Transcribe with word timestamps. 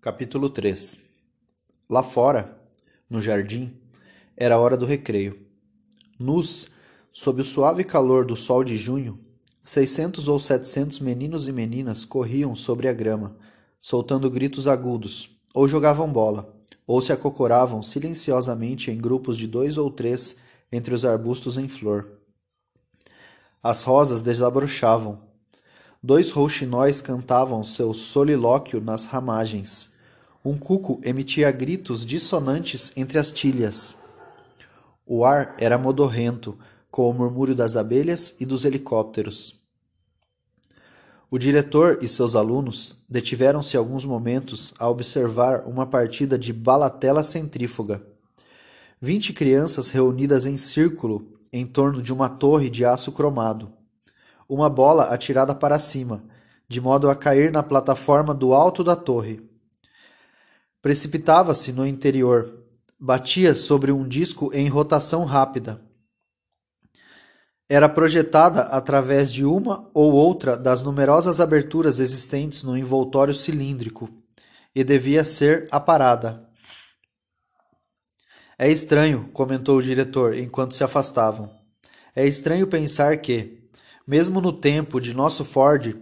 Capítulo 0.00 0.48
3 0.48 0.96
Lá 1.86 2.02
fora, 2.02 2.58
no 3.10 3.20
jardim, 3.20 3.70
era 4.34 4.54
a 4.54 4.58
hora 4.58 4.74
do 4.74 4.86
recreio. 4.86 5.38
Nus, 6.18 6.68
sob 7.12 7.42
o 7.42 7.44
suave 7.44 7.84
calor 7.84 8.24
do 8.24 8.34
sol 8.34 8.64
de 8.64 8.78
junho, 8.78 9.18
seiscentos 9.62 10.26
ou 10.26 10.40
setecentos 10.40 11.00
meninos 11.00 11.48
e 11.48 11.52
meninas 11.52 12.06
corriam 12.06 12.56
sobre 12.56 12.88
a 12.88 12.94
grama, 12.94 13.36
soltando 13.78 14.30
gritos 14.30 14.66
agudos, 14.66 15.28
ou 15.52 15.68
jogavam 15.68 16.10
bola, 16.10 16.50
ou 16.86 17.02
se 17.02 17.12
acocoravam 17.12 17.82
silenciosamente 17.82 18.90
em 18.90 18.96
grupos 18.96 19.36
de 19.36 19.46
dois 19.46 19.76
ou 19.76 19.90
três 19.90 20.36
entre 20.72 20.94
os 20.94 21.04
arbustos 21.04 21.58
em 21.58 21.68
flor. 21.68 22.08
As 23.62 23.82
rosas 23.82 24.22
desabrochavam, 24.22 25.18
Dois 26.02 26.30
rouxinóis 26.30 27.02
cantavam 27.02 27.62
seu 27.62 27.92
solilóquio 27.92 28.80
nas 28.80 29.04
ramagens. 29.04 29.89
Um 30.44 30.56
cuco 30.56 31.00
emitia 31.02 31.50
gritos 31.50 32.04
dissonantes 32.04 32.92
entre 32.96 33.18
as 33.18 33.30
tilhas. 33.30 33.94
O 35.06 35.24
ar 35.24 35.54
era 35.58 35.76
modorrento, 35.76 36.58
com 36.90 37.08
o 37.08 37.12
murmúrio 37.12 37.54
das 37.54 37.76
abelhas 37.76 38.34
e 38.40 38.46
dos 38.46 38.64
helicópteros. 38.64 39.60
O 41.30 41.38
diretor 41.38 41.98
e 42.02 42.08
seus 42.08 42.34
alunos 42.34 42.96
detiveram-se 43.08 43.76
alguns 43.76 44.04
momentos 44.04 44.74
a 44.78 44.88
observar 44.88 45.64
uma 45.66 45.86
partida 45.86 46.38
de 46.38 46.52
balatela 46.52 47.22
centrífuga. 47.22 48.02
Vinte 49.00 49.32
crianças 49.32 49.88
reunidas 49.88 50.46
em 50.46 50.58
círculo 50.58 51.22
em 51.52 51.66
torno 51.66 52.02
de 52.02 52.12
uma 52.12 52.28
torre 52.28 52.68
de 52.68 52.84
aço 52.84 53.12
cromado 53.12 53.72
uma 54.50 54.68
bola 54.68 55.04
atirada 55.04 55.54
para 55.54 55.78
cima, 55.78 56.24
de 56.68 56.80
modo 56.80 57.08
a 57.08 57.14
cair 57.14 57.52
na 57.52 57.62
plataforma 57.62 58.34
do 58.34 58.52
alto 58.52 58.82
da 58.82 58.96
torre. 58.96 59.40
Precipitava-se 60.82 61.72
no 61.72 61.86
interior, 61.86 62.64
batia 62.98 63.54
sobre 63.54 63.92
um 63.92 64.08
disco 64.08 64.50
em 64.54 64.66
rotação 64.66 65.24
rápida. 65.24 65.80
Era 67.68 67.88
projetada 67.88 68.62
através 68.62 69.32
de 69.32 69.44
uma 69.44 69.90
ou 69.92 70.12
outra 70.12 70.56
das 70.56 70.82
numerosas 70.82 71.38
aberturas 71.38 72.00
existentes 72.00 72.62
no 72.62 72.76
envoltório 72.76 73.34
cilíndrico 73.34 74.08
e 74.74 74.82
devia 74.82 75.22
ser 75.22 75.68
aparada. 75.70 76.48
É 78.58 78.68
estranho, 78.68 79.28
comentou 79.32 79.78
o 79.78 79.82
diretor 79.82 80.34
enquanto 80.36 80.74
se 80.74 80.82
afastavam. 80.82 81.50
É 82.16 82.26
estranho 82.26 82.66
pensar 82.66 83.18
que, 83.18 83.70
mesmo 84.06 84.40
no 84.40 84.52
tempo 84.52 85.00
de 85.00 85.14
nosso 85.14 85.44
Ford, 85.44 85.94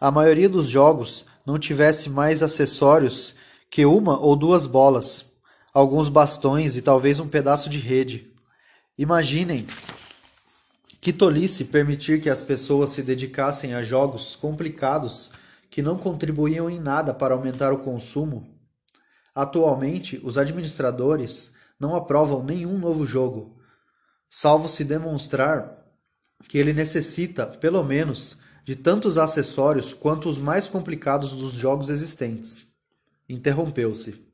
a 0.00 0.10
maioria 0.10 0.48
dos 0.48 0.68
jogos 0.68 1.26
não 1.44 1.58
tivesse 1.58 2.08
mais 2.08 2.42
acessórios 2.42 3.34
que 3.70 3.86
uma 3.86 4.18
ou 4.18 4.34
duas 4.34 4.66
bolas, 4.66 5.26
alguns 5.72 6.08
bastões 6.08 6.76
e 6.76 6.82
talvez 6.82 7.20
um 7.20 7.28
pedaço 7.28 7.70
de 7.70 7.78
rede. 7.78 8.28
Imaginem 8.98 9.64
que 11.00 11.12
tolice 11.12 11.64
permitir 11.64 12.20
que 12.20 12.28
as 12.28 12.42
pessoas 12.42 12.90
se 12.90 13.02
dedicassem 13.02 13.72
a 13.72 13.82
jogos 13.82 14.34
complicados 14.34 15.30
que 15.70 15.80
não 15.80 15.96
contribuíam 15.96 16.68
em 16.68 16.80
nada 16.80 17.14
para 17.14 17.32
aumentar 17.32 17.72
o 17.72 17.78
consumo. 17.78 18.44
Atualmente, 19.32 20.20
os 20.24 20.36
administradores 20.36 21.52
não 21.78 21.94
aprovam 21.94 22.42
nenhum 22.42 22.76
novo 22.76 23.06
jogo, 23.06 23.54
salvo 24.28 24.68
se 24.68 24.84
demonstrar 24.84 25.78
que 26.48 26.58
ele 26.58 26.72
necessita, 26.72 27.46
pelo 27.46 27.84
menos, 27.84 28.38
de 28.64 28.74
tantos 28.74 29.16
acessórios 29.16 29.94
quanto 29.94 30.28
os 30.28 30.38
mais 30.38 30.66
complicados 30.66 31.32
dos 31.32 31.52
jogos 31.52 31.88
existentes. 31.88 32.69
Interrompeu-se. 33.30 34.28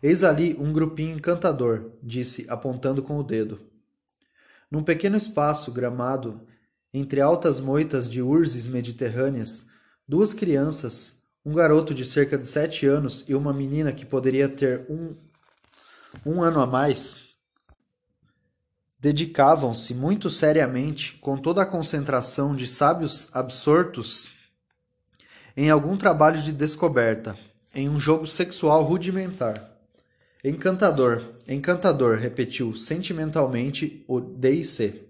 Eis 0.00 0.22
ali 0.22 0.54
um 0.58 0.72
grupinho 0.72 1.16
encantador, 1.16 1.90
disse, 2.00 2.46
apontando 2.48 3.02
com 3.02 3.18
o 3.18 3.24
dedo. 3.24 3.60
Num 4.70 4.82
pequeno 4.82 5.16
espaço 5.16 5.72
gramado, 5.72 6.40
entre 6.92 7.20
altas 7.20 7.58
moitas 7.58 8.08
de 8.08 8.22
urzes 8.22 8.68
mediterrâneas, 8.68 9.66
duas 10.06 10.32
crianças, 10.32 11.22
um 11.44 11.52
garoto 11.52 11.92
de 11.92 12.04
cerca 12.04 12.38
de 12.38 12.46
sete 12.46 12.86
anos 12.86 13.24
e 13.28 13.34
uma 13.34 13.52
menina 13.52 13.92
que 13.92 14.06
poderia 14.06 14.48
ter 14.48 14.86
um, 14.88 15.12
um 16.24 16.40
ano 16.40 16.60
a 16.60 16.66
mais, 16.66 17.16
dedicavam-se 19.00 19.92
muito 19.92 20.30
seriamente, 20.30 21.14
com 21.14 21.36
toda 21.36 21.62
a 21.62 21.66
concentração 21.66 22.54
de 22.54 22.66
sábios 22.66 23.28
absortos 23.32 24.34
em 25.56 25.68
algum 25.68 25.96
trabalho 25.96 26.40
de 26.40 26.52
descoberta, 26.52 27.36
em 27.74 27.88
um 27.88 27.98
jogo 27.98 28.26
sexual 28.26 28.84
rudimentar. 28.84 29.72
Encantador, 30.44 31.22
encantador, 31.48 32.18
repetiu 32.18 32.74
sentimentalmente 32.74 34.04
o 34.06 34.20
D&C. 34.20 35.02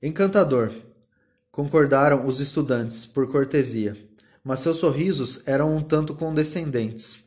Encantador, 0.00 0.70
concordaram 1.50 2.24
os 2.26 2.40
estudantes 2.40 3.04
por 3.04 3.28
cortesia, 3.28 3.96
mas 4.44 4.60
seus 4.60 4.76
sorrisos 4.76 5.42
eram 5.44 5.76
um 5.76 5.82
tanto 5.82 6.14
condescendentes. 6.14 7.18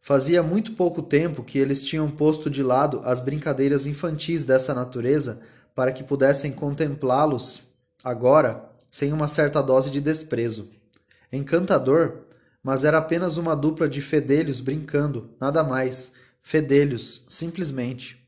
Fazia 0.00 0.42
muito 0.42 0.72
pouco 0.72 1.02
tempo 1.02 1.44
que 1.44 1.58
eles 1.58 1.84
tinham 1.84 2.10
posto 2.10 2.48
de 2.48 2.62
lado 2.62 3.00
as 3.04 3.20
brincadeiras 3.20 3.86
infantis 3.86 4.44
dessa 4.44 4.72
natureza 4.72 5.42
para 5.74 5.92
que 5.92 6.02
pudessem 6.02 6.52
contemplá-los 6.52 7.62
agora 8.02 8.70
sem 8.90 9.12
uma 9.12 9.28
certa 9.28 9.62
dose 9.62 9.90
de 9.90 10.00
desprezo. 10.00 10.70
Encantador, 11.32 12.24
mas 12.62 12.84
era 12.84 12.98
apenas 12.98 13.36
uma 13.36 13.54
dupla 13.54 13.88
de 13.88 14.00
fedelhos 14.00 14.60
brincando, 14.60 15.30
nada 15.40 15.62
mais. 15.62 16.12
Fedelhos, 16.42 17.24
simplesmente. 17.28 18.24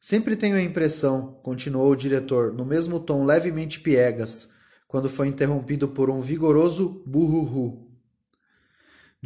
Sempre 0.00 0.36
tenho 0.36 0.56
a 0.56 0.62
impressão, 0.62 1.38
continuou 1.42 1.90
o 1.90 1.96
diretor, 1.96 2.52
no 2.52 2.64
mesmo 2.64 3.00
tom 3.00 3.24
levemente 3.24 3.80
piegas, 3.80 4.50
quando 4.86 5.08
foi 5.08 5.28
interrompido 5.28 5.88
por 5.88 6.08
um 6.10 6.20
vigoroso 6.20 7.02
burru 7.06 7.86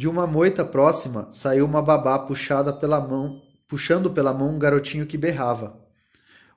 de 0.01 0.07
uma 0.07 0.25
moita 0.25 0.65
próxima 0.65 1.29
saiu 1.31 1.63
uma 1.63 1.79
babá 1.79 2.17
puxada 2.17 2.73
pela 2.73 2.99
mão, 2.99 3.39
puxando 3.67 4.09
pela 4.09 4.33
mão 4.33 4.55
um 4.55 4.57
garotinho 4.57 5.05
que 5.05 5.15
berrava. 5.15 5.77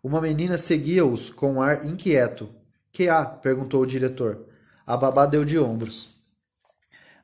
Uma 0.03 0.19
menina 0.19 0.56
seguia-os 0.56 1.28
com 1.28 1.53
um 1.53 1.61
ar 1.61 1.84
inquieto. 1.84 2.49
Que 2.91 3.06
há? 3.06 3.22
perguntou 3.22 3.82
o 3.82 3.87
diretor. 3.87 4.47
A 4.87 4.97
babá 4.97 5.25
deu 5.25 5.45
de 5.45 5.59
ombros. 5.59 6.11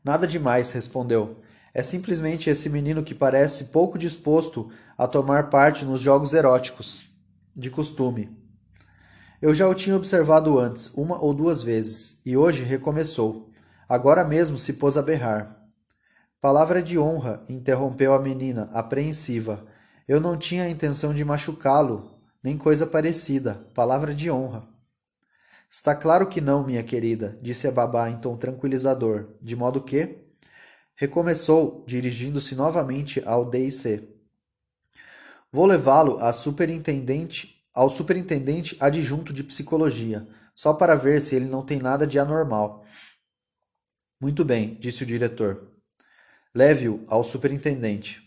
Nada 0.03 0.27
demais, 0.27 0.71
respondeu. 0.73 1.37
É 1.75 1.83
simplesmente 1.83 2.49
esse 2.49 2.69
menino 2.69 3.03
que 3.03 3.15
parece 3.15 3.65
pouco 3.65 3.99
disposto 3.99 4.71
a 4.97 5.07
tomar 5.07 5.51
parte 5.51 5.85
nos 5.85 6.01
jogos 6.01 6.33
eróticos, 6.33 7.05
de 7.55 7.71
costume. 7.71 8.29
Eu 9.43 9.55
já 9.55 9.69
o 9.69 9.75
tinha 9.75 9.97
observado 9.97 10.59
antes, 10.59 10.93
uma 10.95 11.23
ou 11.23 11.33
duas 11.33 11.63
vezes, 11.63 12.21
e 12.27 12.37
hoje 12.37 12.63
recomeçou. 12.63 13.49
Agora 13.89 14.25
mesmo 14.25 14.59
se 14.59 14.75
pôs 14.75 14.97
a 14.97 15.03
berrar. 15.03 15.57
Palavra 16.41 16.83
de 16.83 16.99
honra, 16.99 17.43
interrompeu 17.49 18.15
a 18.15 18.19
menina, 18.19 18.71
apreensiva. 18.73 19.65
Eu 20.09 20.21
não 20.21 20.37
tinha 20.37 20.65
a 20.65 20.71
intenção 20.71 21.13
de 21.13 21.25
machucá-lo, 21.25 22.11
nem 22.43 22.57
coisa 22.57 22.87
parecida. 22.87 23.55
Palavra 23.75 24.15
de 24.15 24.31
honra. 24.31 24.70
Está 25.71 25.95
claro 25.95 26.27
que 26.27 26.41
não, 26.41 26.67
minha 26.67 26.83
querida, 26.83 27.39
disse 27.41 27.69
a 27.69 27.71
babá 27.71 28.11
em 28.11 28.19
tom 28.19 28.37
tranquilizador, 28.37 29.29
de 29.41 29.55
modo 29.55 29.81
que. 29.81 30.19
Recomeçou, 30.97 31.85
dirigindo-se 31.87 32.57
novamente 32.57 33.23
ao 33.25 33.49
D&C. 33.49 34.03
Vou 35.53 35.67
levá-lo 35.67 36.19
a 36.19 36.33
superintendente, 36.33 37.65
ao 37.73 37.89
superintendente 37.89 38.77
adjunto 38.81 39.33
de 39.33 39.45
psicologia, 39.45 40.27
só 40.57 40.75
para 40.75 40.97
ver 40.97 41.23
se 41.23 41.37
ele 41.37 41.47
não 41.47 41.65
tem 41.65 41.79
nada 41.79 42.05
de 42.05 42.19
anormal. 42.19 42.85
Muito 44.21 44.45
bem, 44.45 44.75
disse 44.75 45.05
o 45.05 45.07
diretor. 45.07 45.71
Leve-o 46.53 47.05
ao 47.07 47.23
superintendente. 47.23 48.21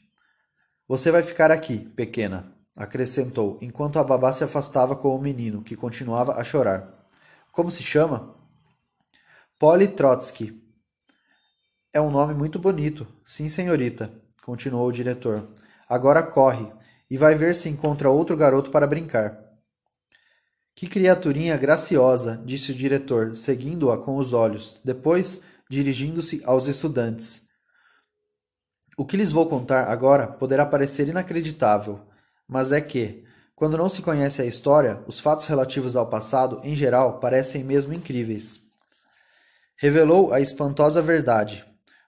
Você 0.87 1.11
vai 1.11 1.21
ficar 1.21 1.51
aqui, 1.51 1.79
pequena, 1.89 2.55
acrescentou, 2.73 3.59
enquanto 3.61 3.99
a 3.99 4.03
babá 4.03 4.31
se 4.31 4.45
afastava 4.45 4.95
com 4.95 5.13
o 5.13 5.21
menino, 5.21 5.61
que 5.61 5.75
continuava 5.75 6.35
a 6.35 6.43
chorar. 6.43 7.02
Como 7.53 7.69
se 7.69 7.83
chama? 7.83 8.33
Polly 9.59 9.87
Trotsky. 9.87 10.51
É 11.93 12.01
um 12.01 12.09
nome 12.09 12.33
muito 12.33 12.57
bonito. 12.57 13.07
Sim, 13.27 13.47
senhorita, 13.47 14.11
continuou 14.43 14.87
o 14.87 14.91
diretor. 14.91 15.47
Agora 15.87 16.23
corre 16.23 16.65
e 17.11 17.15
vai 17.15 17.35
ver 17.35 17.53
se 17.53 17.69
encontra 17.69 18.09
outro 18.09 18.35
garoto 18.35 18.71
para 18.71 18.87
brincar. 18.87 19.39
Que 20.75 20.87
criaturinha 20.87 21.55
graciosa, 21.55 22.41
disse 22.43 22.71
o 22.71 22.75
diretor, 22.75 23.37
seguindo-a 23.37 23.99
com 23.99 24.17
os 24.17 24.33
olhos. 24.33 24.79
Depois, 24.83 25.41
dirigindo-se 25.69 26.41
aos 26.45 26.65
estudantes. 26.65 27.49
O 28.97 29.05
que 29.05 29.15
lhes 29.15 29.31
vou 29.31 29.47
contar 29.47 29.91
agora 29.91 30.25
poderá 30.25 30.65
parecer 30.65 31.07
inacreditável, 31.07 31.99
mas 32.47 32.71
é 32.71 32.81
que, 32.81 33.23
quando 33.55 33.77
não 33.77 33.87
se 33.87 34.01
conhece 34.01 34.41
a 34.41 34.45
história, 34.45 35.03
os 35.07 35.19
fatos 35.19 35.45
relativos 35.45 35.95
ao 35.95 36.07
passado, 36.07 36.59
em 36.63 36.75
geral, 36.75 37.19
parecem 37.19 37.63
mesmo 37.63 37.93
incríveis. 37.93 38.61
Revelou 39.77 40.33
a 40.33 40.41
espantosa 40.41 41.01
verdade. 41.01 41.63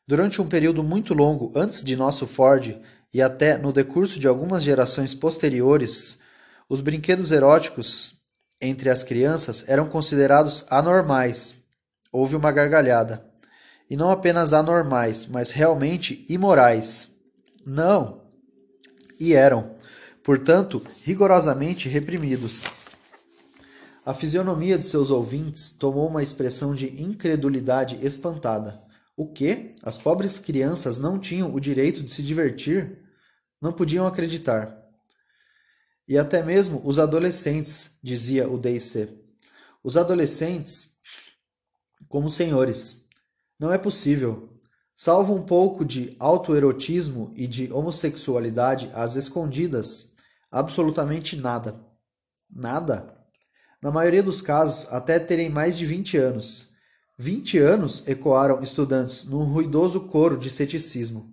Durante 0.08 0.42
um 0.42 0.48
período 0.48 0.84
muito 0.84 1.14
longo 1.14 1.52
antes 1.56 1.84
de 1.84 1.96
nosso 1.96 2.26
Ford 2.26 2.76
e 3.14 3.22
até 3.22 3.58
no 3.58 3.72
decurso 3.72 4.20
de 4.20 4.28
algumas 4.28 4.64
gerações 4.64 5.14
posteriores, 5.14 6.20
os 6.68 6.82
brinquedos 6.82 7.32
eróticos 7.32 8.16
entre 8.62 8.90
as 8.90 9.04
crianças 9.04 9.68
eram 9.68 9.88
considerados 9.88 10.66
anormais. 10.70 11.56
Houve 12.12 12.36
uma 12.36 12.52
gargalhada. 12.52 13.26
E 13.90 13.96
não 13.96 14.10
apenas 14.10 14.52
anormais, 14.52 15.28
mas 15.28 15.52
realmente 15.52 16.26
imorais. 16.28 17.10
Não! 17.66 18.24
E 19.20 19.34
eram, 19.34 19.75
portanto, 20.26 20.82
rigorosamente 21.04 21.88
reprimidos. 21.88 22.66
A 24.04 24.12
fisionomia 24.12 24.76
de 24.76 24.84
seus 24.84 25.12
ouvintes 25.12 25.70
tomou 25.70 26.10
uma 26.10 26.24
expressão 26.24 26.74
de 26.74 27.00
incredulidade 27.00 28.00
espantada. 28.04 28.84
O 29.16 29.32
quê? 29.32 29.70
As 29.84 30.00
pobres 30.00 30.40
crianças 30.40 30.98
não 30.98 31.20
tinham 31.20 31.54
o 31.54 31.60
direito 31.60 32.02
de 32.02 32.12
se 32.12 32.24
divertir? 32.24 32.98
Não 33.62 33.72
podiam 33.72 34.08
acreditar. 34.08 34.76
E 36.08 36.18
até 36.18 36.42
mesmo 36.42 36.82
os 36.84 36.98
adolescentes, 36.98 38.00
dizia 38.02 38.50
o 38.50 38.58
D.C. 38.58 39.16
Os 39.84 39.96
adolescentes, 39.96 40.90
como 42.10 42.32
senhores. 42.32 43.06
Não 43.60 43.72
é 43.72 43.78
possível. 43.78 44.50
Salvo 44.96 45.36
um 45.36 45.44
pouco 45.44 45.86
de 45.86 46.16
autoerotismo 46.18 47.32
e 47.36 47.46
de 47.46 47.72
homossexualidade 47.72 48.90
às 48.94 49.16
escondidas, 49.16 50.15
absolutamente 50.56 51.36
nada. 51.36 51.76
Nada? 52.50 53.14
Na 53.82 53.92
maioria 53.92 54.24
dos 54.24 54.42
casos, 54.42 54.88
até 54.90 55.20
terem 55.20 55.50
mais 55.50 55.78
de 55.78 55.86
20 55.86 56.16
anos. 56.18 56.74
20 57.20 57.58
anos? 57.58 58.08
ecoaram 58.08 58.64
estudantes 58.64 59.26
num 59.26 59.44
ruidoso 59.44 60.08
coro 60.08 60.38
de 60.38 60.50
ceticismo. 60.50 61.26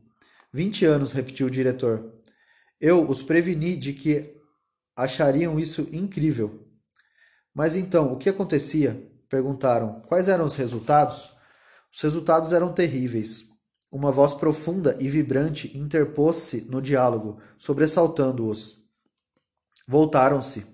20 0.53 0.85
anos, 0.87 1.13
repetiu 1.13 1.47
o 1.47 1.51
diretor. 1.51 2.13
Eu 2.81 3.09
os 3.09 3.23
preveni 3.23 3.77
de 3.77 3.93
que 3.93 4.29
achariam 4.97 5.59
isso 5.59 5.87
incrível. 5.93 6.67
Mas 7.55 7.77
então, 7.77 8.13
o 8.13 8.17
que 8.17 8.29
acontecia? 8.29 9.09
Perguntaram. 9.29 10.01
Quais 10.09 10.29
eram 10.29 10.47
os 10.47 10.57
resultados? 10.57 11.33
Os 11.95 12.01
resultados 12.01 12.51
eram 12.51 12.73
terríveis. 12.73 13.45
Uma 13.89 14.11
voz 14.11 14.35
profunda 14.35 14.97
e 14.99 15.09
vibrante 15.09 15.79
interpôs-se 15.79 16.63
no 16.63 16.83
diálogo, 16.83 17.41
sobressaltando-os. 17.57 18.82
Voltaram-se. 19.87 20.67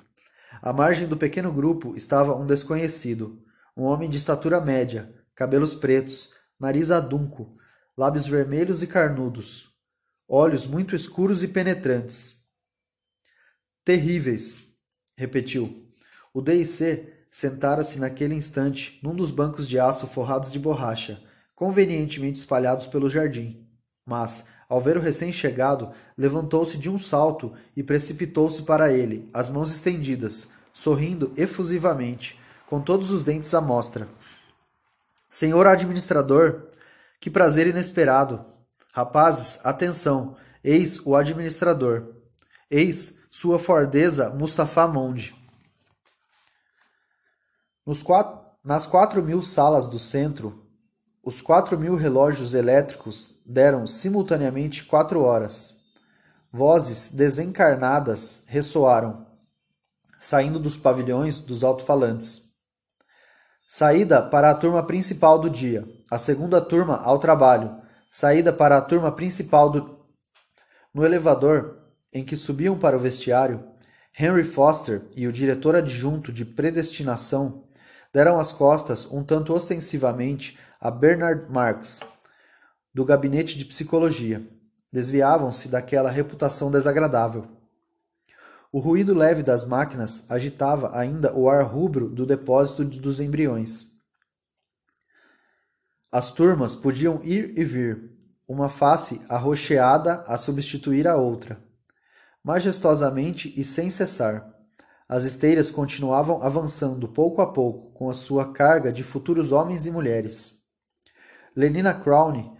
À 0.61 0.73
margem 0.73 1.07
do 1.07 1.17
pequeno 1.17 1.53
grupo 1.53 1.95
estava 1.97 2.35
um 2.37 2.45
desconhecido, 2.45 3.43
um 3.77 3.85
homem 3.85 4.11
de 4.11 4.17
estatura 4.17 4.61
média, 4.61 5.15
cabelos 5.35 5.75
pretos, 5.75 6.31
nariz 6.59 6.91
adunco, 6.91 7.57
lábios 7.97 8.27
vermelhos 8.27 8.83
e 8.83 8.87
carnudos, 8.87 9.69
olhos 10.29 10.67
muito 10.67 10.95
escuros 10.95 11.43
e 11.43 11.49
penetrantes. 11.49 12.43
Terríveis, 13.85 14.75
repetiu. 15.17 15.87
O 16.35 16.43
D.I.C. 16.43 17.27
sentara-se 17.31 17.99
naquele 17.99 18.35
instante 18.35 19.01
num 19.03 19.15
dos 19.15 19.31
bancos 19.31 19.69
de 19.69 19.79
aço 19.79 20.07
forrados 20.07 20.53
de 20.53 20.59
borracha, 20.59 21.23
convenientemente 21.55 22.39
espalhados 22.39 22.87
pelo 22.87 23.09
jardim. 23.09 23.67
Mas, 24.07 24.47
ao 24.69 24.81
ver 24.81 24.97
o 24.97 25.01
recém-chegado, 25.01 25.91
levantou-se 26.17 26.77
de 26.77 26.91
um 26.91 26.99
salto 26.99 27.53
e 27.77 27.83
precipitou-se 27.83 28.63
para 28.63 28.93
ele, 28.93 29.29
as 29.33 29.49
mãos 29.49 29.73
estendidas, 29.73 30.49
sorrindo 30.75 31.33
efusivamente, 31.37 32.39
com 32.67 32.81
todos 32.81 33.11
os 33.11 33.23
dentes 33.23 33.55
à 33.55 33.61
mostra. 33.61 34.07
Senhor 35.31 35.67
administrador, 35.67 36.69
que 37.21 37.31
prazer 37.31 37.67
inesperado! 37.67 38.45
Rapazes, 38.93 39.65
atenção! 39.65 40.37
Eis 40.63 41.01
o 41.07 41.17
administrador. 41.17 42.15
Eis 42.71 43.21
sua 43.31 43.59
Fordeza 43.59 44.31
Mustafa 44.31 44.87
Monde. 44.87 45.35
Quatro, 48.05 48.41
nas 48.63 48.87
quatro 48.87 49.23
mil 49.23 49.41
salas 49.41 49.89
do 49.89 49.99
centro, 49.99 50.68
os 51.29 51.43
quatro 51.43 51.79
mil 51.79 51.95
relógios 51.95 52.55
elétricos 52.55 53.35
deram 53.45 53.87
simultaneamente 53.87 54.85
quatro 54.85 55.21
horas. 55.21 55.75
Vozes 56.51 57.11
desencarnadas 57.11 58.45
ressoaram, 58.47 59.27
saindo 60.19 60.59
dos 60.59 60.79
pavilhões 60.79 61.39
dos 61.39 61.63
alto-falantes. 61.63 62.45
Saída 63.69 64.23
para 64.23 64.49
a 64.49 64.55
turma 64.55 64.83
principal 64.83 65.39
do 65.39 65.51
dia, 65.51 65.85
a 66.11 66.19
segunda 66.19 66.63
turma 66.63 66.97
ao 67.03 67.19
trabalho, 67.19 67.77
saída 68.11 68.51
para 68.51 68.79
a 68.79 68.81
turma 68.81 69.13
principal 69.13 69.69
do. 69.69 69.99
No 70.95 71.05
elevador, 71.05 71.77
em 72.11 72.25
que 72.25 72.39
subiam 72.39 72.79
para 72.79 72.97
o 72.97 73.01
vestiário, 73.01 73.63
Henry 74.19 74.45
Foster 74.45 75.03
e 75.15 75.27
o 75.27 75.33
diretor 75.33 75.77
adjunto 75.77 76.33
de 76.33 76.47
predestinação 76.47 77.65
deram 78.15 78.41
as 78.41 78.51
costas 78.51 79.07
um 79.13 79.23
tanto 79.23 79.53
ostensivamente 79.53 80.59
a 80.81 80.91
Bernard 80.91 81.51
Marx, 81.51 82.01
do 82.95 83.05
gabinete 83.05 83.57
de 83.57 83.65
psicologia. 83.65 84.43
Desviavam-se 84.93 85.69
daquela 85.69 86.11
reputação 86.11 86.71
desagradável. 86.71 87.47
O 88.73 88.79
ruído 88.79 89.15
leve 89.15 89.43
das 89.43 89.67
máquinas 89.67 90.25
agitava 90.31 90.97
ainda 90.97 91.35
o 91.35 91.49
ar 91.49 91.65
rubro 91.65 92.09
do 92.09 92.25
depósito 92.25 92.85
dos 92.85 93.21
embriões. 93.21 93.93
As 96.11 96.31
turmas 96.31 96.75
podiam 96.75 97.21
ir 97.23 97.59
e 97.59 97.65
vir, 97.65 98.17
uma 98.47 98.69
face 98.69 99.21
arroxeada 99.29 100.25
a 100.27 100.37
substituir 100.39 101.07
a 101.07 101.17
outra 101.17 101.69
majestosamente 102.49 103.53
e 103.61 103.63
sem 103.63 103.91
cessar. 103.91 104.55
As 105.07 105.25
esteiras 105.25 105.71
continuavam 105.71 106.43
avançando 106.43 107.07
pouco 107.07 107.43
a 107.43 107.53
pouco 107.53 107.93
com 107.93 108.09
a 108.09 108.15
sua 108.15 108.55
carga 108.55 108.91
de 108.91 109.03
futuros 109.03 109.53
homens 109.53 109.85
e 109.85 109.91
mulheres. 109.91 110.58
Lenina 111.59 111.93
Crown 111.93 112.55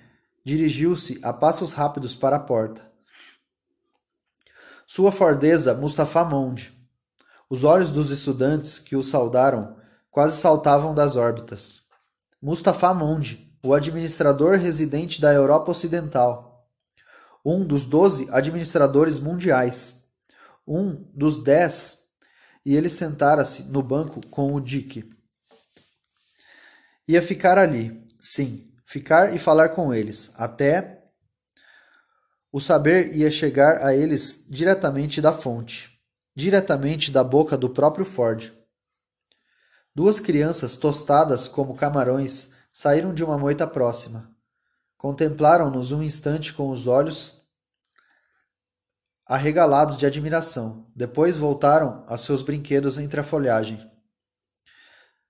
dirigiu-se 0.45 1.21
a 1.23 1.33
passos 1.33 1.73
rápidos 1.73 2.17
para 2.17 2.35
a 2.35 2.41
porta. 2.41 2.83
Sua 4.89 5.13
fordeza 5.13 5.73
Mustafa 5.73 6.25
Monde. 6.25 6.77
Os 7.49 7.63
olhos 7.63 7.93
dos 7.93 8.11
estudantes 8.11 8.77
que 8.77 8.97
o 8.97 9.05
saudaram 9.05 9.77
quase 10.11 10.41
saltavam 10.41 10.97
das 10.97 11.15
órbitas. 11.15 11.83
Mustafa 12.43 12.93
Monde, 12.93 13.57
o 13.65 13.73
administrador 13.73 14.57
residente 14.57 15.21
da 15.21 15.33
Europa 15.33 15.71
Ocidental 15.71 16.49
um 17.45 17.65
dos 17.65 17.85
doze 17.87 18.27
administradores 18.33 19.21
mundiais, 19.21 20.05
um 20.67 20.93
dos 21.15 21.41
dez, 21.45 22.01
e 22.67 22.75
ele 22.75 22.89
sentara-se 22.89 23.63
no 23.63 23.81
banco 23.81 24.21
com 24.27 24.53
o 24.55 24.61
Dick. 24.61 25.09
Ia 27.07 27.23
ficar 27.23 27.59
ali, 27.59 28.05
sim, 28.21 28.68
ficar 28.89 29.35
e 29.35 29.39
falar 29.39 29.69
com 29.69 29.93
eles, 29.93 30.33
até 30.35 31.05
o 32.51 32.59
saber 32.59 33.15
ia 33.15 33.31
chegar 33.31 33.85
a 33.85 33.95
eles 33.95 34.47
diretamente 34.49 35.21
da 35.21 35.31
fonte, 35.31 36.01
diretamente 36.35 37.13
da 37.13 37.23
boca 37.23 37.55
do 37.55 37.69
próprio 37.69 38.07
Ford. 38.07 38.51
Duas 39.95 40.19
crianças 40.19 40.75
tostadas 40.75 41.49
como 41.49 41.77
camarões 41.77 42.53
saíram 42.73 43.13
de 43.13 43.23
uma 43.23 43.37
moita 43.37 43.67
próxima. 43.67 44.35
Contemplaram-nos 44.97 45.93
um 45.93 46.03
instante 46.03 46.55
com 46.55 46.71
os 46.71 46.87
olhos 46.87 47.43
arregalados 49.27 49.99
de 49.99 50.07
admiração. 50.07 50.91
Depois 50.97 51.37
voltaram 51.37 52.07
a 52.09 52.17
seus 52.17 52.43
brinquedos 52.43 52.97
entre 52.97 53.21
a 53.21 53.25
folhagem. 53.25 53.87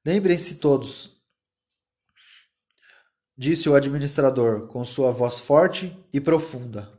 Lembrem-se 0.04 0.56
todos, 0.56 1.17
disse 3.38 3.68
o 3.68 3.76
administrador 3.76 4.66
com 4.66 4.84
sua 4.84 5.12
voz 5.12 5.38
forte 5.38 5.96
e 6.12 6.20
profunda. 6.20 6.90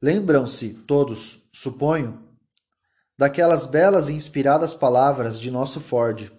Lembram-se 0.00 0.70
todos, 0.70 1.42
suponho, 1.52 2.18
daquelas 3.18 3.66
belas 3.66 4.08
e 4.08 4.14
inspiradas 4.14 4.72
palavras 4.72 5.38
de 5.38 5.50
nosso 5.50 5.78
Ford. 5.78 6.32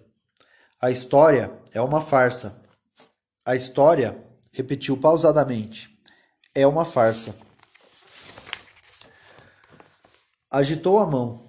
A 0.80 0.90
história 0.90 1.52
é 1.70 1.80
uma 1.80 2.00
farsa. 2.00 2.60
A 3.46 3.54
história, 3.54 4.18
repetiu 4.52 4.96
pausadamente, 4.96 5.96
é 6.52 6.66
uma 6.66 6.84
farsa. 6.84 7.36
Agitou 10.50 10.98
a 10.98 11.06
mão. 11.06 11.46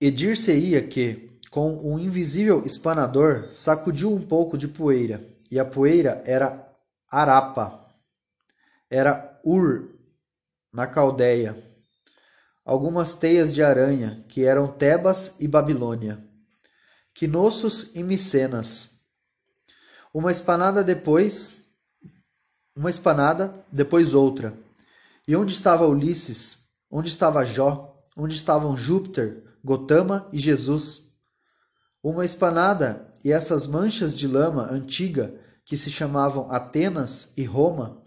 E 0.00 0.10
dir-se-ia 0.10 0.82
que, 0.82 1.38
com 1.50 1.72
um 1.84 2.00
invisível 2.00 2.64
espanador, 2.66 3.48
sacudiu 3.52 4.12
um 4.12 4.20
pouco 4.20 4.58
de 4.58 4.66
poeira, 4.66 5.22
e 5.50 5.58
a 5.58 5.64
poeira 5.64 6.22
era 6.26 6.69
Arapa, 7.10 7.84
era 8.88 9.40
Ur 9.44 9.82
na 10.72 10.86
Caldeia, 10.86 11.60
algumas 12.64 13.16
teias 13.16 13.52
de 13.52 13.64
aranha, 13.64 14.24
que 14.28 14.44
eram 14.44 14.68
Tebas 14.68 15.34
e 15.40 15.48
Babilônia, 15.48 16.22
Quinossos 17.12 17.90
e 17.96 18.04
Micenas. 18.04 18.92
Uma 20.14 20.30
espanada 20.30 20.84
depois, 20.84 21.64
Uma 22.76 22.90
espanada, 22.90 23.66
depois 23.72 24.14
outra. 24.14 24.56
E 25.26 25.34
onde 25.34 25.52
estava 25.52 25.88
Ulisses? 25.88 26.58
Onde 26.88 27.08
estava 27.08 27.44
Jó? 27.44 27.98
Onde 28.16 28.36
estavam 28.36 28.76
Júpiter, 28.76 29.42
Gotama 29.64 30.28
e 30.32 30.38
Jesus? 30.38 31.08
Uma 32.00 32.24
espanada 32.24 33.10
e 33.24 33.32
essas 33.32 33.66
manchas 33.66 34.16
de 34.16 34.28
lama 34.28 34.68
antiga 34.70 35.34
que 35.70 35.76
se 35.76 35.88
chamavam 35.88 36.50
Atenas 36.50 37.32
e 37.36 37.44
Roma, 37.44 38.00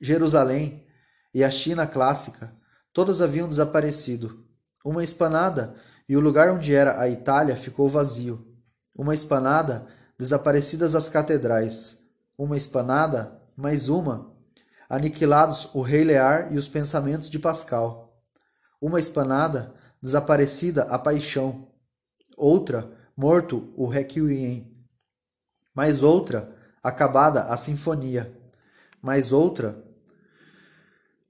Jerusalém 0.00 0.82
e 1.34 1.44
a 1.44 1.50
China 1.50 1.86
clássica, 1.86 2.56
todos 2.90 3.20
haviam 3.20 3.46
desaparecido. 3.46 4.46
Uma 4.82 5.04
espanada 5.04 5.74
e 6.08 6.16
o 6.16 6.20
lugar 6.20 6.50
onde 6.50 6.74
era 6.74 6.98
a 6.98 7.10
Itália 7.10 7.54
ficou 7.54 7.86
vazio. 7.86 8.56
Uma 8.96 9.14
espanada, 9.14 9.86
desaparecidas 10.18 10.94
as 10.94 11.10
catedrais. 11.10 11.98
Uma 12.38 12.56
espanada, 12.56 13.38
mais 13.54 13.90
uma, 13.90 14.32
aniquilados 14.88 15.68
o 15.74 15.82
rei 15.82 16.04
Lear 16.04 16.50
e 16.50 16.56
os 16.56 16.66
pensamentos 16.66 17.28
de 17.28 17.38
Pascal. 17.38 18.22
Uma 18.80 18.98
espanada, 18.98 19.74
desaparecida 20.00 20.84
a 20.84 20.98
paixão. 20.98 21.68
Outra, 22.38 22.90
morto 23.14 23.70
o 23.76 23.86
requiem. 23.86 24.82
Mais 25.76 26.02
outra, 26.02 26.61
acabada 26.82 27.44
a 27.44 27.56
sinfonia. 27.56 28.36
Mais 29.00 29.32
outra. 29.32 29.84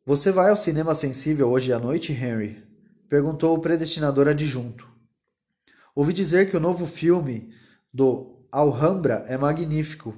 Você 0.04 0.32
vai 0.32 0.50
ao 0.50 0.56
cinema 0.56 0.94
sensível 0.94 1.50
hoje 1.50 1.72
à 1.72 1.78
noite, 1.78 2.12
Henry? 2.12 2.62
perguntou 3.08 3.56
o 3.56 3.60
predestinador 3.60 4.26
adjunto. 4.26 4.88
Ouvi 5.94 6.14
dizer 6.14 6.50
que 6.50 6.56
o 6.56 6.60
novo 6.60 6.86
filme 6.86 7.52
do 7.92 8.46
Alhambra 8.50 9.24
é 9.28 9.36
magnífico. 9.36 10.16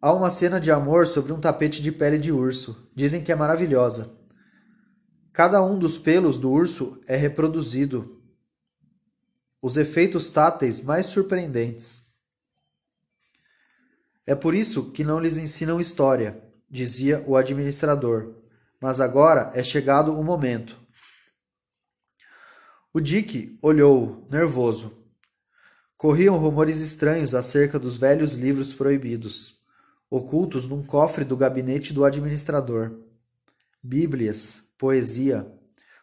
Há 0.00 0.12
uma 0.12 0.30
cena 0.30 0.60
de 0.60 0.70
amor 0.70 1.06
sobre 1.06 1.32
um 1.32 1.40
tapete 1.40 1.82
de 1.82 1.92
pele 1.92 2.18
de 2.18 2.32
urso. 2.32 2.90
Dizem 2.94 3.22
que 3.22 3.32
é 3.32 3.34
maravilhosa. 3.34 4.14
Cada 5.32 5.62
um 5.62 5.78
dos 5.78 5.98
pelos 5.98 6.38
do 6.38 6.50
urso 6.50 7.00
é 7.06 7.16
reproduzido. 7.16 8.10
Os 9.60 9.76
efeitos 9.76 10.30
táteis 10.30 10.82
mais 10.82 11.06
surpreendentes. 11.06 12.03
É 14.26 14.34
por 14.34 14.54
isso 14.54 14.90
que 14.90 15.04
não 15.04 15.20
lhes 15.20 15.36
ensinam 15.36 15.80
história, 15.80 16.42
dizia 16.70 17.22
o 17.26 17.36
administrador. 17.36 18.34
Mas 18.80 19.00
agora 19.00 19.50
é 19.54 19.62
chegado 19.62 20.18
o 20.18 20.24
momento. 20.24 20.76
O 22.92 23.00
Dick 23.00 23.58
olhou, 23.60 24.26
nervoso. 24.30 25.04
Corriam 25.96 26.36
rumores 26.38 26.80
estranhos 26.80 27.34
acerca 27.34 27.78
dos 27.78 27.96
velhos 27.96 28.34
livros 28.34 28.74
proibidos, 28.74 29.58
ocultos 30.10 30.68
num 30.68 30.82
cofre 30.82 31.24
do 31.24 31.36
gabinete 31.36 31.92
do 31.92 32.04
administrador. 32.04 32.92
Bíblias, 33.82 34.68
poesia. 34.78 35.46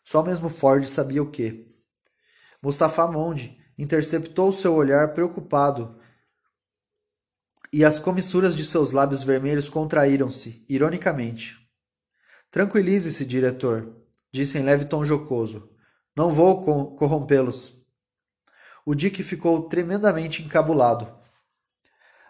Só 0.03 0.23
mesmo 0.23 0.49
Ford 0.49 0.85
sabia 0.85 1.21
o 1.21 1.29
que. 1.29 1.67
Mustafa 2.61 3.07
Monde 3.07 3.57
interceptou 3.77 4.51
seu 4.51 4.73
olhar 4.73 5.13
preocupado 5.13 5.95
e 7.71 7.85
as 7.85 7.97
comissuras 7.97 8.55
de 8.55 8.65
seus 8.65 8.91
lábios 8.91 9.23
vermelhos 9.23 9.69
contraíram-se, 9.69 10.65
ironicamente. 10.67 11.57
Tranquilize-se, 12.51 13.25
diretor, 13.25 13.95
disse 14.31 14.57
em 14.57 14.63
leve 14.63 14.85
tom 14.85 15.05
jocoso. 15.05 15.69
Não 16.15 16.33
vou 16.33 16.63
corrompê-los. 16.97 17.85
O 18.85 18.93
Dick 18.93 19.23
ficou 19.23 19.69
tremendamente 19.69 20.43
encabulado. 20.43 21.21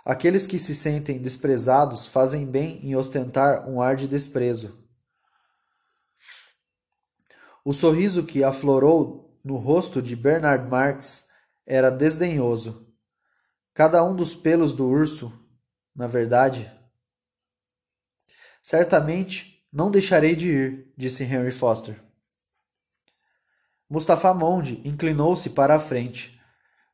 Aqueles 0.05 0.45
que 0.45 0.59
se 0.59 0.75
sentem 0.75 1.19
desprezados 1.19 2.05
fazem 2.05 2.45
bem 2.45 2.79
em 2.83 2.95
ostentar 2.95 3.67
um 3.67 3.81
ar 3.81 3.95
de 3.95 4.07
desprezo. 4.07 4.79
O 7.63 7.73
sorriso 7.73 8.23
que 8.23 8.43
aflorou 8.43 9.39
no 9.43 9.55
rosto 9.57 10.01
de 10.01 10.15
Bernard 10.15 10.67
Marx 10.67 11.27
era 11.65 11.89
desdenhoso. 11.89 12.90
Cada 13.73 14.03
um 14.03 14.15
dos 14.15 14.35
pelos 14.35 14.73
do 14.73 14.85
urso, 14.87 15.31
na 15.95 16.07
verdade. 16.07 16.69
Certamente 18.61 19.65
não 19.71 19.89
deixarei 19.89 20.35
de 20.35 20.49
ir, 20.49 20.93
disse 20.97 21.23
Henry 21.23 21.51
Foster. 21.51 21.99
Mustafa 23.89 24.33
Monde 24.33 24.81
inclinou-se 24.85 25.49
para 25.49 25.75
a 25.75 25.79
frente. 25.79 26.39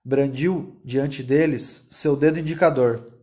Brandiu 0.03 0.79
diante 0.85 1.21
deles 1.21 1.89
seu 1.91 2.15
dedo 2.15 2.39
indicador. 2.39 3.13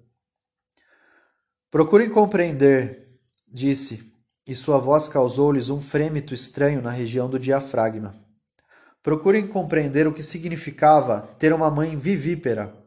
Procurem 1.70 2.10
compreender, 2.10 3.18
disse, 3.48 4.12
e 4.46 4.54
sua 4.54 4.78
voz 4.78 5.08
causou-lhes 5.08 5.70
um 5.70 5.80
frêmito 5.80 6.34
estranho 6.34 6.82
na 6.82 6.90
região 6.90 7.28
do 7.28 7.38
diafragma. 7.38 8.14
Procurem 9.02 9.46
compreender 9.46 10.06
o 10.06 10.12
que 10.12 10.22
significava 10.22 11.22
ter 11.38 11.52
uma 11.52 11.70
mãe 11.70 11.96
vivípera. 11.96 12.83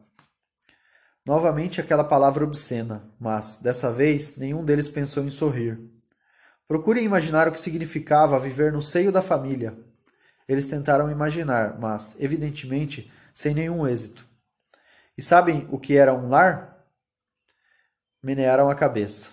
Novamente 1.28 1.78
aquela 1.78 2.04
palavra 2.04 2.42
obscena, 2.42 3.04
mas, 3.20 3.58
dessa 3.58 3.92
vez, 3.92 4.38
nenhum 4.38 4.64
deles 4.64 4.88
pensou 4.88 5.22
em 5.22 5.28
sorrir. 5.28 5.78
Procurem 6.66 7.04
imaginar 7.04 7.46
o 7.46 7.52
que 7.52 7.60
significava 7.60 8.38
viver 8.38 8.72
no 8.72 8.80
seio 8.80 9.12
da 9.12 9.20
família, 9.20 9.76
eles 10.48 10.66
tentaram 10.66 11.10
imaginar, 11.10 11.78
mas, 11.78 12.16
evidentemente, 12.18 13.12
sem 13.34 13.52
nenhum 13.52 13.86
êxito. 13.86 14.24
E 15.18 15.22
sabem 15.22 15.68
o 15.70 15.78
que 15.78 15.98
era 15.98 16.14
um 16.14 16.30
lar? 16.30 16.74
Menearam 18.24 18.70
a 18.70 18.74
cabeça. 18.74 19.28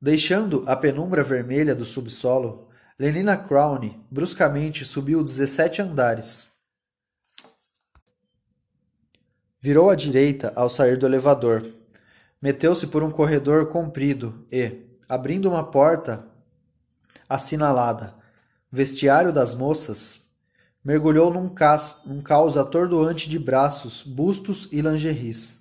Deixando 0.00 0.64
a 0.66 0.74
penumbra 0.74 1.22
vermelha 1.22 1.74
do 1.74 1.84
subsolo, 1.84 2.66
Lenina 2.98 3.36
Crown 3.36 4.06
bruscamente 4.10 4.86
subiu 4.86 5.22
17 5.22 5.82
andares. 5.82 6.53
Virou 9.64 9.88
à 9.88 9.94
direita 9.94 10.52
ao 10.54 10.68
sair 10.68 10.98
do 10.98 11.06
elevador. 11.06 11.64
Meteu-se 12.38 12.86
por 12.86 13.02
um 13.02 13.10
corredor 13.10 13.68
comprido 13.70 14.46
e, 14.52 14.82
abrindo 15.08 15.48
uma 15.48 15.64
porta 15.64 16.22
assinalada, 17.26 18.12
vestiário 18.70 19.32
das 19.32 19.54
moças, 19.54 20.28
mergulhou 20.84 21.32
num, 21.32 21.48
cas, 21.48 22.02
num 22.04 22.20
caos 22.20 22.58
atordoante 22.58 23.30
de 23.30 23.38
braços, 23.38 24.02
bustos 24.02 24.68
e 24.70 24.82
lingeries. 24.82 25.56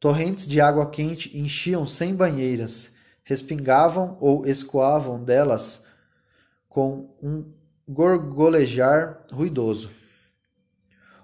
Torrentes 0.00 0.44
de 0.44 0.60
água 0.60 0.90
quente 0.90 1.38
enchiam 1.38 1.86
sem 1.86 2.16
banheiras, 2.16 2.96
respingavam 3.22 4.18
ou 4.20 4.44
escoavam 4.44 5.22
delas 5.22 5.84
com 6.68 7.14
um 7.22 7.48
gorgolejar 7.88 9.24
ruidoso. 9.30 9.97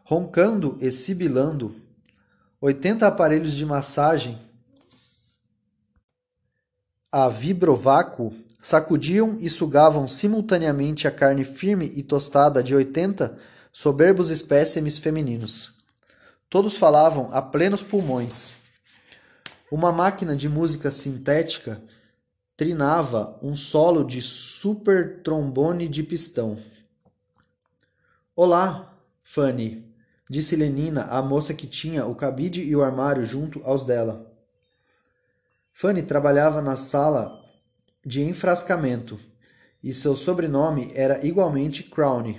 Roncando 0.06 0.76
e 0.82 0.90
sibilando, 0.90 1.74
oitenta 2.60 3.06
aparelhos 3.06 3.54
de 3.54 3.64
massagem 3.64 4.38
a 7.10 7.26
vibrovácuo 7.30 8.34
sacudiam 8.60 9.38
e 9.40 9.48
sugavam 9.48 10.06
simultaneamente 10.06 11.08
a 11.08 11.10
carne 11.10 11.42
firme 11.42 11.90
e 11.94 12.02
tostada 12.02 12.62
de 12.62 12.74
oitenta 12.74 13.38
soberbos 13.72 14.28
espécimes 14.28 14.98
femininos. 14.98 15.72
Todos 16.50 16.76
falavam 16.76 17.30
a 17.32 17.40
plenos 17.40 17.82
pulmões. 17.82 18.52
Uma 19.72 19.90
máquina 19.90 20.36
de 20.36 20.50
música 20.50 20.90
sintética 20.90 21.80
trinava 22.58 23.38
um 23.42 23.56
solo 23.56 24.04
de 24.04 24.20
super 24.20 25.22
trombone 25.22 25.88
de 25.88 26.02
pistão. 26.02 26.58
Olá, 28.36 28.92
Fanny, 29.22 29.93
disse 30.28 30.56
Lenina 30.56 31.04
à 31.04 31.22
moça 31.22 31.52
que 31.52 31.66
tinha 31.66 32.06
o 32.06 32.14
cabide 32.14 32.62
e 32.62 32.74
o 32.74 32.82
armário 32.82 33.24
junto 33.24 33.60
aos 33.64 33.84
dela. 33.84 34.24
Fanny 35.74 36.02
trabalhava 36.02 36.62
na 36.62 36.76
sala 36.76 37.40
de 38.04 38.22
enfrascamento, 38.22 39.18
e 39.82 39.92
seu 39.92 40.16
sobrenome 40.16 40.90
era 40.94 41.26
igualmente 41.26 41.82
Crown. 41.82 42.34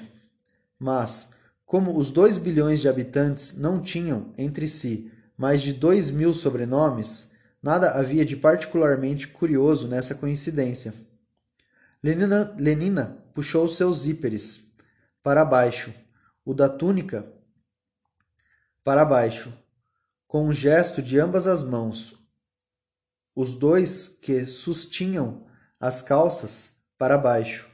Mas, 0.80 1.32
como 1.66 1.98
os 1.98 2.10
dois 2.10 2.38
bilhões 2.38 2.80
de 2.80 2.90
habitantes 2.90 3.58
não 3.58 3.80
tinham, 3.80 4.34
entre 4.38 4.68
si, 4.68 5.12
mais 5.38 5.62
de 5.62 5.74
dois 5.74 6.10
mil 6.10 6.34
sobrenomes, 6.34 7.34
nada 7.62 7.92
havia 7.92 8.26
de 8.26 8.36
particularmente 8.36 9.28
curioso 9.28 9.88
nessa 9.88 10.16
coincidência. 10.16 10.94
Lenina, 12.04 12.56
Lenina 12.58 13.18
puxou 13.34 13.68
seus 13.68 14.00
zíperes 14.00 14.66
para 15.22 15.44
baixo, 15.44 15.94
o 16.46 16.54
da 16.54 16.70
túnica 16.70 17.26
para 18.86 19.04
baixo, 19.04 19.52
com 20.28 20.46
um 20.46 20.54
gesto 20.54 21.02
de 21.02 21.20
ambas 21.20 21.48
as 21.48 21.64
mãos. 21.64 22.16
Os 23.36 23.56
dois 23.56 24.08
que 24.08 24.46
sustinham 24.46 25.44
as 25.80 26.04
calças 26.04 26.76
para 26.96 27.18
baixo, 27.18 27.68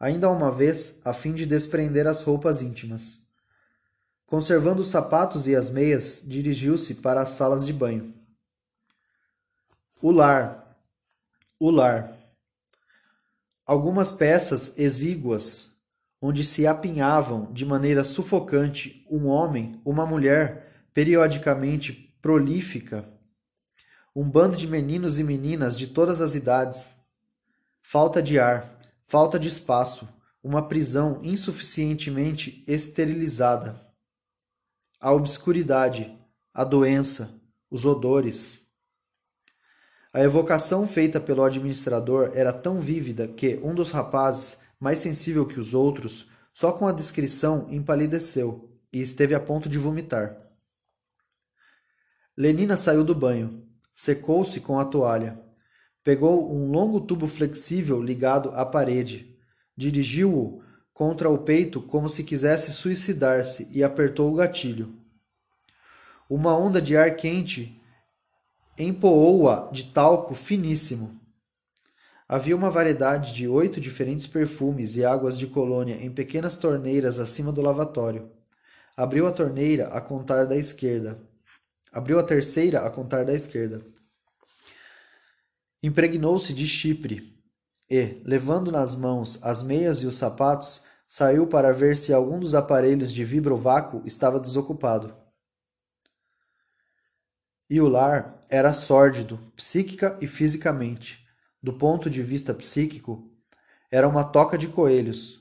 ainda 0.00 0.30
uma 0.30 0.50
vez 0.50 1.00
a 1.04 1.12
fim 1.12 1.34
de 1.34 1.44
desprender 1.44 2.06
as 2.06 2.22
roupas 2.22 2.62
íntimas. 2.62 3.28
Conservando 4.24 4.80
os 4.80 4.88
sapatos 4.88 5.46
e 5.46 5.54
as 5.54 5.68
meias, 5.68 6.22
dirigiu-se 6.24 6.94
para 6.94 7.20
as 7.20 7.28
salas 7.30 7.66
de 7.66 7.72
banho. 7.74 8.14
O 10.00 10.10
lar. 10.10 10.74
O 11.60 11.70
lar. 11.70 12.10
Algumas 13.66 14.10
peças 14.10 14.78
exíguas, 14.78 15.72
onde 16.20 16.44
se 16.44 16.66
apinhavam 16.66 17.52
de 17.52 17.64
maneira 17.64 18.04
sufocante 18.04 19.06
um 19.10 19.26
homem, 19.26 19.80
uma 19.84 20.04
mulher, 20.04 20.88
periodicamente 20.92 21.92
prolífica, 22.20 23.04
um 24.14 24.28
bando 24.28 24.56
de 24.56 24.66
meninos 24.66 25.18
e 25.18 25.24
meninas 25.24 25.78
de 25.78 25.86
todas 25.86 26.20
as 26.20 26.34
idades. 26.34 26.96
Falta 27.80 28.20
de 28.20 28.38
ar, 28.38 28.68
falta 29.06 29.38
de 29.38 29.46
espaço, 29.46 30.08
uma 30.42 30.66
prisão 30.66 31.20
insuficientemente 31.22 32.64
esterilizada. 32.66 33.76
A 35.00 35.12
obscuridade, 35.12 36.12
a 36.52 36.64
doença, 36.64 37.40
os 37.70 37.84
odores. 37.84 38.66
A 40.12 40.20
evocação 40.20 40.88
feita 40.88 41.20
pelo 41.20 41.44
administrador 41.44 42.32
era 42.34 42.52
tão 42.52 42.80
vívida 42.80 43.28
que 43.28 43.60
um 43.62 43.74
dos 43.74 43.90
rapazes, 43.90 44.58
mais 44.80 44.98
sensível 44.98 45.46
que 45.46 45.58
os 45.58 45.74
outros, 45.74 46.28
só 46.52 46.72
com 46.72 46.86
a 46.86 46.92
descrição 46.92 47.66
empalideceu 47.70 48.68
e 48.92 49.00
esteve 49.00 49.34
a 49.34 49.40
ponto 49.40 49.68
de 49.68 49.78
vomitar. 49.78 50.36
Lenina 52.36 52.76
saiu 52.76 53.04
do 53.04 53.14
banho, 53.14 53.66
secou-se 53.94 54.60
com 54.60 54.78
a 54.78 54.84
toalha, 54.84 55.42
pegou 56.04 56.54
um 56.54 56.70
longo 56.70 57.00
tubo 57.00 57.26
flexível 57.26 58.02
ligado 58.02 58.50
à 58.50 58.64
parede, 58.64 59.36
dirigiu-o 59.76 60.62
contra 60.92 61.28
o 61.28 61.38
peito 61.38 61.82
como 61.82 62.08
se 62.08 62.24
quisesse 62.24 62.72
suicidar-se 62.72 63.68
e 63.72 63.84
apertou 63.84 64.32
o 64.32 64.34
gatilho. 64.34 64.94
Uma 66.30 66.56
onda 66.56 66.80
de 66.80 66.96
ar 66.96 67.16
quente 67.16 67.78
empoou-a 68.78 69.70
de 69.70 69.84
talco 69.92 70.34
finíssimo. 70.34 71.17
Havia 72.28 72.54
uma 72.54 72.70
variedade 72.70 73.32
de 73.32 73.48
oito 73.48 73.80
diferentes 73.80 74.26
perfumes 74.26 74.96
e 74.96 75.04
águas 75.04 75.38
de 75.38 75.46
colônia 75.46 75.94
em 75.94 76.12
pequenas 76.12 76.58
torneiras 76.58 77.18
acima 77.18 77.50
do 77.50 77.62
lavatório. 77.62 78.30
Abriu 78.94 79.26
a 79.26 79.32
torneira 79.32 79.88
a 79.88 80.00
contar 80.00 80.44
da 80.44 80.54
esquerda. 80.54 81.18
Abriu 81.90 82.18
a 82.18 82.22
terceira 82.22 82.86
a 82.86 82.90
contar 82.90 83.24
da 83.24 83.32
esquerda. 83.32 83.80
Impregnou-se 85.82 86.52
de 86.52 86.66
chipre 86.68 87.40
e, 87.88 88.20
levando 88.24 88.70
nas 88.70 88.94
mãos 88.94 89.38
as 89.42 89.62
meias 89.62 90.02
e 90.02 90.06
os 90.06 90.18
sapatos, 90.18 90.84
saiu 91.08 91.46
para 91.46 91.72
ver 91.72 91.96
se 91.96 92.12
algum 92.12 92.38
dos 92.38 92.54
aparelhos 92.54 93.10
de 93.10 93.24
vibrovácuo 93.24 94.02
estava 94.04 94.38
desocupado. 94.38 95.16
E 97.70 97.80
o 97.80 97.88
lar 97.88 98.38
era 98.50 98.74
sórdido, 98.74 99.38
psíquica 99.56 100.18
e 100.20 100.26
fisicamente. 100.26 101.27
Do 101.62 101.72
ponto 101.72 102.08
de 102.08 102.22
vista 102.22 102.54
psíquico, 102.54 103.24
era 103.90 104.08
uma 104.08 104.24
toca 104.24 104.56
de 104.56 104.68
coelhos, 104.68 105.40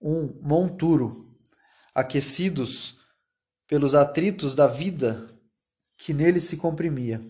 um 0.00 0.38
monturo, 0.42 1.12
aquecidos 1.94 2.98
pelos 3.66 3.94
atritos 3.94 4.54
da 4.54 4.66
vida 4.66 5.30
que 5.98 6.12
nele 6.12 6.40
se 6.40 6.56
comprimia. 6.56 7.22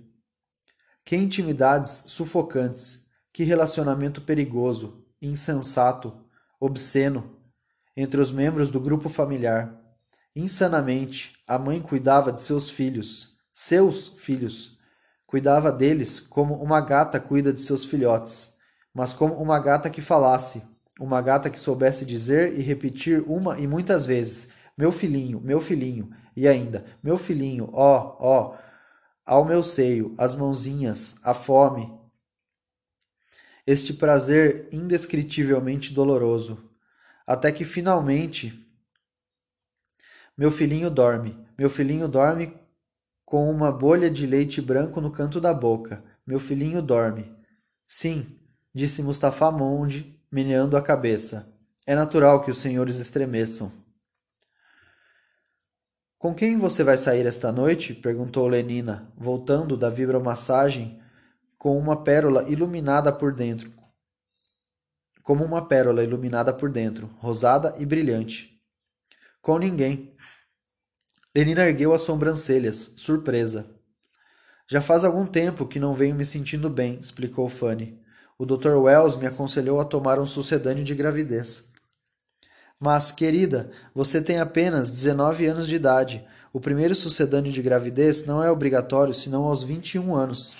Que 1.04 1.16
intimidades 1.16 2.04
sufocantes, 2.06 3.06
que 3.32 3.44
relacionamento 3.44 4.20
perigoso, 4.20 5.04
insensato, 5.20 6.24
obsceno 6.60 7.28
entre 7.96 8.20
os 8.20 8.30
membros 8.30 8.70
do 8.70 8.80
grupo 8.80 9.08
familiar. 9.08 9.78
Insanamente, 10.34 11.34
a 11.46 11.58
mãe 11.58 11.80
cuidava 11.80 12.32
de 12.32 12.40
seus 12.40 12.70
filhos 12.70 13.32
seus 13.52 14.08
filhos. 14.18 14.78
Cuidava 15.32 15.72
deles 15.72 16.20
como 16.20 16.62
uma 16.62 16.78
gata 16.78 17.18
cuida 17.18 17.54
de 17.54 17.60
seus 17.62 17.86
filhotes, 17.86 18.54
mas 18.92 19.14
como 19.14 19.32
uma 19.36 19.58
gata 19.58 19.88
que 19.88 20.02
falasse, 20.02 20.62
uma 21.00 21.22
gata 21.22 21.48
que 21.48 21.58
soubesse 21.58 22.04
dizer 22.04 22.58
e 22.58 22.60
repetir 22.60 23.24
uma 23.26 23.58
e 23.58 23.66
muitas 23.66 24.04
vezes: 24.04 24.52
Meu 24.76 24.92
filhinho, 24.92 25.40
meu 25.40 25.58
filhinho, 25.58 26.10
e 26.36 26.46
ainda: 26.46 26.84
Meu 27.02 27.16
filhinho, 27.16 27.70
ó, 27.72 28.14
ó, 28.20 28.58
ao 29.24 29.42
meu 29.42 29.64
seio, 29.64 30.14
as 30.18 30.34
mãozinhas, 30.34 31.16
a 31.24 31.32
fome. 31.32 31.90
Este 33.66 33.94
prazer 33.94 34.68
indescritivelmente 34.70 35.94
doloroso, 35.94 36.70
até 37.26 37.50
que 37.50 37.64
finalmente 37.64 38.68
meu 40.36 40.50
filhinho 40.50 40.90
dorme, 40.90 41.42
meu 41.56 41.70
filhinho 41.70 42.06
dorme 42.06 42.60
com 43.32 43.50
uma 43.50 43.72
bolha 43.72 44.10
de 44.10 44.26
leite 44.26 44.60
branco 44.60 45.00
no 45.00 45.10
canto 45.10 45.40
da 45.40 45.54
boca. 45.54 46.04
Meu 46.26 46.38
filhinho 46.38 46.82
dorme. 46.82 47.34
Sim, 47.88 48.26
disse 48.74 49.02
Mustafa 49.02 49.50
Monde, 49.50 50.20
meneando 50.30 50.76
a 50.76 50.82
cabeça. 50.82 51.50
É 51.86 51.94
natural 51.94 52.44
que 52.44 52.50
os 52.50 52.58
senhores 52.58 52.98
estremeçam. 52.98 53.72
Com 56.18 56.34
quem 56.34 56.58
você 56.58 56.84
vai 56.84 56.98
sair 56.98 57.24
esta 57.24 57.50
noite? 57.50 57.94
perguntou 57.94 58.46
Lenina, 58.46 59.10
voltando 59.16 59.78
da 59.78 59.88
vibromassagem 59.88 61.00
com 61.56 61.78
uma 61.78 62.04
pérola 62.04 62.46
iluminada 62.50 63.10
por 63.10 63.32
dentro. 63.32 63.72
Como 65.22 65.42
uma 65.42 65.66
pérola 65.66 66.04
iluminada 66.04 66.52
por 66.52 66.70
dentro, 66.70 67.06
rosada 67.18 67.74
e 67.78 67.86
brilhante. 67.86 68.60
Com 69.40 69.56
ninguém. 69.56 70.11
Lenina 71.34 71.62
ergueu 71.62 71.94
as 71.94 72.02
sobrancelhas, 72.02 72.94
surpresa. 72.96 73.66
Já 74.68 74.82
faz 74.82 75.02
algum 75.02 75.24
tempo 75.24 75.66
que 75.66 75.80
não 75.80 75.94
venho 75.94 76.14
me 76.14 76.26
sentindo 76.26 76.68
bem, 76.68 76.98
explicou 77.00 77.48
Fanny. 77.48 77.98
O 78.38 78.44
Dr. 78.44 78.74
Wells 78.74 79.16
me 79.16 79.26
aconselhou 79.26 79.80
a 79.80 79.84
tomar 79.84 80.18
um 80.18 80.26
sucedâneo 80.26 80.84
de 80.84 80.94
gravidez. 80.94 81.70
Mas, 82.78 83.12
querida, 83.12 83.70
você 83.94 84.20
tem 84.20 84.40
apenas 84.40 84.90
19 84.90 85.46
anos 85.46 85.66
de 85.68 85.76
idade. 85.76 86.26
O 86.52 86.60
primeiro 86.60 86.94
sucedâneo 86.94 87.52
de 87.52 87.62
gravidez 87.62 88.26
não 88.26 88.42
é 88.42 88.50
obrigatório 88.50 89.14
senão 89.14 89.44
aos 89.44 89.62
21 89.62 90.14
anos. 90.14 90.56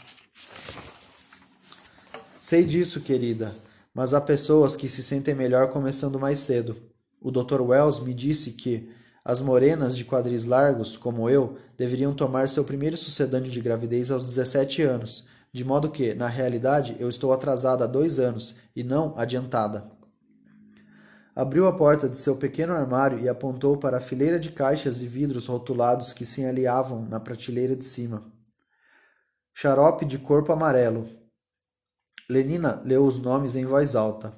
Sei 2.40 2.64
disso, 2.64 3.00
querida, 3.00 3.54
mas 3.92 4.14
há 4.14 4.20
pessoas 4.20 4.76
que 4.76 4.88
se 4.88 5.02
sentem 5.02 5.34
melhor 5.34 5.68
começando 5.70 6.20
mais 6.20 6.38
cedo. 6.38 6.76
O 7.20 7.30
Dr. 7.30 7.60
Wells 7.60 8.00
me 8.00 8.14
disse 8.14 8.52
que, 8.52 8.88
as 9.24 9.40
morenas 9.40 9.96
de 9.96 10.04
quadris 10.04 10.44
largos, 10.44 10.96
como 10.96 11.30
eu, 11.30 11.56
deveriam 11.76 12.12
tomar 12.12 12.48
seu 12.48 12.64
primeiro 12.64 12.96
sucedâneo 12.96 13.50
de 13.50 13.60
gravidez 13.60 14.10
aos 14.10 14.26
17 14.26 14.82
anos, 14.82 15.24
de 15.52 15.64
modo 15.64 15.90
que, 15.90 16.14
na 16.14 16.26
realidade, 16.26 16.96
eu 16.98 17.08
estou 17.08 17.32
atrasada 17.32 17.84
há 17.84 17.86
dois 17.86 18.18
anos 18.18 18.56
e 18.74 18.82
não 18.82 19.14
adiantada. 19.16 19.90
Abriu 21.34 21.66
a 21.66 21.72
porta 21.72 22.08
de 22.08 22.18
seu 22.18 22.36
pequeno 22.36 22.74
armário 22.74 23.18
e 23.20 23.28
apontou 23.28 23.76
para 23.76 23.98
a 23.98 24.00
fileira 24.00 24.38
de 24.38 24.50
caixas 24.50 25.00
e 25.00 25.06
vidros 25.06 25.46
rotulados 25.46 26.12
que 26.12 26.26
se 26.26 26.44
aliavam 26.44 27.06
na 27.06 27.20
prateleira 27.20 27.76
de 27.76 27.84
cima. 27.84 28.30
Xarope 29.54 30.04
de 30.04 30.18
corpo 30.18 30.52
amarelo. 30.52 31.06
Lenina 32.28 32.82
leu 32.84 33.04
os 33.04 33.18
nomes 33.18 33.56
em 33.56 33.64
voz 33.64 33.94
alta. 33.94 34.36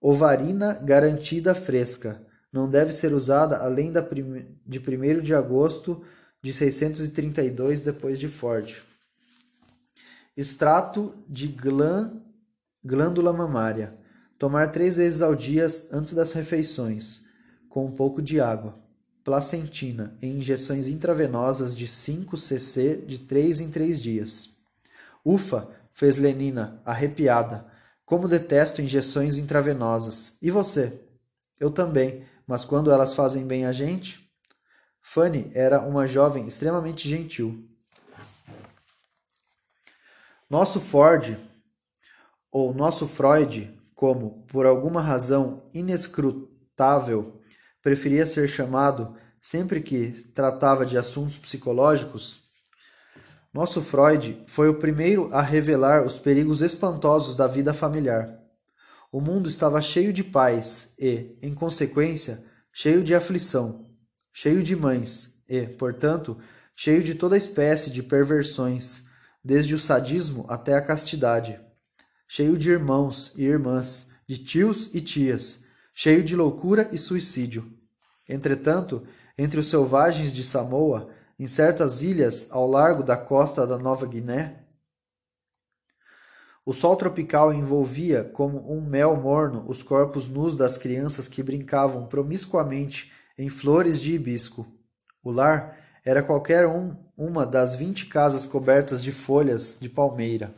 Ovarina 0.00 0.74
garantida 0.74 1.54
fresca 1.54 2.25
não 2.52 2.68
deve 2.68 2.92
ser 2.92 3.12
usada 3.12 3.58
além 3.58 3.92
da 3.92 4.00
de 4.00 4.78
1 4.78 5.20
de 5.20 5.34
agosto 5.34 6.02
de 6.42 6.52
632 6.52 7.80
depois 7.80 8.18
de 8.18 8.28
Ford. 8.28 8.76
Extrato 10.36 11.14
de 11.28 11.48
glã... 11.48 12.12
glândula 12.84 13.32
mamária. 13.32 13.94
Tomar 14.38 14.70
três 14.70 14.96
vezes 14.96 15.22
ao 15.22 15.34
dia 15.34 15.66
antes 15.90 16.12
das 16.12 16.32
refeições, 16.34 17.24
com 17.68 17.86
um 17.86 17.90
pouco 17.90 18.20
de 18.20 18.40
água. 18.40 18.78
Placentina, 19.24 20.16
em 20.22 20.36
injeções 20.36 20.86
intravenosas 20.86 21.76
de 21.76 21.88
5 21.88 22.36
cc 22.36 23.02
de 23.06 23.18
3 23.18 23.60
em 23.60 23.70
3 23.70 24.00
dias. 24.00 24.50
Ufa, 25.24 25.68
fez 25.92 26.18
Lenina, 26.18 26.80
arrepiada. 26.84 27.66
Como 28.04 28.28
detesto 28.28 28.80
injeções 28.80 29.36
intravenosas. 29.36 30.34
E 30.40 30.48
você? 30.48 31.00
Eu 31.58 31.70
também 31.70 32.22
mas 32.46 32.64
quando 32.64 32.90
elas 32.90 33.12
fazem 33.12 33.46
bem 33.46 33.66
a 33.66 33.72
gente. 33.72 34.30
Fanny 35.02 35.50
era 35.54 35.80
uma 35.80 36.06
jovem 36.06 36.46
extremamente 36.46 37.08
gentil. 37.08 37.68
Nosso 40.48 40.80
Ford, 40.80 41.36
ou 42.52 42.72
nosso 42.72 43.08
Freud, 43.08 43.76
como 43.94 44.44
por 44.46 44.64
alguma 44.64 45.00
razão 45.00 45.62
inescrutável 45.74 47.40
preferia 47.82 48.26
ser 48.26 48.48
chamado 48.48 49.16
sempre 49.40 49.80
que 49.80 50.10
tratava 50.34 50.84
de 50.86 50.98
assuntos 50.98 51.38
psicológicos, 51.38 52.40
nosso 53.52 53.80
Freud 53.80 54.44
foi 54.46 54.68
o 54.68 54.78
primeiro 54.78 55.32
a 55.32 55.40
revelar 55.40 56.04
os 56.04 56.18
perigos 56.18 56.60
espantosos 56.60 57.34
da 57.34 57.46
vida 57.46 57.72
familiar. 57.72 58.45
O 59.12 59.20
mundo 59.20 59.48
estava 59.48 59.80
cheio 59.80 60.12
de 60.12 60.24
pais 60.24 60.94
e, 60.98 61.36
em 61.42 61.54
consequência, 61.54 62.42
cheio 62.72 63.02
de 63.02 63.14
aflição, 63.14 63.86
cheio 64.32 64.62
de 64.62 64.74
mães 64.76 65.42
e, 65.48 65.62
portanto, 65.62 66.36
cheio 66.74 67.02
de 67.02 67.14
toda 67.14 67.36
espécie 67.36 67.90
de 67.90 68.02
perversões, 68.02 69.04
desde 69.42 69.74
o 69.74 69.78
sadismo 69.78 70.44
até 70.48 70.74
a 70.74 70.82
castidade, 70.82 71.58
cheio 72.28 72.58
de 72.58 72.70
irmãos 72.70 73.32
e 73.36 73.44
irmãs, 73.44 74.08
de 74.28 74.38
tios 74.38 74.90
e 74.92 75.00
tias, 75.00 75.64
cheio 75.94 76.22
de 76.22 76.34
loucura 76.34 76.88
e 76.92 76.98
suicídio. 76.98 77.64
Entretanto, 78.28 79.06
entre 79.38 79.60
os 79.60 79.68
selvagens 79.68 80.32
de 80.32 80.42
Samoa, 80.42 81.08
em 81.38 81.46
certas 81.46 82.02
ilhas 82.02 82.48
ao 82.50 82.68
largo 82.68 83.02
da 83.02 83.16
costa 83.16 83.66
da 83.66 83.78
Nova 83.78 84.06
Guiné, 84.06 84.65
o 86.66 86.72
sol 86.72 86.96
tropical 86.96 87.52
envolvia 87.52 88.24
como 88.24 88.72
um 88.72 88.84
mel 88.84 89.14
morno 89.16 89.64
os 89.68 89.84
corpos 89.84 90.26
nus 90.26 90.56
das 90.56 90.76
crianças 90.76 91.28
que 91.28 91.40
brincavam 91.40 92.08
promiscuamente 92.08 93.12
em 93.38 93.48
flores 93.48 94.00
de 94.00 94.14
hibisco. 94.14 94.66
O 95.22 95.30
lar 95.30 95.78
era 96.04 96.24
qualquer 96.24 96.66
um 96.66 96.96
uma 97.16 97.46
das 97.46 97.76
vinte 97.76 98.06
casas 98.06 98.44
cobertas 98.44 99.00
de 99.00 99.12
folhas 99.12 99.78
de 99.80 99.88
palmeira. 99.88 100.52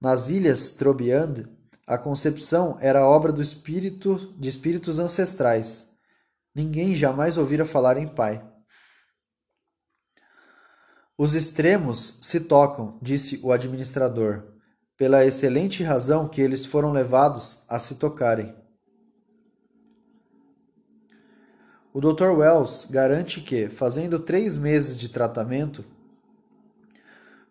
Nas 0.00 0.28
ilhas 0.28 0.70
Trobiand, 0.70 1.48
a 1.84 1.98
concepção 1.98 2.78
era 2.80 3.04
obra 3.04 3.32
do 3.32 3.42
espírito 3.42 4.32
de 4.38 4.48
espíritos 4.48 5.00
ancestrais. 5.00 5.90
Ninguém 6.54 6.94
jamais 6.94 7.36
ouvira 7.36 7.66
falar 7.66 7.96
em 7.96 8.06
pai. 8.06 8.48
Os 11.18 11.34
extremos 11.34 12.20
se 12.22 12.38
tocam, 12.38 12.96
disse 13.02 13.40
o 13.42 13.50
administrador, 13.50 14.53
pela 15.04 15.22
excelente 15.22 15.82
razão 15.82 16.26
que 16.26 16.40
eles 16.40 16.64
foram 16.64 16.90
levados 16.90 17.62
a 17.68 17.78
se 17.78 17.96
tocarem. 17.96 18.54
O 21.92 22.00
Dr. 22.00 22.30
Wells 22.30 22.86
garante 22.90 23.42
que, 23.42 23.68
fazendo 23.68 24.18
três 24.18 24.56
meses 24.56 24.98
de 24.98 25.10
tratamento 25.10 25.84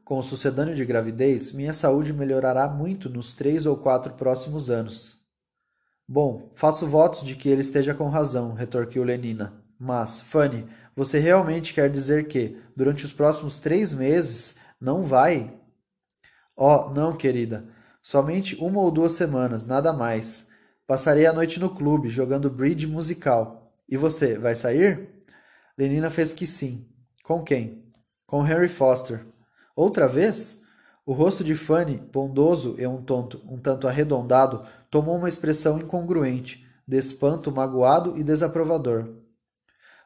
com 0.04 0.18
o 0.18 0.24
sucedâneo 0.24 0.74
de 0.74 0.84
gravidez, 0.84 1.52
minha 1.52 1.76
saúde 1.76 2.12
melhorará 2.12 2.68
muito 2.68 3.08
nos 3.08 3.34
três 3.34 3.68
ou 3.68 3.78
quatro 3.78 4.14
próximos 4.14 4.72
anos. 4.72 5.22
Bom, 6.08 6.50
faço 6.56 6.88
votos 6.88 7.24
de 7.24 7.36
que 7.36 7.50
ele 7.50 7.62
esteja 7.62 7.94
com 7.94 8.10
razão, 8.10 8.54
retorquiu 8.54 9.04
Lenina. 9.04 9.64
Mas, 9.80 10.22
Fanny, 10.22 10.68
você 10.96 11.20
realmente 11.20 11.72
quer 11.72 11.88
dizer 11.88 12.28
que, 12.28 12.58
durante 12.76 13.06
os 13.06 13.14
próximos 13.14 13.60
três 13.60 13.94
meses, 13.94 14.58
não 14.82 15.04
vai? 15.04 15.54
Oh, 16.56 16.90
não, 16.90 17.16
querida. 17.16 17.66
Somente 18.02 18.56
uma 18.56 18.80
ou 18.80 18.92
duas 18.92 19.14
semanas, 19.14 19.66
nada 19.66 19.92
mais. 19.92 20.48
Passarei 20.86 21.26
a 21.26 21.34
noite 21.34 21.60
no 21.60 21.70
clube, 21.70 22.10
jogando 22.10 22.50
bridge 22.50 22.86
musical. 22.86 23.74
E 23.88 23.98
você, 23.98 24.38
vai 24.38 24.56
sair? 24.56 25.10
Lenina 25.78 26.12
fez 26.12 26.34
que 26.34 26.46
sim. 26.46 26.88
Com 27.24 27.44
quem? 27.44 27.92
Com 28.28 28.42
Harry 28.42 28.68
Foster. 28.68 29.26
Outra 29.76 30.08
vez? 30.08 30.62
O 31.06 31.14
rosto 31.14 31.44
de 31.44 31.56
Fanny, 31.56 31.98
bondoso 31.98 32.76
e 32.78 32.88
um, 32.88 33.02
tonto, 33.02 33.42
um 33.50 33.58
tanto 33.58 33.88
arredondado, 33.88 34.66
tomou 34.90 35.18
uma 35.18 35.28
expressão 35.28 35.80
incongruente, 35.80 36.66
de 36.88 36.98
espanto 36.98 37.52
magoado 37.52 38.18
e 38.18 38.24
desaprovador. 38.24 39.10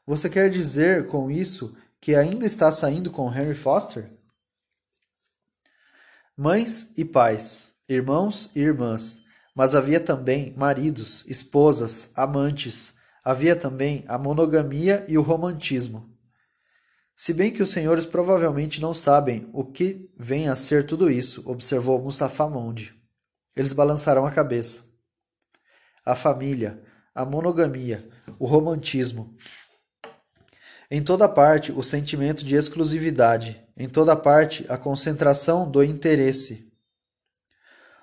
Você 0.06 0.30
quer 0.30 0.50
dizer 0.50 1.08
com 1.08 1.30
isso 1.30 1.76
que 2.00 2.16
ainda 2.16 2.46
está 2.46 2.72
saindo 2.72 3.12
com 3.12 3.28
Harry 3.28 3.54
Foster? 3.54 4.10
Mães 6.40 6.94
e 6.96 7.04
pais, 7.04 7.74
irmãos 7.90 8.52
e 8.56 8.60
irmãs, 8.60 9.24
mas 9.56 9.74
havia 9.74 10.00
também 10.00 10.54
maridos, 10.56 11.26
esposas, 11.28 12.12
amantes, 12.14 12.94
havia 13.26 13.56
também 13.56 14.06
a 14.08 14.20
monogamia 14.20 15.04
e 15.08 15.18
o 15.18 15.24
romantismo. 15.24 16.16
Se 17.16 17.34
bem 17.34 17.52
que 17.52 17.64
os 17.64 17.72
senhores 17.72 18.06
provavelmente 18.06 18.80
não 18.80 18.94
sabem 18.94 19.50
o 19.52 19.66
que 19.66 20.12
vem 20.16 20.48
a 20.48 20.56
ser 20.56 20.86
tudo 20.86 21.10
isso, 21.10 21.42
observou 21.44 22.00
Mustafa 22.00 22.48
Mondi. 22.48 22.94
Eles 23.56 23.74
balançaram 23.74 24.24
a 24.24 24.30
cabeça. 24.30 24.84
A 26.06 26.14
família, 26.14 26.80
a 27.16 27.26
monogamia, 27.26 28.08
o 28.38 28.46
romantismo. 28.46 29.36
Em 30.90 31.04
toda 31.04 31.28
parte, 31.28 31.74
o 31.74 31.84
sentimento 31.84 32.46
de 32.46 32.56
exclusividade, 32.56 33.62
em 33.76 33.90
toda 33.90 34.16
parte, 34.16 34.66
a 34.70 34.78
concentração 34.78 35.70
do 35.70 35.84
interesse. 35.84 36.72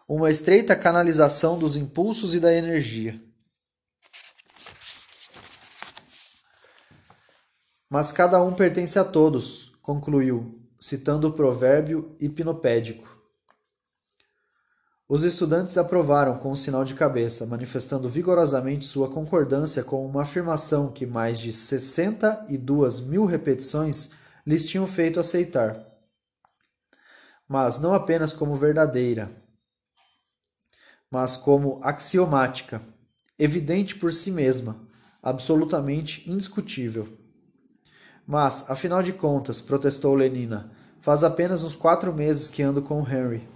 Uma 0.06 0.30
estreita 0.30 0.76
canalização 0.76 1.58
dos 1.58 1.76
impulsos 1.76 2.34
e 2.34 2.40
da 2.40 2.52
energia. 2.52 3.18
Mas 7.88 8.12
cada 8.12 8.42
um 8.42 8.52
pertence 8.52 8.98
a 8.98 9.04
todos, 9.04 9.72
concluiu, 9.80 10.60
citando 10.78 11.28
o 11.28 11.32
provérbio 11.32 12.14
hipnopédico. 12.20 13.13
Os 15.06 15.22
estudantes 15.22 15.76
aprovaram 15.76 16.38
com 16.38 16.50
um 16.50 16.56
sinal 16.56 16.82
de 16.82 16.94
cabeça, 16.94 17.44
manifestando 17.44 18.08
vigorosamente 18.08 18.86
sua 18.86 19.10
concordância 19.10 19.84
com 19.84 20.04
uma 20.06 20.22
afirmação 20.22 20.90
que 20.90 21.04
mais 21.04 21.38
de 21.38 21.52
sessenta 21.52 22.42
e 22.48 22.56
duas 22.56 23.00
mil 23.00 23.26
repetições 23.26 24.10
lhes 24.46 24.66
tinham 24.66 24.86
feito 24.86 25.20
aceitar. 25.20 25.78
Mas 27.46 27.78
não 27.78 27.92
apenas 27.94 28.32
como 28.32 28.56
verdadeira, 28.56 29.30
mas 31.10 31.36
como 31.36 31.80
axiomática, 31.82 32.80
evidente 33.38 33.96
por 33.96 34.10
si 34.10 34.30
mesma, 34.30 34.74
absolutamente 35.22 36.30
indiscutível. 36.30 37.06
Mas, 38.26 38.70
afinal 38.70 39.02
de 39.02 39.12
contas, 39.12 39.60
protestou 39.60 40.14
Lenina, 40.14 40.72
faz 41.02 41.22
apenas 41.22 41.62
uns 41.62 41.76
quatro 41.76 42.10
meses 42.10 42.48
que 42.48 42.62
ando 42.62 42.80
com 42.80 43.06
Henry. 43.06 43.53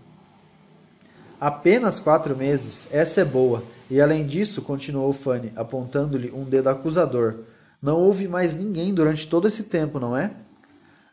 Apenas 1.40 2.00
quatro 2.00 2.36
meses? 2.36 2.88
Essa 2.92 3.20
é 3.20 3.24
boa. 3.24 3.62
E 3.88 4.00
além 4.00 4.26
disso, 4.26 4.60
continuou 4.62 5.12
Fanny, 5.12 5.52
apontando-lhe 5.54 6.30
um 6.32 6.44
dedo 6.44 6.68
acusador, 6.68 7.36
não 7.80 7.96
houve 7.96 8.26
mais 8.26 8.54
ninguém 8.54 8.92
durante 8.92 9.28
todo 9.28 9.46
esse 9.46 9.64
tempo, 9.64 10.00
não 10.00 10.16
é? 10.16 10.32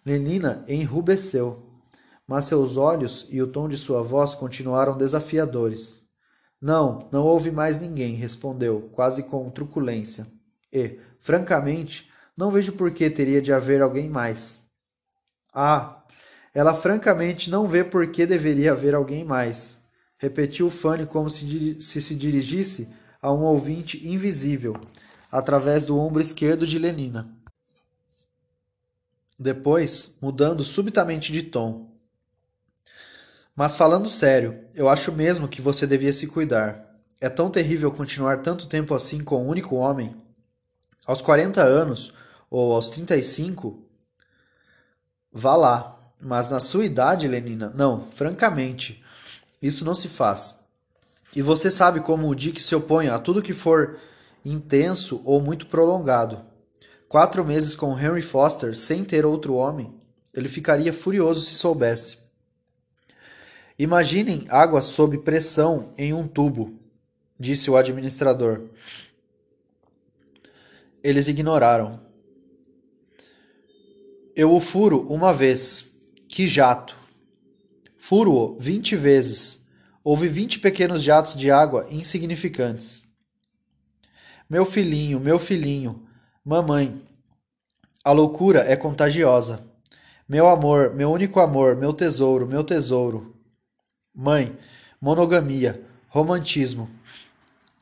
Lenina 0.03 0.65
enrubesceu, 0.67 1.63
mas 2.27 2.45
seus 2.45 2.75
olhos 2.75 3.27
e 3.29 3.41
o 3.41 3.47
tom 3.47 3.69
de 3.69 3.77
sua 3.77 4.01
voz 4.01 4.33
continuaram 4.33 4.97
desafiadores. 4.97 6.01
Não, 6.59 7.07
não 7.11 7.21
houve 7.23 7.51
mais 7.51 7.79
ninguém, 7.79 8.15
respondeu, 8.15 8.89
quase 8.93 9.23
com 9.23 9.47
truculência. 9.51 10.25
E, 10.73 10.99
francamente, 11.19 12.09
não 12.35 12.49
vejo 12.49 12.73
por 12.73 12.91
que 12.91 13.09
teria 13.09 13.41
de 13.41 13.53
haver 13.53 13.81
alguém 13.81 14.09
mais. 14.09 14.61
Ah, 15.53 16.03
ela 16.53 16.73
francamente 16.73 17.49
não 17.51 17.67
vê 17.67 17.83
por 17.83 18.07
que 18.07 18.25
deveria 18.25 18.71
haver 18.71 18.95
alguém 18.95 19.23
mais. 19.23 19.84
Repetiu 20.25 20.71
Fanny 20.71 21.05
como 21.05 21.29
se, 21.29 21.79
se 21.79 22.01
se 22.01 22.15
dirigisse 22.15 22.89
a 23.21 23.31
um 23.31 23.43
ouvinte 23.43 24.07
invisível, 24.07 24.75
através 25.31 25.85
do 25.85 25.99
ombro 25.99 26.19
esquerdo 26.19 26.65
de 26.65 26.79
Lenina. 26.79 27.29
Depois, 29.38 30.17
mudando 30.19 30.63
subitamente 30.63 31.31
de 31.31 31.43
tom. 31.43 31.91
Mas 33.55 33.75
falando 33.75 34.09
sério, 34.09 34.65
eu 34.73 34.89
acho 34.89 35.11
mesmo 35.11 35.47
que 35.47 35.61
você 35.61 35.85
devia 35.85 36.11
se 36.11 36.25
cuidar. 36.25 36.97
É 37.21 37.29
tão 37.29 37.51
terrível 37.51 37.91
continuar 37.91 38.41
tanto 38.41 38.65
tempo 38.65 38.95
assim 38.95 39.23
com 39.23 39.43
um 39.43 39.47
único 39.47 39.75
homem. 39.75 40.15
Aos 41.05 41.21
40 41.21 41.61
anos, 41.61 42.11
ou 42.49 42.73
aos 42.73 42.89
35, 42.89 43.79
vá 45.31 45.55
lá. 45.55 45.99
Mas 46.19 46.49
na 46.49 46.59
sua 46.59 46.83
idade, 46.83 47.27
Lenina, 47.27 47.71
não, 47.75 48.07
francamente, 48.09 49.04
isso 49.65 49.86
não 49.86 49.95
se 49.95 50.08
faz. 50.08 50.60
E 51.36 51.41
você 51.41 51.71
sabe 51.71 51.99
como 51.99 52.28
o 52.28 52.36
Dick 52.36 52.62
se 52.62 52.75
opõe 52.75 53.08
a 53.08 53.19
tudo 53.19 53.41
que 53.41 53.54
for 53.54 53.97
intenso 54.43 55.21
ou 55.25 55.41
muito 55.41 55.65
prolongado. 55.65 56.45
Quatro 57.08 57.43
meses 57.43 57.75
com 57.75 57.97
Henry 57.97 58.21
Foster 58.21 58.75
sem 58.75 59.04
ter 59.04 59.25
outro 59.25 59.56
homem, 59.56 59.93
ele 60.34 60.49
ficaria 60.49 60.93
furioso 60.93 61.41
se 61.41 61.56
soubesse. 61.56 62.17
Imaginem 63.78 64.45
água 64.49 64.82
sob 64.82 65.17
pressão 65.19 65.93
em 65.97 66.13
um 66.13 66.28
tubo, 66.28 66.80
disse 67.39 67.69
o 67.69 67.75
administrador. 67.75 68.62
Eles 71.04 71.28
ignoraram. 71.28 71.99
Eu 74.36 74.54
o 74.54 74.60
furo 74.60 75.06
uma 75.10 75.34
vez. 75.34 75.86
Que 76.28 76.47
jato! 76.47 77.04
Furo-o 78.07 78.55
vinte 78.59 78.95
vezes. 78.95 79.65
Houve 80.03 80.27
vinte 80.27 80.59
pequenos 80.59 81.01
jatos 81.01 81.35
de 81.35 81.49
água 81.49 81.87
insignificantes. 81.89 83.01
Meu 84.47 84.63
filhinho, 84.63 85.19
meu 85.19 85.39
filhinho, 85.39 85.99
mamãe, 86.45 87.01
a 88.03 88.11
loucura 88.11 88.59
é 88.59 88.75
contagiosa. 88.75 89.65
Meu 90.29 90.47
amor, 90.47 90.93
meu 90.93 91.11
único 91.11 91.39
amor, 91.39 91.75
meu 91.75 91.91
tesouro, 91.91 92.45
meu 92.45 92.63
tesouro. 92.63 93.35
Mãe, 94.13 94.55
monogamia, 95.01 95.83
romantismo. 96.07 96.87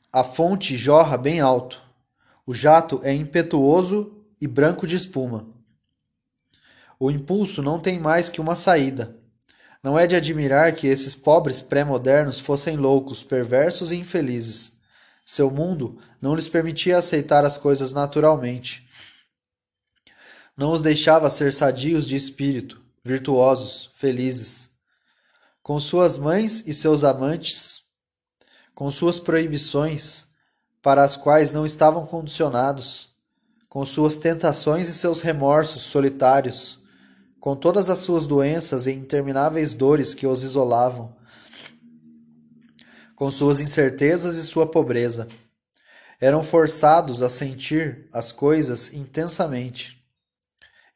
A 0.10 0.24
fonte 0.24 0.78
jorra 0.78 1.18
bem 1.18 1.42
alto. 1.42 1.82
O 2.46 2.54
jato 2.54 3.02
é 3.04 3.14
impetuoso 3.14 4.24
e 4.40 4.48
branco 4.48 4.88
de 4.88 4.96
espuma. 4.96 5.46
O 6.98 7.12
impulso 7.12 7.62
não 7.62 7.78
tem 7.78 8.00
mais 8.00 8.30
que 8.30 8.40
uma 8.40 8.56
saída. 8.56 9.22
Não 9.84 10.00
é 10.00 10.08
de 10.08 10.16
admirar 10.16 10.74
que 10.74 10.88
esses 10.88 11.14
pobres 11.14 11.62
pré-modernos 11.62 12.40
fossem 12.40 12.78
loucos, 12.78 13.22
perversos 13.22 13.92
e 13.92 13.98
infelizes. 13.98 14.78
Seu 15.26 15.52
mundo 15.52 16.00
não 16.22 16.36
lhes 16.36 16.48
permitia 16.48 16.98
aceitar 16.98 17.44
as 17.44 17.58
coisas 17.58 17.92
naturalmente. 17.92 18.88
Não 20.56 20.72
os 20.72 20.82
deixava 20.82 21.30
ser 21.30 21.52
sadios 21.52 22.08
de 22.08 22.16
espírito, 22.16 22.82
virtuosos, 23.04 23.92
felizes. 23.98 24.70
Com 25.62 25.80
suas 25.80 26.18
mães 26.18 26.66
e 26.66 26.74
seus 26.74 27.04
amantes, 27.04 27.82
com 28.74 28.90
suas 28.90 29.20
proibições, 29.20 30.28
para 30.82 31.04
as 31.04 31.18
quais 31.18 31.52
não 31.52 31.66
estavam 31.66 32.06
condicionados, 32.06 33.10
com 33.68 33.86
suas 33.86 34.16
tentações 34.16 34.88
e 34.88 34.94
seus 34.94 35.22
remorsos 35.22 35.82
solitários, 35.82 36.83
com 37.44 37.58
todas 37.58 37.90
as 37.90 38.00
suas 38.00 38.26
doenças 38.26 38.88
e 38.88 38.94
intermináveis 38.94 39.74
dores 39.74 40.14
que 40.14 40.26
os 40.26 40.44
isolavam, 40.44 41.14
com 43.18 43.30
suas 43.30 43.60
incertezas 43.60 44.38
e 44.38 44.44
sua 44.44 44.66
pobreza. 44.66 45.28
Eram 46.22 46.42
forçados 46.42 47.22
a 47.22 47.28
sentir 47.28 48.08
as 48.14 48.32
coisas 48.32 48.94
intensamente. 48.94 50.02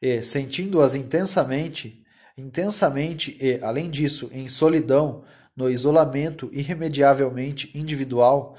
E, 0.00 0.22
sentindo-as 0.22 0.94
intensamente, 0.94 2.02
intensamente 2.34 3.36
e, 3.38 3.62
além 3.62 3.90
disso, 3.90 4.30
em 4.32 4.48
solidão, 4.48 5.26
no 5.54 5.68
isolamento 5.68 6.48
irremediavelmente 6.50 7.76
individual, 7.76 8.56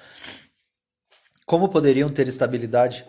como 1.43 1.69
poderiam 1.69 2.11
ter 2.11 2.27
estabilidade? 2.27 3.03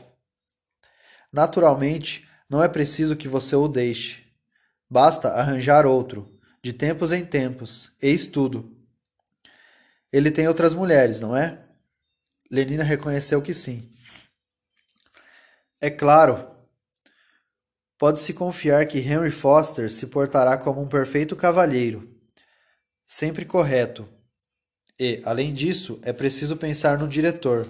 Naturalmente, 1.30 2.26
não 2.48 2.64
é 2.64 2.68
preciso 2.68 3.14
que 3.14 3.28
você 3.28 3.54
o 3.54 3.68
deixe. 3.68 4.29
Basta 4.90 5.28
arranjar 5.28 5.86
outro, 5.86 6.28
de 6.60 6.72
tempos 6.72 7.12
em 7.12 7.24
tempos, 7.24 7.92
eis 8.02 8.26
tudo. 8.26 8.74
Ele 10.12 10.32
tem 10.32 10.48
outras 10.48 10.74
mulheres, 10.74 11.20
não 11.20 11.36
é? 11.36 11.60
Lenina 12.50 12.82
reconheceu 12.82 13.40
que 13.40 13.54
sim. 13.54 13.88
É 15.80 15.88
claro. 15.88 16.44
Pode-se 17.96 18.32
confiar 18.32 18.84
que 18.86 18.98
Henry 18.98 19.30
Foster 19.30 19.88
se 19.92 20.08
portará 20.08 20.58
como 20.58 20.82
um 20.82 20.88
perfeito 20.88 21.36
cavalheiro, 21.36 22.02
sempre 23.06 23.44
correto. 23.44 24.08
E, 24.98 25.22
além 25.24 25.54
disso, 25.54 26.00
é 26.02 26.12
preciso 26.12 26.56
pensar 26.56 26.98
no 26.98 27.06
diretor. 27.06 27.64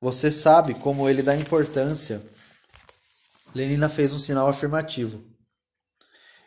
Você 0.00 0.30
sabe 0.30 0.74
como 0.74 1.08
ele 1.08 1.22
dá 1.22 1.36
importância. 1.36 2.22
Lenina 3.54 3.88
fez 3.88 4.12
um 4.12 4.18
sinal 4.18 4.46
afirmativo. 4.46 5.29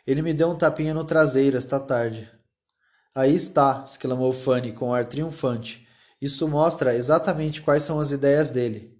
Ele 0.06 0.22
me 0.22 0.34
deu 0.34 0.50
um 0.50 0.56
tapinha 0.56 0.92
no 0.92 1.04
traseiro 1.04 1.56
esta 1.56 1.80
tarde. 1.80 2.30
Aí 3.14 3.34
está, 3.34 3.84
exclamou 3.86 4.32
Fanny 4.32 4.72
com 4.72 4.92
ar 4.92 5.06
triunfante. 5.06 5.86
Isto 6.20 6.48
mostra 6.48 6.94
exatamente 6.94 7.62
quais 7.62 7.82
são 7.82 8.00
as 8.00 8.10
ideias 8.10 8.50
dele. 8.50 8.98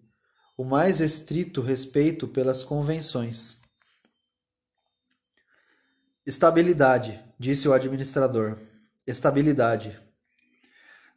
O 0.56 0.64
mais 0.64 1.00
estrito 1.00 1.60
respeito 1.60 2.28
pelas 2.28 2.62
convenções. 2.62 3.58
Estabilidade, 6.24 7.20
disse 7.38 7.68
o 7.68 7.72
administrador. 7.72 8.56
Estabilidade. 9.06 9.98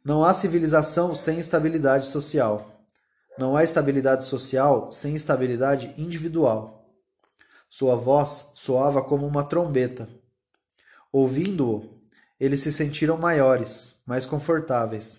Não 0.04 0.24
há 0.24 0.34
civilização 0.34 1.14
sem 1.14 1.38
estabilidade 1.38 2.06
social. 2.06 2.84
Não 3.38 3.56
há 3.56 3.62
estabilidade 3.62 4.24
social 4.24 4.90
sem 4.90 5.14
estabilidade 5.14 5.94
individual. 5.96 6.77
Sua 7.68 7.96
voz 7.96 8.50
soava 8.54 9.02
como 9.02 9.26
uma 9.26 9.44
trombeta. 9.44 10.08
Ouvindo-o, 11.12 12.00
eles 12.38 12.60
se 12.60 12.72
sentiram 12.72 13.18
maiores, 13.18 14.00
mais 14.06 14.24
confortáveis. 14.24 15.18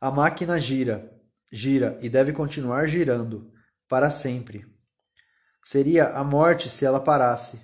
A 0.00 0.10
máquina 0.10 0.60
gira, 0.60 1.12
gira 1.50 1.98
e 2.00 2.08
deve 2.08 2.32
continuar 2.32 2.86
girando, 2.86 3.52
para 3.88 4.10
sempre. 4.10 4.64
Seria 5.62 6.10
a 6.10 6.22
morte 6.22 6.68
se 6.68 6.84
ela 6.84 7.00
parasse. 7.00 7.60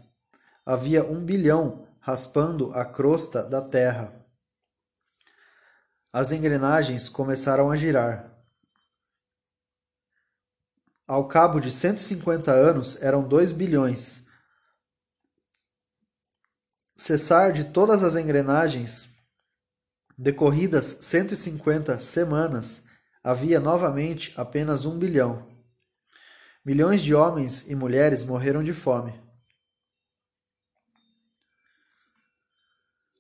Havia 0.67 1.05
um 1.05 1.25
bilhão 1.25 1.87
raspando 2.01 2.73
a 2.75 2.85
crosta 2.85 3.43
da 3.43 3.63
terra. 3.63 4.13
As 6.13 6.33
engrenagens 6.33 7.09
começaram 7.09 7.71
a 7.71 7.77
girar. 7.77 8.34
Ao 11.07 11.29
cabo 11.29 11.61
de 11.61 11.71
150 11.71 12.51
anos, 12.51 13.01
eram 13.03 13.23
2 13.23 13.53
bilhões. 13.53 14.25
Cessar 16.97 17.53
de 17.53 17.65
todas 17.65 18.03
as 18.03 18.15
engrenagens, 18.17 19.13
decorridas 20.17 20.85
150 21.03 21.99
semanas, 21.99 22.85
havia 23.23 23.61
novamente 23.61 24.33
apenas 24.35 24.87
um 24.87 24.99
bilhão. 24.99 25.47
Milhões 26.65 27.03
de 27.03 27.15
homens 27.15 27.69
e 27.69 27.75
mulheres 27.75 28.25
morreram 28.25 28.65
de 28.65 28.73
fome. 28.73 29.13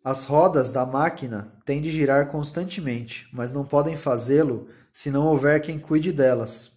As 0.02 0.24
rodas 0.24 0.70
da 0.70 0.86
máquina 0.86 1.52
têm 1.66 1.82
de 1.82 1.90
girar 1.90 2.30
constantemente, 2.30 3.28
mas 3.30 3.52
não 3.52 3.66
podem 3.66 3.94
fazê-lo 3.94 4.66
se 4.92 5.10
não 5.10 5.26
houver 5.26 5.60
quem 5.60 5.78
cuide 5.78 6.12
delas. 6.12 6.73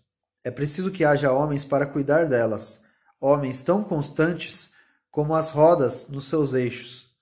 É 0.48 0.52
preciso 0.52 0.92
que 0.92 1.04
haja 1.04 1.30
homens 1.30 1.66
para 1.66 1.86
cuidar 1.86 2.26
delas, 2.26 2.82
homens 3.20 3.62
tão 3.62 3.84
constantes 3.84 4.72
como 5.12 5.36
as 5.36 5.50
rodas 5.50 6.08
nos 6.08 6.24
seus 6.30 6.54
eixos. 6.54 7.14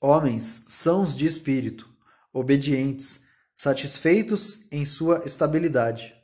Homens 0.00 0.64
sãos 0.70 1.14
de 1.14 1.26
espírito, 1.26 1.86
obedientes, 2.32 3.26
satisfeitos 3.54 4.66
em 4.72 4.86
sua 4.86 5.22
estabilidade. 5.26 6.14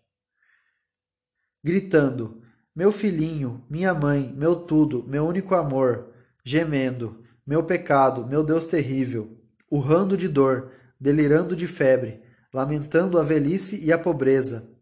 Gritando: 1.63 2.43
Meu 2.75 2.91
filhinho, 2.91 3.63
minha 3.69 3.93
mãe, 3.93 4.33
meu 4.35 4.57
tudo, 4.57 5.05
meu 5.07 5.27
único 5.27 5.55
amor, 5.55 6.15
gemendo: 6.43 7.23
Meu 7.47 7.63
pecado, 7.63 8.27
meu 8.27 8.43
Deus 8.43 8.67
terrível, 8.67 9.39
urrando 9.71 10.17
de 10.17 10.29
dor, 10.29 10.73
delirando 10.99 11.55
de 11.55 11.67
febre, 11.67 12.23
lamentando 12.55 13.19
a 13.19 13.23
velhice 13.23 13.85
e 13.85 13.93
a 13.93 13.99
pobreza, 13.99 14.80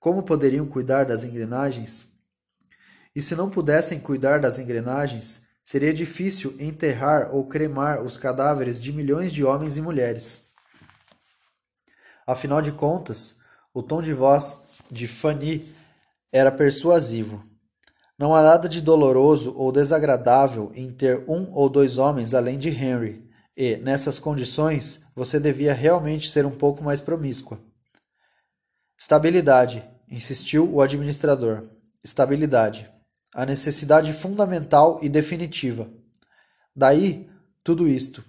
como 0.00 0.22
poderiam 0.22 0.66
cuidar 0.66 1.04
das 1.04 1.24
engrenagens? 1.24 2.12
E 3.14 3.20
se 3.20 3.34
não 3.34 3.50
pudessem 3.50 3.98
cuidar 3.98 4.38
das 4.40 4.58
engrenagens, 4.58 5.42
seria 5.64 5.92
difícil 5.92 6.54
enterrar 6.58 7.34
ou 7.34 7.46
cremar 7.46 8.02
os 8.02 8.16
cadáveres 8.16 8.80
de 8.80 8.92
milhões 8.92 9.32
de 9.32 9.44
homens 9.44 9.76
e 9.76 9.82
mulheres. 9.82 10.46
Afinal 12.26 12.62
de 12.62 12.72
contas, 12.72 13.36
o 13.74 13.82
tom 13.82 14.00
de 14.00 14.12
voz 14.12 14.78
de 14.90 15.08
Fanny 15.08 15.74
era 16.32 16.52
persuasivo. 16.52 17.44
Não 18.18 18.34
há 18.34 18.42
nada 18.42 18.68
de 18.68 18.80
doloroso 18.80 19.54
ou 19.56 19.70
desagradável 19.72 20.72
em 20.74 20.92
ter 20.92 21.24
um 21.28 21.52
ou 21.52 21.68
dois 21.68 21.98
homens 21.98 22.34
além 22.34 22.58
de 22.58 22.68
Henry, 22.68 23.28
e, 23.56 23.76
nessas 23.78 24.18
condições, 24.18 25.00
você 25.14 25.40
devia 25.40 25.74
realmente 25.74 26.30
ser 26.30 26.46
um 26.46 26.50
pouco 26.50 26.82
mais 26.82 27.00
promíscua. 27.00 27.58
Estabilidade, 29.00 29.88
insistiu 30.10 30.68
o 30.68 30.82
administrador. 30.82 31.68
Estabilidade. 32.02 32.90
A 33.32 33.46
necessidade 33.46 34.12
fundamental 34.12 34.98
e 35.00 35.08
definitiva. 35.08 35.88
Daí, 36.74 37.30
tudo 37.62 37.86
isto. 37.86 38.24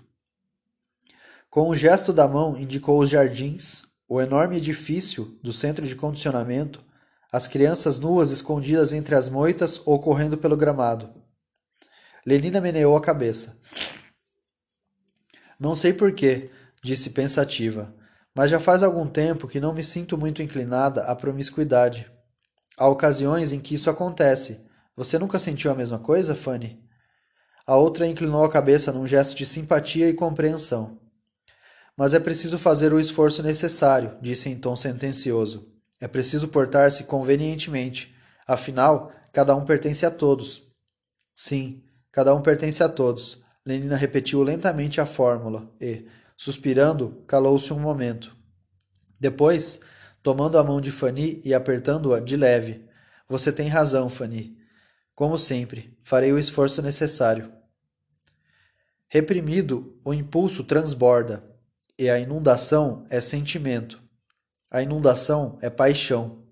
Com 1.49 1.71
um 1.71 1.75
gesto 1.75 2.13
da 2.13 2.27
mão, 2.27 2.55
indicou 2.55 2.99
os 2.99 3.09
jardins, 3.09 3.81
o 4.07 4.21
enorme 4.21 4.57
edifício 4.57 5.39
do 5.41 5.51
centro 5.51 5.87
de 5.87 5.95
condicionamento, 5.95 6.83
as 7.31 7.47
crianças 7.47 7.99
nuas 7.99 8.29
escondidas 8.29 8.93
entre 8.93 9.15
as 9.15 9.27
moitas 9.27 9.81
ou 9.87 9.99
correndo 9.99 10.37
pelo 10.37 10.55
gramado. 10.55 11.09
Lenina 12.23 12.61
meneou 12.61 12.95
a 12.95 13.01
cabeça. 13.01 13.59
Não 15.59 15.75
sei 15.75 15.93
porquê, 15.93 16.51
disse 16.83 17.09
pensativa 17.09 17.97
mas 18.39 18.49
já 18.49 18.57
faz 18.57 18.83
algum 18.83 19.05
tempo 19.05 19.49
que 19.49 19.59
não 19.59 19.73
me 19.73 19.83
sinto 19.83 20.17
muito 20.17 20.41
inclinada 20.41 21.03
à 21.03 21.13
promiscuidade. 21.13 22.09
Há 22.77 22.87
ocasiões 22.87 23.51
em 23.51 23.59
que 23.59 23.75
isso 23.75 23.89
acontece. 23.89 24.65
Você 24.95 25.19
nunca 25.19 25.37
sentiu 25.37 25.69
a 25.69 25.75
mesma 25.75 25.99
coisa, 25.99 26.33
Fanny? 26.33 26.81
A 27.67 27.75
outra 27.75 28.07
inclinou 28.07 28.45
a 28.45 28.49
cabeça 28.49 28.93
num 28.93 29.05
gesto 29.05 29.35
de 29.35 29.45
simpatia 29.45 30.07
e 30.07 30.13
compreensão. 30.13 31.01
Mas 31.97 32.13
é 32.13 32.19
preciso 32.21 32.57
fazer 32.57 32.93
o 32.93 32.99
esforço 33.01 33.43
necessário, 33.43 34.17
disse 34.21 34.47
em 34.47 34.57
tom 34.57 34.73
sentencioso. 34.73 35.73
É 35.99 36.07
preciso 36.07 36.47
portar-se 36.47 37.03
convenientemente. 37.03 38.15
Afinal, 38.47 39.11
cada 39.33 39.53
um 39.53 39.65
pertence 39.65 40.05
a 40.05 40.11
todos. 40.11 40.61
Sim, 41.35 41.83
cada 42.09 42.33
um 42.33 42.41
pertence 42.41 42.81
a 42.81 42.87
todos. 42.87 43.43
Lenina 43.65 43.97
repetiu 43.97 44.41
lentamente 44.43 45.01
a 45.01 45.05
fórmula 45.05 45.69
e, 45.81 46.05
Suspirando, 46.41 47.21
calou-se 47.27 47.73
um 47.73 47.79
momento. 47.81 48.33
Depois, 49.19 49.81
tomando 50.23 50.57
a 50.57 50.63
mão 50.63 50.79
de 50.79 50.89
Fanny 50.89 51.41
e 51.43 51.53
apertando-a 51.53 52.21
de 52.21 52.37
leve. 52.37 52.87
Você 53.27 53.51
tem 53.51 53.67
razão, 53.67 54.07
Fanny. 54.07 54.57
Como 55.13 55.37
sempre, 55.37 55.99
farei 56.01 56.31
o 56.31 56.39
esforço 56.39 56.81
necessário. 56.81 57.51
Reprimido, 59.09 59.99
o 60.01 60.13
impulso 60.13 60.63
transborda, 60.63 61.43
e 61.97 62.09
a 62.09 62.17
inundação 62.17 63.05
é 63.09 63.19
sentimento. 63.19 64.01
A 64.71 64.81
inundação 64.81 65.59
é 65.61 65.69
paixão. 65.69 66.47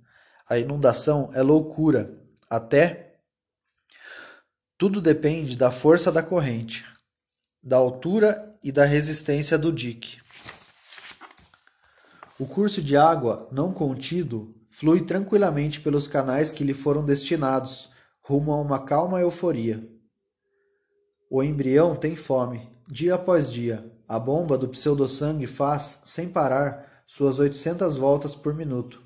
A 0.50 0.60
inundação 0.60 1.30
é 1.34 1.42
loucura. 1.42 2.22
Até 2.50 3.22
tudo 4.78 5.00
depende 5.00 5.56
da 5.56 5.72
força 5.72 6.12
da 6.12 6.22
corrente, 6.22 6.84
da 7.64 7.78
altura 7.78 8.52
e 8.64 8.72
da 8.72 8.86
resistência 8.86 9.58
do 9.58 9.72
dique. 9.72 10.20
O 12.40 12.46
curso 12.46 12.82
de 12.82 12.96
água 12.96 13.48
não 13.52 13.72
contido 13.72 14.54
flui 14.70 15.02
tranquilamente 15.02 15.82
pelos 15.82 16.08
canais 16.08 16.52
que 16.52 16.64
lhe 16.64 16.74
foram 16.74 17.04
destinados, 17.04 17.90
rumo 18.22 18.52
a 18.52 18.62
uma 18.62 18.86
calma 18.86 19.20
euforia. 19.20 19.84
O 21.32 21.42
embrião 21.42 21.96
tem 21.96 22.16
fome, 22.16 22.70
dia 22.88 23.16
após 23.16 23.52
dia. 23.52 23.84
A 24.08 24.20
bomba 24.20 24.58
do 24.58 24.70
pseudo-sangue 24.70 25.48
faz, 25.48 26.00
sem 26.06 26.30
parar, 26.30 27.04
suas 27.08 27.40
800 27.40 27.98
voltas 27.98 28.36
por 28.36 28.54
minuto. 28.54 29.02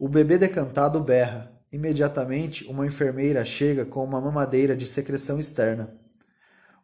O 0.00 0.08
bebê 0.08 0.38
decantado 0.38 0.98
berra. 1.00 1.52
Imediatamente, 1.70 2.64
uma 2.68 2.86
enfermeira 2.86 3.44
chega 3.44 3.84
com 3.84 4.02
uma 4.02 4.20
mamadeira 4.20 4.74
de 4.74 4.86
secreção 4.86 5.38
externa. 5.38 5.94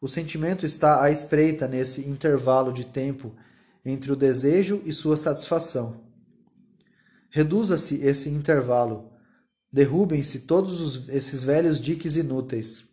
O 0.04 0.06
sentimento 0.06 0.66
está 0.66 1.02
à 1.02 1.10
espreita 1.10 1.66
nesse 1.66 2.02
intervalo 2.02 2.74
de 2.74 2.84
tempo 2.84 3.34
entre 3.82 4.12
o 4.12 4.16
desejo 4.16 4.82
e 4.84 4.92
sua 4.92 5.16
satisfação. 5.16 5.98
Reduza-se 7.30 8.02
esse 8.02 8.28
intervalo. 8.28 9.10
Derrubem-se 9.72 10.40
todos 10.40 10.82
os, 10.82 11.08
esses 11.08 11.42
velhos 11.42 11.80
diques 11.80 12.16
inúteis. 12.16 12.84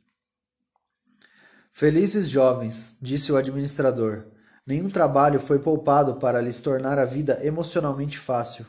Felizes 1.74 2.30
jovens, 2.30 2.96
disse 3.02 3.30
o 3.30 3.36
administrador, 3.36 4.28
nenhum 4.66 4.90
trabalho 4.90 5.42
foi 5.42 5.60
poupado 5.60 6.16
para 6.16 6.40
lhes 6.40 6.62
tornar 6.62 6.98
a 6.98 7.04
vida 7.04 7.46
emocionalmente 7.46 8.18
fácil. 8.18 8.66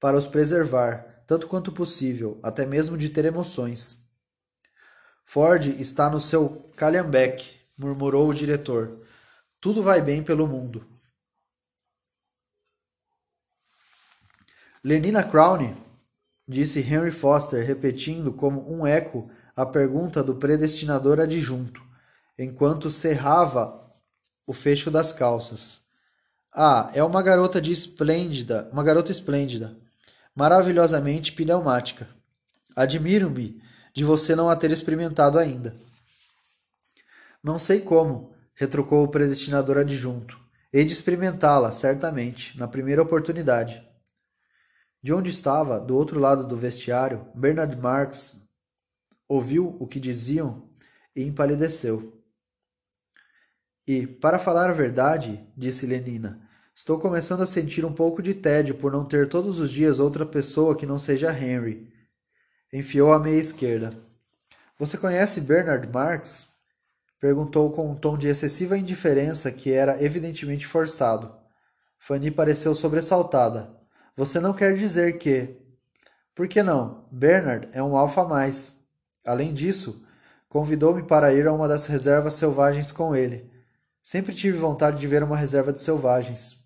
Para 0.00 0.16
os 0.16 0.26
preservar, 0.26 1.24
tanto 1.26 1.46
quanto 1.46 1.72
possível, 1.72 2.40
até 2.42 2.64
mesmo 2.64 2.96
de 2.96 3.10
ter 3.10 3.26
emoções. 3.26 4.07
Ford 5.28 5.78
está 5.78 6.08
no 6.08 6.18
seu 6.18 6.72
calhambeque, 6.74 7.50
murmurou 7.76 8.30
o 8.30 8.34
diretor. 8.34 8.98
Tudo 9.60 9.82
vai 9.82 10.00
bem 10.00 10.22
pelo 10.22 10.46
mundo. 10.46 10.82
Lenina 14.82 15.22
Crown, 15.22 15.76
disse 16.48 16.80
Henry 16.80 17.10
Foster, 17.10 17.62
repetindo 17.62 18.32
como 18.32 18.72
um 18.72 18.86
eco 18.86 19.30
a 19.54 19.66
pergunta 19.66 20.24
do 20.24 20.36
predestinador 20.36 21.20
adjunto, 21.20 21.82
enquanto 22.38 22.90
cerrava 22.90 23.86
o 24.46 24.54
fecho 24.54 24.90
das 24.90 25.12
calças. 25.12 25.80
Ah, 26.50 26.90
é 26.94 27.04
uma 27.04 27.22
garota 27.22 27.60
de 27.60 27.70
esplêndida, 27.70 28.66
uma 28.72 28.82
garota 28.82 29.12
esplêndida, 29.12 29.76
maravilhosamente 30.34 31.32
pneumática. 31.32 32.08
Admiro-me 32.74 33.67
de 33.94 34.04
você 34.04 34.34
não 34.34 34.48
a 34.48 34.56
ter 34.56 34.70
experimentado 34.70 35.38
ainda. 35.38 35.74
Não 37.42 37.58
sei 37.58 37.80
como, 37.80 38.32
retrucou 38.54 39.04
o 39.04 39.08
predestinador 39.08 39.78
adjunto. 39.78 40.38
Hei 40.72 40.84
de 40.84 40.92
experimentá-la, 40.92 41.72
certamente, 41.72 42.58
na 42.58 42.68
primeira 42.68 43.02
oportunidade. 43.02 43.82
De 45.02 45.12
onde 45.12 45.30
estava, 45.30 45.78
do 45.78 45.96
outro 45.96 46.18
lado 46.18 46.46
do 46.46 46.56
vestiário, 46.56 47.24
Bernard 47.34 47.76
Marx 47.76 48.36
ouviu 49.28 49.76
o 49.78 49.86
que 49.86 50.00
diziam 50.00 50.68
e 51.14 51.22
empalideceu. 51.22 52.20
E, 53.86 54.06
para 54.06 54.38
falar 54.38 54.68
a 54.68 54.72
verdade, 54.74 55.48
disse 55.56 55.86
Lenina, 55.86 56.46
estou 56.74 56.98
começando 56.98 57.42
a 57.42 57.46
sentir 57.46 57.84
um 57.84 57.92
pouco 57.92 58.20
de 58.20 58.34
tédio 58.34 58.74
por 58.74 58.92
não 58.92 59.04
ter 59.04 59.28
todos 59.28 59.58
os 59.58 59.70
dias 59.70 60.00
outra 60.00 60.26
pessoa 60.26 60.76
que 60.76 60.84
não 60.84 60.98
seja 60.98 61.32
Henry. 61.32 61.90
Enfiou 62.72 63.12
a 63.14 63.18
meia 63.18 63.40
esquerda. 63.40 63.96
Você 64.78 64.98
conhece 64.98 65.40
Bernard 65.40 65.88
Marx? 65.88 66.48
Perguntou 67.18 67.70
com 67.72 67.90
um 67.90 67.96
tom 67.96 68.18
de 68.18 68.28
excessiva 68.28 68.76
indiferença 68.76 69.50
que 69.50 69.72
era 69.72 70.02
evidentemente 70.02 70.66
forçado. 70.66 71.34
Fanny 71.98 72.30
pareceu 72.30 72.74
sobressaltada. 72.74 73.70
Você 74.14 74.38
não 74.38 74.52
quer 74.52 74.76
dizer 74.76 75.16
que. 75.16 75.56
Por 76.34 76.46
que 76.46 76.62
não? 76.62 77.06
Bernard 77.10 77.68
é 77.72 77.82
um 77.82 77.96
alfa 77.96 78.24
mais. 78.24 78.76
Além 79.24 79.54
disso, 79.54 80.04
convidou-me 80.48 81.02
para 81.02 81.32
ir 81.32 81.46
a 81.46 81.52
uma 81.52 81.66
das 81.66 81.86
reservas 81.86 82.34
selvagens 82.34 82.92
com 82.92 83.16
ele. 83.16 83.50
Sempre 84.02 84.34
tive 84.34 84.58
vontade 84.58 85.00
de 85.00 85.06
ver 85.06 85.22
uma 85.22 85.36
reserva 85.36 85.72
de 85.72 85.80
selvagens. 85.80 86.58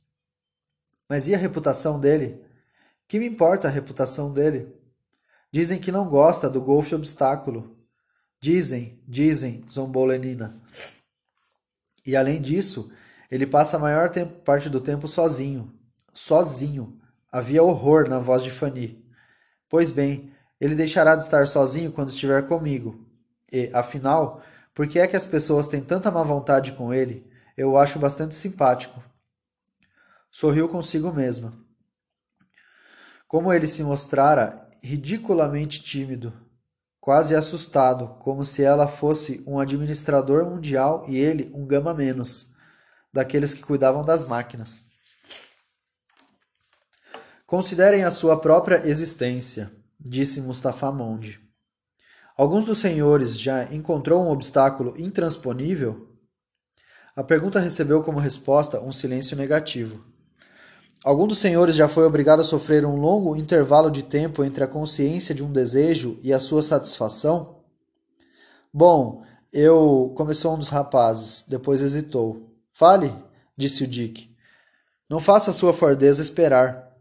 Mas 1.09 1.29
e 1.29 1.35
a 1.35 1.39
reputação 1.39 2.01
dele? 2.01 2.45
Que 3.07 3.21
me 3.21 3.27
importa 3.27 3.69
a 3.69 3.71
reputação 3.71 4.33
dele? 4.33 4.82
Dizem 5.53 5.79
que 5.79 5.93
não 5.93 6.09
gosta 6.09 6.49
do 6.49 6.63
golfe 6.63 6.95
obstáculo. 6.95 7.71
Dizem, 8.41 9.03
dizem, 9.07 9.63
zombou 9.71 10.07
Lenina. 10.07 10.59
E 12.07 12.17
além 12.17 12.41
disso, 12.41 12.91
ele 13.31 13.47
passa 13.47 13.77
a 13.77 13.81
maior 13.81 14.11
tempo, 14.11 14.41
parte 14.41 14.71
do 14.71 14.81
tempo 14.81 15.07
sozinho. 15.07 15.71
Sozinho. 16.15 16.97
Havia 17.31 17.63
horror 17.63 18.09
na 18.09 18.19
voz 18.19 18.43
de 18.43 18.51
Fanny. 18.51 19.05
Pois 19.69 19.93
bem, 19.93 20.33
ele 20.59 20.75
deixará 20.75 21.15
de 21.15 21.25
estar 21.25 21.47
sozinho 21.47 21.93
quando 21.93 22.09
estiver 22.09 22.49
comigo. 22.49 23.07
E, 23.53 23.71
afinal, 23.75 24.43
por 24.75 24.89
que 24.89 24.99
é 24.99 25.07
que 25.07 25.17
as 25.17 25.27
pessoas 25.27 25.69
têm 25.69 25.83
tanta 25.83 26.11
má 26.11 26.23
vontade 26.23 26.73
com 26.73 26.95
ele? 26.95 27.31
Eu 27.57 27.73
o 27.73 27.79
acho 27.79 27.99
bastante 27.99 28.35
simpático. 28.35 29.03
Sorriu 30.31 30.67
consigo 30.67 31.13
mesma. 31.13 31.53
Como 33.29 33.53
ele 33.53 33.69
se 33.69 33.83
mostrara 33.83 34.72
ridiculamente 34.83 35.81
tímido, 35.81 36.33
quase 37.01 37.37
assustado, 37.37 38.19
como 38.21 38.45
se 38.45 38.63
ela 38.63 38.89
fosse 38.89 39.43
um 39.47 39.59
administrador 39.59 40.45
mundial 40.45 41.05
e 41.09 41.17
ele 41.17 41.51
um 41.55 41.67
gama 41.67 41.95
menos, 41.95 42.53
daqueles 43.13 43.55
que 43.55 43.63
cuidavam 43.63 44.05
das 44.05 44.27
máquinas. 44.27 44.91
Considerem 47.47 48.05
a 48.05 48.11
sua 48.11 48.41
própria 48.41 48.87
existência 48.89 49.71
disse 50.01 50.41
Mustafa 50.41 50.91
Monge. 50.91 51.39
Alguns 52.37 52.65
dos 52.65 52.79
senhores 52.79 53.39
já 53.39 53.65
encontrou 53.73 54.25
um 54.25 54.31
obstáculo 54.31 54.99
intransponível? 54.99 56.09
A 57.15 57.23
pergunta 57.23 57.61
recebeu 57.61 58.03
como 58.03 58.19
resposta 58.19 58.81
um 58.81 58.91
silêncio 58.91 59.37
negativo. 59.37 60.12
Algum 61.05 61.27
dos 61.27 61.39
senhores 61.39 61.75
já 61.75 61.89
foi 61.89 62.05
obrigado 62.05 62.41
a 62.41 62.45
sofrer 62.45 62.87
um 62.87 62.95
longo 62.95 63.35
intervalo 63.35 63.91
de 63.91 64.05
tempo 64.05 64.45
entre 64.45 64.63
a 64.63 64.69
consciência 64.69 65.35
de 65.35 65.43
um 65.43 65.51
desejo 65.51 66.17
e 66.23 66.33
a 66.33 66.39
sua 66.39 66.63
satisfação? 66.63 67.57
Bom, 68.73 69.25
eu. 69.53 70.13
começou 70.17 70.55
um 70.55 70.59
dos 70.59 70.69
rapazes, 70.69 71.45
depois 71.49 71.81
hesitou. 71.81 72.41
Fale, 72.73 73.13
disse 73.57 73.83
o 73.83 73.87
Dick. 73.87 74.33
Não 75.11 75.19
faça 75.19 75.51
a 75.51 75.55
sua 75.55 75.73
fordeza 75.73 76.23
esperar. 76.23 76.97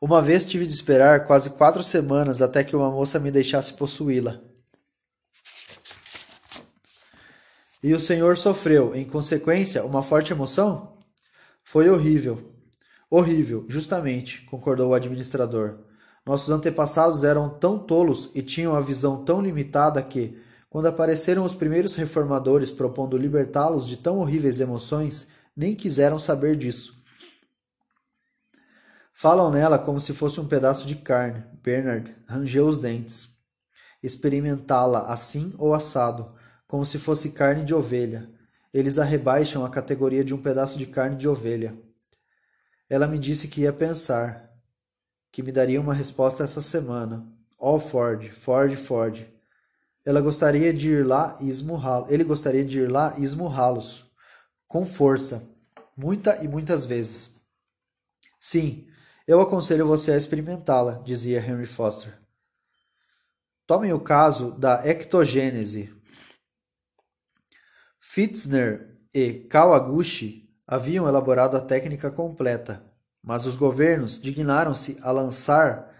Uma 0.00 0.22
vez 0.22 0.46
tive 0.46 0.64
de 0.64 0.72
esperar 0.72 1.26
quase 1.26 1.50
quatro 1.50 1.82
semanas 1.82 2.40
até 2.40 2.64
que 2.64 2.74
uma 2.74 2.90
moça 2.90 3.18
me 3.18 3.30
deixasse 3.30 3.74
possuí-la. 3.74 4.40
E 7.82 7.92
o 7.92 8.00
senhor 8.00 8.38
sofreu, 8.38 8.94
em 8.94 9.04
consequência, 9.04 9.84
uma 9.84 10.02
forte 10.02 10.32
emoção? 10.32 10.96
Foi 11.62 11.88
horrível. 11.90 12.59
Horrível, 13.10 13.66
justamente, 13.68 14.42
concordou 14.42 14.90
o 14.90 14.94
administrador. 14.94 15.78
Nossos 16.24 16.48
antepassados 16.48 17.24
eram 17.24 17.48
tão 17.48 17.76
tolos 17.76 18.30
e 18.36 18.40
tinham 18.40 18.76
a 18.76 18.80
visão 18.80 19.24
tão 19.24 19.40
limitada 19.40 20.00
que, 20.00 20.38
quando 20.68 20.86
apareceram 20.86 21.44
os 21.44 21.52
primeiros 21.52 21.96
reformadores 21.96 22.70
propondo 22.70 23.16
libertá-los 23.16 23.88
de 23.88 23.96
tão 23.96 24.18
horríveis 24.18 24.60
emoções, 24.60 25.26
nem 25.56 25.74
quiseram 25.74 26.20
saber 26.20 26.54
disso. 26.54 27.02
Falam 29.12 29.50
nela 29.50 29.76
como 29.76 30.00
se 30.00 30.14
fosse 30.14 30.40
um 30.40 30.46
pedaço 30.46 30.86
de 30.86 30.94
carne. 30.94 31.42
Bernard 31.64 32.14
rangeu 32.28 32.68
os 32.68 32.78
dentes. 32.78 33.30
Experimentá-la 34.00 35.12
assim 35.12 35.52
ou 35.58 35.74
assado, 35.74 36.26
como 36.66 36.86
se 36.86 36.96
fosse 36.96 37.30
carne 37.30 37.64
de 37.64 37.74
ovelha. 37.74 38.30
Eles 38.72 38.98
a 38.98 39.04
rebaixam 39.04 39.64
à 39.64 39.68
categoria 39.68 40.24
de 40.24 40.32
um 40.32 40.40
pedaço 40.40 40.78
de 40.78 40.86
carne 40.86 41.16
de 41.16 41.28
ovelha. 41.28 41.89
Ela 42.90 43.06
me 43.06 43.20
disse 43.20 43.46
que 43.46 43.60
ia 43.60 43.72
pensar, 43.72 44.52
que 45.30 45.44
me 45.44 45.52
daria 45.52 45.80
uma 45.80 45.94
resposta 45.94 46.42
essa 46.42 46.60
semana. 46.60 47.24
Oh, 47.56 47.78
Ford, 47.78 48.28
Ford, 48.32 48.74
Ford. 48.74 49.24
Ela 50.04 50.20
gostaria 50.20 50.74
de 50.74 50.88
ir 50.88 51.06
lá 51.06 51.38
e 51.40 51.48
esmurrá-lo. 51.48 52.06
Ele 52.08 52.24
gostaria 52.24 52.64
de 52.64 52.80
ir 52.80 52.90
lá 52.90 53.14
e 53.16 53.22
esmurrá-los. 53.22 54.10
Com 54.66 54.84
força. 54.84 55.48
Muita 55.96 56.42
e 56.42 56.48
muitas 56.48 56.84
vezes. 56.84 57.40
Sim, 58.40 58.88
eu 59.24 59.40
aconselho 59.40 59.86
você 59.86 60.10
a 60.10 60.16
experimentá-la, 60.16 60.94
dizia 61.04 61.38
Henry 61.38 61.66
Foster. 61.66 62.18
Tomem 63.68 63.92
o 63.92 64.00
caso 64.00 64.50
da 64.58 64.84
ectogênese. 64.84 65.94
Fitzner 68.00 68.90
e 69.14 69.44
Kawaguchi 69.48 70.49
haviam 70.70 71.08
elaborado 71.08 71.56
a 71.56 71.60
técnica 71.60 72.12
completa, 72.12 72.80
mas 73.20 73.44
os 73.44 73.56
governos 73.56 74.22
dignaram-se 74.22 74.96
a 75.02 75.10
lançar 75.10 75.92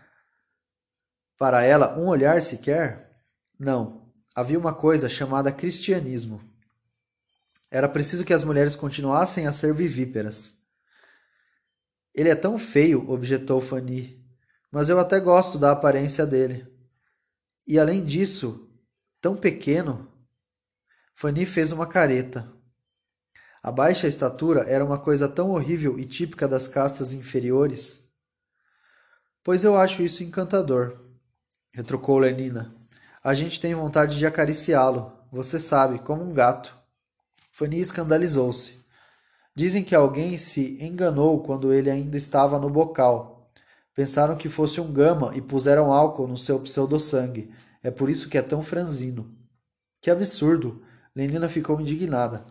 para 1.36 1.64
ela 1.64 1.98
um 1.98 2.06
olhar 2.06 2.40
sequer? 2.40 3.20
Não, 3.58 4.00
havia 4.32 4.56
uma 4.56 4.72
coisa 4.72 5.08
chamada 5.08 5.50
cristianismo. 5.50 6.40
Era 7.68 7.88
preciso 7.88 8.24
que 8.24 8.32
as 8.32 8.44
mulheres 8.44 8.76
continuassem 8.76 9.48
a 9.48 9.52
ser 9.52 9.74
vivíperas. 9.74 10.54
Ele 12.14 12.28
é 12.28 12.36
tão 12.36 12.56
feio, 12.56 13.10
objetou 13.10 13.60
Fanny, 13.60 14.16
mas 14.70 14.88
eu 14.88 15.00
até 15.00 15.18
gosto 15.18 15.58
da 15.58 15.72
aparência 15.72 16.24
dele. 16.24 16.64
E 17.66 17.76
além 17.76 18.04
disso, 18.04 18.72
tão 19.20 19.36
pequeno. 19.36 20.08
Fanny 21.12 21.44
fez 21.44 21.72
uma 21.72 21.88
careta. 21.88 22.59
A 23.62 23.70
baixa 23.70 24.06
estatura 24.06 24.62
era 24.62 24.82
uma 24.82 24.98
coisa 24.98 25.28
tão 25.28 25.50
horrível 25.50 25.98
e 25.98 26.04
típica 26.06 26.48
das 26.48 26.66
castas 26.66 27.12
inferiores. 27.12 28.08
Pois 29.44 29.64
eu 29.64 29.76
acho 29.76 30.02
isso 30.02 30.22
encantador, 30.22 30.98
retrucou 31.70 32.18
Lenina. 32.18 32.74
A 33.22 33.34
gente 33.34 33.60
tem 33.60 33.74
vontade 33.74 34.16
de 34.16 34.24
acariciá-lo, 34.24 35.12
você 35.30 35.60
sabe, 35.60 35.98
como 35.98 36.22
um 36.22 36.32
gato. 36.32 36.74
Fanny 37.52 37.78
escandalizou-se. 37.78 38.80
Dizem 39.54 39.84
que 39.84 39.94
alguém 39.94 40.38
se 40.38 40.82
enganou 40.82 41.42
quando 41.42 41.70
ele 41.70 41.90
ainda 41.90 42.16
estava 42.16 42.58
no 42.58 42.70
bocal. 42.70 43.52
Pensaram 43.94 44.36
que 44.36 44.48
fosse 44.48 44.80
um 44.80 44.90
gama 44.90 45.32
e 45.36 45.42
puseram 45.42 45.92
álcool 45.92 46.26
no 46.26 46.38
seu 46.38 46.58
pseudo-sangue. 46.60 47.52
É 47.82 47.90
por 47.90 48.08
isso 48.08 48.30
que 48.30 48.38
é 48.38 48.42
tão 48.42 48.62
franzino. 48.62 49.36
Que 50.00 50.10
absurdo! 50.10 50.80
Lenina 51.14 51.48
ficou 51.48 51.78
indignada. 51.78 52.46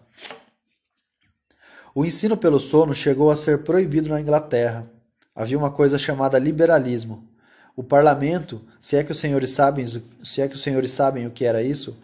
O 2.00 2.06
ensino 2.06 2.38
pelo 2.38 2.62
sono 2.62 2.96
chegou 2.96 3.30
a 3.30 3.36
ser 3.36 3.64
proibido 3.66 4.08
na 4.08 4.22
Inglaterra. 4.22 4.88
Havia 5.36 5.58
uma 5.58 5.70
coisa 5.70 5.98
chamada 5.98 6.40
liberalismo. 6.40 7.28
O 7.76 7.84
parlamento, 7.84 8.62
se 8.80 8.96
é 8.96 9.04
que 9.04 9.12
os 9.12 9.20
senhores 9.20 9.50
sabem, 9.50 9.86
se 9.86 10.42
é 10.42 10.48
que 10.48 10.56
os 10.56 10.64
senhores 10.64 10.92
sabem 10.92 11.28
o 11.28 11.30
que 11.30 11.44
era 11.44 11.62
isso, 11.62 11.98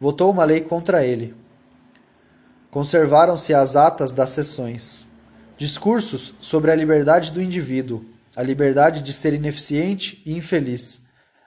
votou 0.00 0.30
uma 0.30 0.42
lei 0.42 0.62
contra 0.62 1.04
ele. 1.04 1.34
Conservaram-se 2.70 3.52
as 3.52 3.76
atas 3.76 4.14
das 4.14 4.30
sessões. 4.30 5.04
Discursos 5.58 6.32
sobre 6.40 6.70
a 6.70 6.74
liberdade 6.74 7.30
do 7.30 7.42
indivíduo, 7.42 8.06
a 8.34 8.42
liberdade 8.42 9.02
de 9.02 9.12
ser 9.12 9.34
ineficiente 9.34 10.22
e 10.24 10.34
infeliz, 10.34 11.02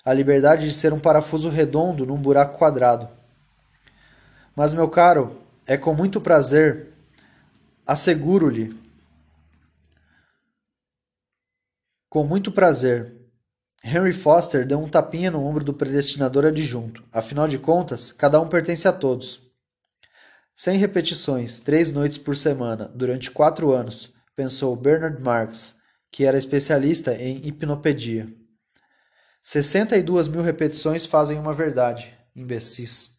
a 0.06 0.14
liberdade 0.14 0.68
de 0.68 0.76
ser 0.76 0.94
um 0.94 1.00
parafuso 1.00 1.50
redondo 1.50 2.06
num 2.06 2.18
buraco 2.18 2.56
quadrado. 2.56 3.10
Mas, 4.56 4.76
meu 4.76 4.88
caro, 4.88 5.42
é 5.66 5.76
com 5.76 5.96
muito 5.96 6.22
prazer 6.22 6.89
Asseguro-lhe, 7.90 8.80
com 12.08 12.24
muito 12.24 12.52
prazer. 12.52 13.20
Henry 13.84 14.14
Foster 14.14 14.64
deu 14.64 14.80
um 14.80 14.88
tapinha 14.88 15.32
no 15.32 15.44
ombro 15.44 15.64
do 15.64 15.74
predestinador 15.74 16.46
adjunto. 16.46 17.04
Afinal 17.12 17.48
de 17.48 17.58
contas, 17.58 18.12
cada 18.12 18.40
um 18.40 18.48
pertence 18.48 18.88
a 18.88 18.94
todos. 18.94 19.42
Sem 20.56 20.78
repetições, 20.78 21.60
três 21.60 21.92
noites 21.92 22.20
por 22.20 22.38
semana, 22.38 22.92
durante 22.94 23.32
quatro 23.32 23.72
anos, 23.72 24.14
pensou 24.36 24.76
Bernard 24.76 25.20
Marx, 25.24 25.78
que 26.12 26.26
era 26.26 26.38
especialista 26.38 27.16
em 27.16 27.44
hipnopedia. 27.44 28.32
Sessenta 29.42 29.98
e 29.98 30.04
duas 30.04 30.28
mil 30.28 30.44
repetições 30.44 31.08
fazem 31.08 31.40
uma 31.40 31.54
verdade, 31.54 32.16
imbecis. 32.36 33.18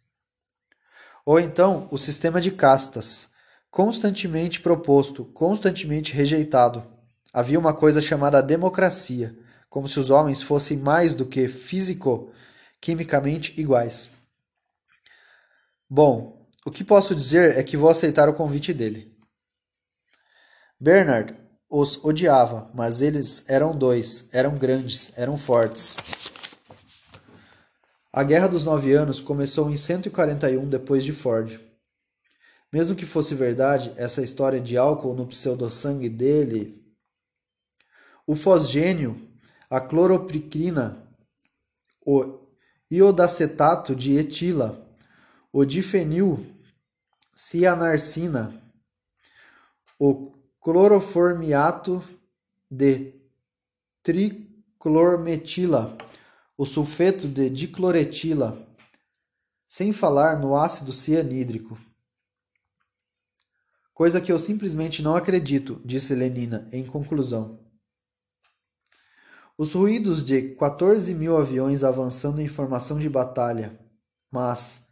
Ou 1.27 1.41
então 1.41 1.89
o 1.91 1.99
sistema 1.99 2.41
de 2.41 2.53
castas, 2.53 3.30
constantemente 3.71 4.61
proposto, 4.61 5.25
constantemente 5.27 6.12
rejeitado. 6.12 6.83
Havia 7.33 7.59
uma 7.59 7.73
coisa 7.73 8.01
chamada 8.01 8.43
democracia, 8.43 9.39
como 9.68 9.89
se 9.89 10.01
os 10.01 10.11
homens 10.11 10.43
fossem 10.43 10.77
mais 10.77 11.14
do 11.14 11.25
que 11.25 11.47
físico-quimicamente 11.47 13.61
iguais. 13.61 14.11
Bom, 15.89 16.45
o 16.66 16.71
que 16.71 16.83
posso 16.83 17.14
dizer 17.14 17.57
é 17.57 17.62
que 17.62 17.77
vou 17.77 17.89
aceitar 17.89 18.29
o 18.29 18.35
convite 18.35 18.75
dele. 18.75 19.16
Bernard 20.81 21.37
os 21.71 22.05
odiava, 22.05 22.68
mas 22.75 23.01
eles 23.01 23.45
eram 23.47 23.77
dois, 23.77 24.29
eram 24.33 24.57
grandes, 24.57 25.12
eram 25.16 25.37
fortes. 25.37 25.97
A 28.12 28.25
Guerra 28.25 28.49
dos 28.49 28.64
Nove 28.64 28.93
Anos 28.93 29.21
começou 29.21 29.71
em 29.71 29.77
141 29.77 30.68
depois 30.68 31.05
de 31.05 31.12
Ford. 31.12 31.70
Mesmo 32.73 32.95
que 32.95 33.05
fosse 33.05 33.35
verdade 33.35 33.93
essa 33.97 34.23
história 34.23 34.61
de 34.61 34.77
álcool 34.77 35.14
no 35.14 35.27
pseudo-sangue 35.27 36.09
dele, 36.09 36.81
o 38.27 38.37
fosgênio, 38.37 39.16
a 39.68 39.81
cloropricrina, 39.81 40.97
o 42.07 42.39
iodacetato 42.89 43.95
de 43.95 44.16
etila, 44.16 44.89
o 45.53 45.64
difenil 45.64 46.39
cianarcina, 47.35 48.53
o 49.99 50.33
cloroformiato 50.61 52.03
de 52.71 53.12
triclormetila, 54.03 55.97
o 56.57 56.64
sulfeto 56.64 57.27
de 57.27 57.51
dicloretila, 57.51 58.57
sem 59.68 59.93
falar 59.93 60.39
no 60.39 60.57
ácido 60.57 60.93
cianídrico. 60.93 61.77
Coisa 64.01 64.16
que 64.18 64.32
eu 64.32 64.38
simplesmente 64.38 65.03
não 65.03 65.14
acredito, 65.14 65.78
disse 65.84 66.14
Lenina, 66.14 66.66
em 66.72 66.82
conclusão. 66.82 67.61
Os 69.59 69.74
ruídos 69.74 70.24
de 70.24 70.55
14 70.55 71.14
mil 71.14 71.36
aviões 71.36 71.84
avançando 71.84 72.40
em 72.40 72.48
formação 72.48 72.98
de 72.98 73.11
batalha. 73.11 73.78
Mas 74.32 74.86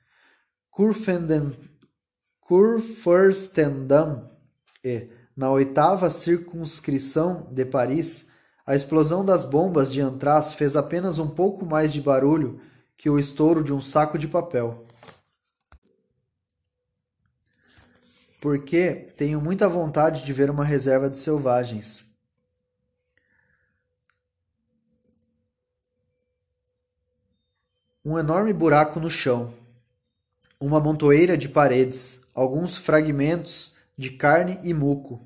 Kurfürstendamm 2.42 4.26
e, 4.84 5.08
na 5.34 5.50
oitava 5.52 6.10
circunscrição 6.10 7.48
de 7.50 7.64
Paris, 7.64 8.30
a 8.66 8.76
explosão 8.76 9.24
das 9.24 9.42
bombas 9.42 9.90
de 9.90 10.02
antraz 10.02 10.52
fez 10.52 10.76
apenas 10.76 11.18
um 11.18 11.28
pouco 11.28 11.64
mais 11.64 11.94
de 11.94 12.02
barulho 12.02 12.60
que 12.98 13.08
o 13.08 13.18
estouro 13.18 13.64
de 13.64 13.72
um 13.72 13.80
saco 13.80 14.18
de 14.18 14.28
papel. 14.28 14.86
Porque 18.40 19.08
tenho 19.16 19.40
muita 19.40 19.68
vontade 19.68 20.24
de 20.24 20.32
ver 20.32 20.50
uma 20.50 20.64
reserva 20.64 21.10
de 21.10 21.18
selvagens. 21.18 22.04
Um 28.04 28.18
enorme 28.18 28.52
buraco 28.52 29.00
no 29.00 29.10
chão, 29.10 29.52
uma 30.58 30.80
montoeira 30.80 31.36
de 31.36 31.48
paredes, 31.48 32.22
alguns 32.34 32.76
fragmentos 32.76 33.72
de 33.98 34.10
carne 34.10 34.58
e 34.62 34.72
muco, 34.72 35.20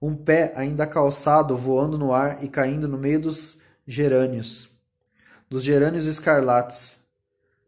um 0.00 0.14
pé 0.14 0.52
ainda 0.56 0.86
calçado 0.86 1.56
voando 1.56 1.96
no 1.96 2.12
ar 2.12 2.42
e 2.44 2.48
caindo 2.48 2.88
no 2.88 2.98
meio 2.98 3.20
dos 3.20 3.60
gerânios, 3.86 4.70
dos 5.48 5.62
gerânios 5.62 6.06
escarlates. 6.06 7.00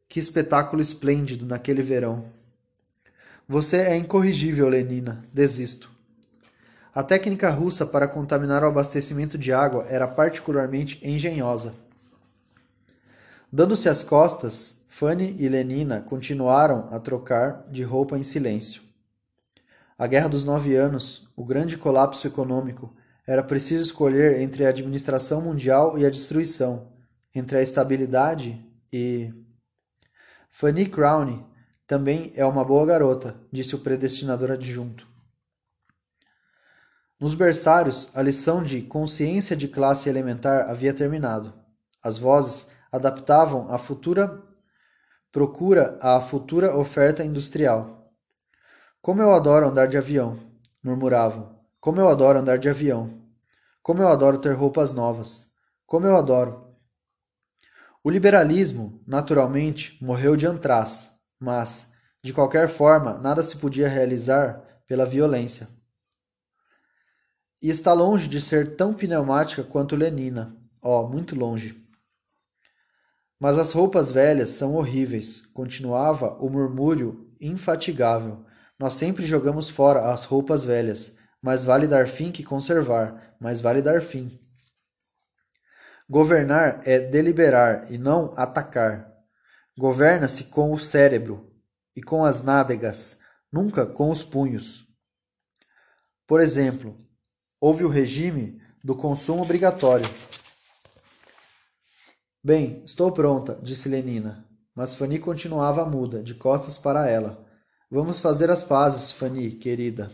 Que 0.08 0.20
espetáculo 0.20 0.82
esplêndido 0.82 1.46
naquele 1.46 1.82
verão! 1.82 2.43
Você 3.46 3.76
é 3.76 3.96
incorrigível, 3.96 4.70
Lenina. 4.70 5.22
Desisto. 5.30 5.90
A 6.94 7.02
técnica 7.02 7.50
russa 7.50 7.84
para 7.84 8.08
contaminar 8.08 8.64
o 8.64 8.68
abastecimento 8.68 9.36
de 9.36 9.52
água 9.52 9.84
era 9.86 10.08
particularmente 10.08 11.06
engenhosa. 11.06 11.74
Dando-se 13.52 13.86
as 13.86 14.02
costas, 14.02 14.78
Fanny 14.88 15.36
e 15.38 15.46
Lenina 15.46 16.00
continuaram 16.00 16.86
a 16.90 16.98
trocar 16.98 17.64
de 17.70 17.82
roupa 17.82 18.16
em 18.16 18.24
silêncio. 18.24 18.80
A 19.98 20.06
Guerra 20.06 20.28
dos 20.28 20.42
Nove 20.42 20.74
Anos, 20.74 21.28
o 21.36 21.44
grande 21.44 21.76
colapso 21.76 22.26
econômico, 22.26 22.94
era 23.26 23.42
preciso 23.42 23.84
escolher 23.84 24.40
entre 24.40 24.64
a 24.64 24.70
administração 24.70 25.42
mundial 25.42 25.98
e 25.98 26.06
a 26.06 26.10
destruição, 26.10 26.88
entre 27.34 27.58
a 27.58 27.62
estabilidade 27.62 28.58
e. 28.90 29.30
Fanny 30.50 30.86
Crown 30.86 31.52
também 31.94 32.32
é 32.34 32.44
uma 32.44 32.64
boa 32.64 32.84
garota, 32.84 33.36
disse 33.52 33.76
o 33.76 33.78
predestinador 33.78 34.50
adjunto. 34.50 35.06
Nos 37.20 37.34
berçários, 37.34 38.10
a 38.16 38.20
lição 38.20 38.64
de 38.64 38.82
consciência 38.82 39.56
de 39.56 39.68
classe 39.68 40.08
elementar 40.08 40.68
havia 40.68 40.92
terminado. 40.92 41.54
As 42.02 42.18
vozes 42.18 42.68
adaptavam 42.90 43.72
a 43.72 43.78
futura 43.78 44.42
procura 45.30 45.96
à 46.02 46.20
futura 46.20 46.76
oferta 46.76 47.24
industrial. 47.24 48.02
Como 49.00 49.22
eu 49.22 49.32
adoro 49.32 49.68
andar 49.68 49.86
de 49.86 49.96
avião, 49.96 50.36
murmuravam. 50.82 51.56
Como 51.80 52.00
eu 52.00 52.08
adoro 52.08 52.40
andar 52.40 52.58
de 52.58 52.68
avião. 52.68 53.08
Como 53.84 54.02
eu 54.02 54.08
adoro 54.08 54.38
ter 54.38 54.54
roupas 54.54 54.92
novas. 54.92 55.46
Como 55.86 56.08
eu 56.08 56.16
adoro. 56.16 56.74
O 58.02 58.10
liberalismo, 58.10 59.00
naturalmente, 59.06 59.96
morreu 60.02 60.34
de 60.34 60.44
antraz 60.44 61.13
mas, 61.44 61.92
De 62.22 62.32
qualquer 62.32 62.70
forma, 62.70 63.18
nada 63.18 63.42
se 63.42 63.58
podia 63.58 63.86
realizar 63.86 64.58
pela 64.88 65.04
violência. 65.04 65.68
E 67.60 67.68
está 67.68 67.92
longe 67.92 68.28
de 68.28 68.40
ser 68.40 68.76
tão 68.76 68.94
pneumática 68.94 69.62
quanto 69.62 69.94
Lenina. 69.94 70.56
Oh, 70.82 71.06
muito 71.06 71.36
longe. 71.36 71.76
Mas 73.38 73.58
as 73.58 73.72
roupas 73.72 74.10
velhas 74.10 74.50
são 74.50 74.74
horríveis, 74.74 75.44
continuava 75.52 76.34
o 76.42 76.48
murmúrio 76.48 77.30
infatigável. 77.38 78.42
Nós 78.78 78.94
sempre 78.94 79.26
jogamos 79.26 79.68
fora 79.68 80.10
as 80.10 80.24
roupas 80.24 80.64
velhas, 80.64 81.18
mas 81.42 81.62
vale 81.62 81.86
dar 81.86 82.08
fim 82.08 82.32
que 82.32 82.42
conservar, 82.42 83.36
mas 83.38 83.60
vale 83.60 83.82
dar 83.82 84.00
fim. 84.00 84.32
Governar 86.08 86.80
é 86.84 86.98
deliberar 86.98 87.92
e 87.92 87.98
não 87.98 88.32
atacar. 88.34 89.13
Governa-se 89.76 90.44
com 90.44 90.72
o 90.72 90.78
cérebro 90.78 91.50
e 91.96 92.02
com 92.02 92.24
as 92.24 92.42
nádegas, 92.42 93.18
nunca 93.50 93.84
com 93.84 94.10
os 94.10 94.22
punhos. 94.22 94.88
Por 96.26 96.40
exemplo, 96.40 96.96
houve 97.60 97.84
o 97.84 97.88
regime 97.88 98.62
do 98.82 98.94
consumo 98.94 99.42
obrigatório. 99.42 100.08
Bem, 102.42 102.82
estou 102.84 103.10
pronta, 103.10 103.58
disse 103.62 103.88
Lenina, 103.88 104.46
mas 104.74 104.94
Fanny 104.94 105.18
continuava 105.18 105.84
muda, 105.84 106.22
de 106.22 106.34
costas 106.34 106.78
para 106.78 107.08
ela. 107.08 107.44
Vamos 107.90 108.20
fazer 108.20 108.50
as 108.50 108.62
pazes, 108.62 109.10
Fanny, 109.10 109.52
querida. 109.52 110.10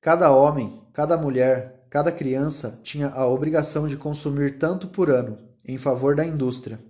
Cada 0.00 0.30
homem, 0.30 0.88
cada 0.92 1.16
mulher, 1.16 1.86
cada 1.90 2.10
criança 2.10 2.80
tinha 2.82 3.08
a 3.08 3.26
obrigação 3.26 3.86
de 3.86 3.96
consumir 3.96 4.58
tanto 4.58 4.88
por 4.88 5.10
ano, 5.10 5.38
em 5.64 5.76
favor 5.76 6.16
da 6.16 6.24
indústria. 6.24 6.80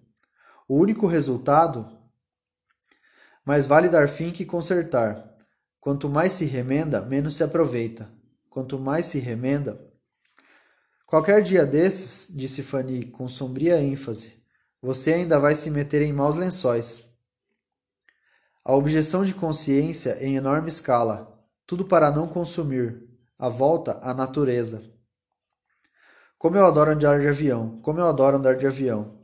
O 0.70 0.78
único 0.78 1.08
resultado? 1.08 1.84
Mais 3.44 3.66
vale 3.66 3.88
dar 3.88 4.08
fim 4.08 4.30
que 4.30 4.44
consertar. 4.44 5.28
Quanto 5.80 6.08
mais 6.08 6.32
se 6.34 6.44
remenda, 6.44 7.00
menos 7.02 7.34
se 7.34 7.42
aproveita. 7.42 8.08
Quanto 8.48 8.78
mais 8.78 9.06
se 9.06 9.18
remenda. 9.18 9.84
Qualquer 11.04 11.42
dia 11.42 11.66
desses, 11.66 12.28
disse 12.32 12.62
Fanny 12.62 13.06
com 13.06 13.28
sombria 13.28 13.82
ênfase, 13.82 14.44
você 14.80 15.12
ainda 15.12 15.40
vai 15.40 15.56
se 15.56 15.72
meter 15.72 16.02
em 16.02 16.12
maus 16.12 16.36
lençóis. 16.36 17.18
A 18.64 18.72
objeção 18.72 19.24
de 19.24 19.34
consciência 19.34 20.24
em 20.24 20.36
enorme 20.36 20.68
escala, 20.68 21.36
tudo 21.66 21.84
para 21.84 22.12
não 22.12 22.28
consumir, 22.28 23.08
a 23.36 23.48
volta 23.48 23.98
à 24.02 24.14
natureza. 24.14 24.84
Como 26.38 26.56
eu 26.56 26.64
adoro 26.64 26.92
andar 26.92 27.18
de 27.18 27.26
avião, 27.26 27.80
como 27.80 27.98
eu 27.98 28.06
adoro 28.06 28.36
andar 28.36 28.54
de 28.54 28.68
avião. 28.68 29.19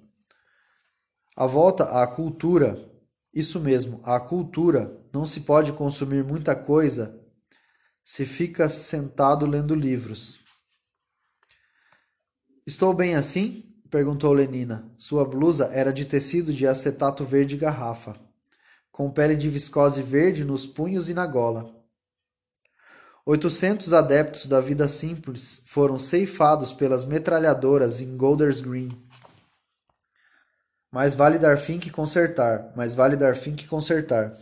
A 1.37 1.47
volta 1.47 1.85
à 1.85 2.07
cultura, 2.07 2.91
isso 3.35 3.61
mesmo, 3.61 4.01
à 4.03 4.19
cultura, 4.19 4.99
não 5.13 5.27
se 5.27 5.41
pode 5.41 5.71
consumir 5.75 6.25
muita 6.25 6.57
coisa 6.57 7.23
se 8.03 8.25
fica 8.25 8.71
sentado 8.71 9.45
lendo 9.45 9.75
livros. 9.75 10.41
Estou 12.67 12.95
bem 12.95 13.17
assim? 13.17 13.65
perguntou 13.91 14.33
Lenina. 14.33 14.91
Sua 14.97 15.27
blusa 15.27 15.67
era 15.73 15.93
de 15.93 16.07
tecido 16.07 16.53
de 16.55 16.67
acetato 16.67 17.23
verde 17.23 17.57
garrafa, 17.57 18.17
com 18.91 19.11
pele 19.11 19.37
de 19.37 19.51
viscose 19.51 20.03
verde 20.03 20.43
nos 20.43 20.67
punhos 20.67 21.11
e 21.11 21.15
na 21.15 21.27
gola. 21.27 21.71
Oitocentos 23.27 23.93
adeptos 23.93 24.47
da 24.47 24.61
vida 24.61 24.89
simples 24.89 25.63
foram 25.67 25.99
ceifados 25.99 26.73
pelas 26.73 27.05
metralhadoras 27.05 28.01
em 28.01 28.17
Golders 28.17 28.61
Green. 28.61 28.89
Mais 30.97 31.13
vale 31.13 31.39
dar 31.39 31.59
fim 31.59 31.79
que 31.79 31.91
consertar, 31.91 32.73
mais 32.75 32.95
vale 32.95 33.17
dar 33.17 33.37
fim 33.37 33.55
que 33.55 33.69
consertar. 33.69 34.33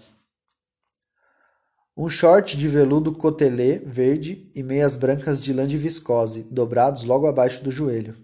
Um 1.96 2.08
short 2.08 2.56
de 2.56 2.68
veludo 2.68 3.12
cotelê 3.12 3.80
verde 3.80 4.48
e 4.54 4.62
meias 4.62 4.94
brancas 4.94 5.42
de 5.42 5.52
lã 5.52 5.66
de 5.66 5.76
viscose, 5.76 6.44
dobrados 6.44 7.02
logo 7.02 7.26
abaixo 7.26 7.64
do 7.64 7.72
joelho. 7.72 8.16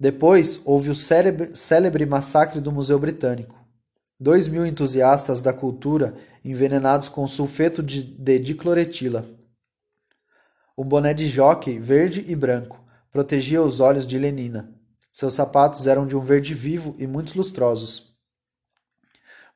Depois 0.00 0.62
houve 0.64 0.88
o 0.88 0.94
célebre, 0.94 1.54
célebre 1.54 2.06
massacre 2.06 2.58
do 2.58 2.72
Museu 2.72 2.98
Britânico. 2.98 3.62
Dois 4.18 4.48
mil 4.48 4.64
entusiastas 4.64 5.42
da 5.42 5.52
cultura 5.52 6.14
envenenados 6.42 7.06
com 7.06 7.28
sulfeto 7.28 7.82
de, 7.82 8.02
de 8.02 8.38
dicloretila. 8.38 9.28
Um 10.78 10.84
boné 10.84 11.12
de 11.12 11.28
jockey 11.28 11.78
verde 11.78 12.24
e 12.26 12.34
branco 12.34 12.82
protegia 13.10 13.60
os 13.60 13.78
olhos 13.78 14.06
de 14.06 14.18
Lenina. 14.18 14.81
Seus 15.12 15.34
sapatos 15.34 15.86
eram 15.86 16.06
de 16.06 16.16
um 16.16 16.20
verde 16.20 16.54
vivo 16.54 16.94
e 16.98 17.06
muito 17.06 17.36
lustrosos. 17.36 18.16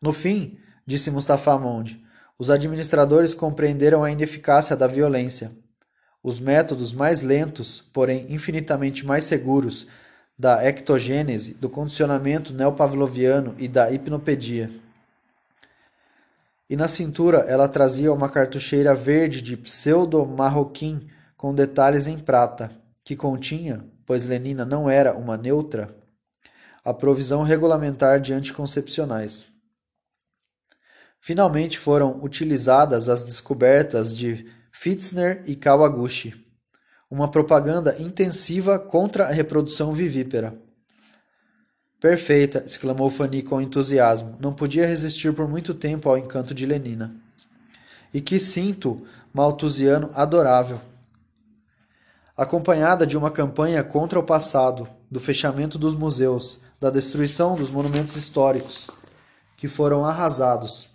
No 0.01 0.13
fim, 0.13 0.59
disse 0.87 1.11
Mustafa 1.11 1.59
Monde, 1.59 2.05
os 2.39 2.51
administradores 2.51 3.33
compreenderam 3.33 4.05
a 4.05 4.11
ineficácia 4.11 4.77
da 4.77 4.87
violência. 4.87 5.51
Os 6.23 6.39
métodos 6.39 6.93
mais 6.93 7.23
lentos, 7.23 7.81
porém 7.93 8.27
infinitamente 8.33 9.07
mais 9.07 9.25
seguros, 9.25 9.87
da 10.39 10.63
ectogênese, 10.65 11.55
do 11.55 11.71
condicionamento 11.71 12.53
neopavloviano 12.53 13.55
e 13.59 13.67
da 13.67 13.91
hipnopedia 13.91 14.71
e 16.69 16.77
na 16.77 16.89
cintura 16.89 17.39
ela 17.49 17.69
trazia 17.69 18.13
uma 18.13 18.29
cartucheira 18.29 18.95
verde 18.95 19.41
de 19.41 19.57
pseudo-marroquim 19.57 21.09
com 21.37 21.55
detalhes 21.55 22.07
em 22.07 22.19
prata, 22.19 22.73
que 23.07 23.15
continha, 23.15 23.85
pois 24.05 24.27
Lenina 24.27 24.65
não 24.65 24.91
era 24.91 25.17
uma 25.17 25.37
neutra, 25.37 25.97
a 26.85 26.93
provisão 26.93 27.45
regulamentar 27.45 28.21
de 28.21 28.33
anticoncepcionais. 28.33 29.47
Finalmente 31.21 31.79
foram 31.79 32.21
utilizadas 32.21 33.09
as 33.09 33.23
descobertas 33.23 34.15
de 34.17 34.51
Fitzner 34.73 35.45
e 35.47 35.55
Kawaguchi, 35.55 36.35
uma 37.09 37.31
propaganda 37.31 37.95
intensiva 38.03 38.77
contra 38.77 39.27
a 39.27 39.33
reprodução 39.33 39.93
vivípara. 39.93 40.61
Perfeita! 42.01 42.65
exclamou 42.67 43.09
Fanny 43.09 43.41
com 43.41 43.61
entusiasmo. 43.61 44.37
Não 44.41 44.53
podia 44.53 44.85
resistir 44.85 45.33
por 45.33 45.49
muito 45.49 45.75
tempo 45.75 46.09
ao 46.09 46.19
encanto 46.19 46.53
de 46.53 46.67
Lenina. 46.67 47.15
E 48.13 48.21
que 48.21 48.41
cinto 48.41 49.07
maltusiano 49.33 50.11
adorável! 50.13 50.81
Acompanhada 52.37 53.07
de 53.07 53.17
uma 53.17 53.31
campanha 53.31 53.83
contra 53.83 54.19
o 54.19 54.23
passado, 54.23 54.87
do 55.11 55.19
fechamento 55.19 55.79
dos 55.79 55.95
museus, 55.95 56.61
da 56.79 56.91
destruição 56.91 57.55
dos 57.55 57.71
monumentos 57.71 58.15
históricos, 58.15 58.89
que 59.57 59.67
foram 59.67 60.05
arrasados. 60.05 60.89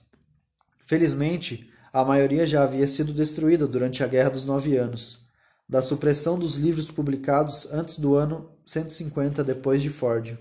Felizmente, 0.85 1.67
a 1.91 2.05
maioria 2.05 2.45
já 2.45 2.61
havia 2.61 2.85
sido 2.85 3.11
destruída 3.11 3.67
durante 3.67 4.03
a 4.03 4.07
Guerra 4.07 4.29
dos 4.29 4.45
Nove 4.45 4.77
Anos, 4.77 5.25
da 5.67 5.81
supressão 5.81 6.37
dos 6.37 6.57
livros 6.57 6.91
publicados 6.91 7.73
antes 7.73 7.97
do 7.97 8.13
ano 8.13 8.51
150 8.63 9.43
depois 9.43 9.81
de 9.81 9.89
Ford. 9.89 10.37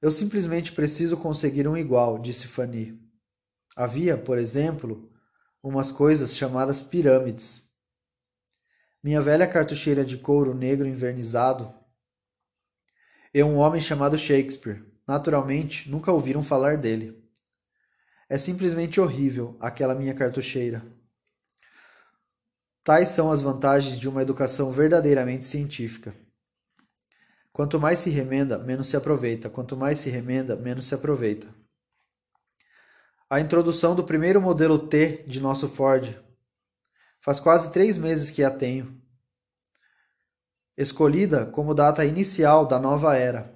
Eu 0.00 0.12
simplesmente 0.12 0.70
preciso 0.70 1.16
conseguir 1.16 1.66
um 1.66 1.76
igual, 1.76 2.20
disse 2.20 2.46
Fanny. 2.46 3.00
Havia, 3.74 4.16
por 4.16 4.38
exemplo, 4.38 5.10
umas 5.60 5.90
coisas 5.90 6.36
chamadas 6.36 6.80
pirâmides. 6.80 7.63
Minha 9.04 9.20
velha 9.20 9.46
cartucheira 9.46 10.02
de 10.02 10.16
couro 10.16 10.54
negro 10.54 10.88
envernizado 10.88 11.74
e 13.34 13.42
um 13.42 13.56
homem 13.56 13.78
chamado 13.78 14.16
Shakespeare. 14.16 14.82
Naturalmente, 15.06 15.90
nunca 15.90 16.10
ouviram 16.10 16.42
falar 16.42 16.78
dele. 16.78 17.22
É 18.30 18.38
simplesmente 18.38 18.98
horrível 19.02 19.58
aquela 19.60 19.94
minha 19.94 20.14
cartucheira. 20.14 20.82
Tais 22.82 23.10
são 23.10 23.30
as 23.30 23.42
vantagens 23.42 24.00
de 24.00 24.08
uma 24.08 24.22
educação 24.22 24.72
verdadeiramente 24.72 25.44
científica. 25.44 26.14
Quanto 27.52 27.78
mais 27.78 27.98
se 27.98 28.08
remenda, 28.08 28.56
menos 28.56 28.86
se 28.86 28.96
aproveita. 28.96 29.50
Quanto 29.50 29.76
mais 29.76 29.98
se 29.98 30.08
remenda, 30.08 30.56
menos 30.56 30.86
se 30.86 30.94
aproveita. 30.94 31.46
A 33.28 33.38
introdução 33.38 33.94
do 33.94 34.02
primeiro 34.02 34.40
modelo 34.40 34.78
T 34.78 35.24
de 35.26 35.42
nosso 35.42 35.68
Ford. 35.68 36.23
Faz 37.24 37.40
quase 37.40 37.72
três 37.72 37.96
meses 37.96 38.30
que 38.30 38.44
a 38.44 38.50
tenho. 38.50 38.94
Escolhida 40.76 41.46
como 41.46 41.72
data 41.72 42.04
inicial 42.04 42.66
da 42.66 42.78
nova 42.78 43.16
era. 43.16 43.50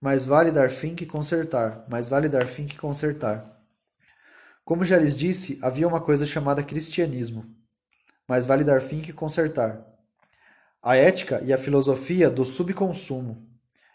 Mais 0.00 0.24
vale 0.24 0.50
dar 0.50 0.68
fim 0.68 0.96
que 0.96 1.06
consertar. 1.06 1.86
Mais 1.88 2.08
vale 2.08 2.28
dar 2.28 2.44
fim 2.44 2.66
que 2.66 2.76
consertar. 2.76 3.56
Como 4.64 4.84
já 4.84 4.98
lhes 4.98 5.16
disse, 5.16 5.60
havia 5.62 5.86
uma 5.86 6.00
coisa 6.00 6.26
chamada 6.26 6.64
cristianismo. 6.64 7.46
Mais 8.26 8.46
vale 8.46 8.64
dar 8.64 8.82
fim 8.82 9.00
que 9.00 9.12
consertar. 9.12 9.86
A 10.82 10.96
ética 10.96 11.40
e 11.44 11.52
a 11.52 11.58
filosofia 11.58 12.28
do 12.28 12.44
subconsumo. 12.44 13.40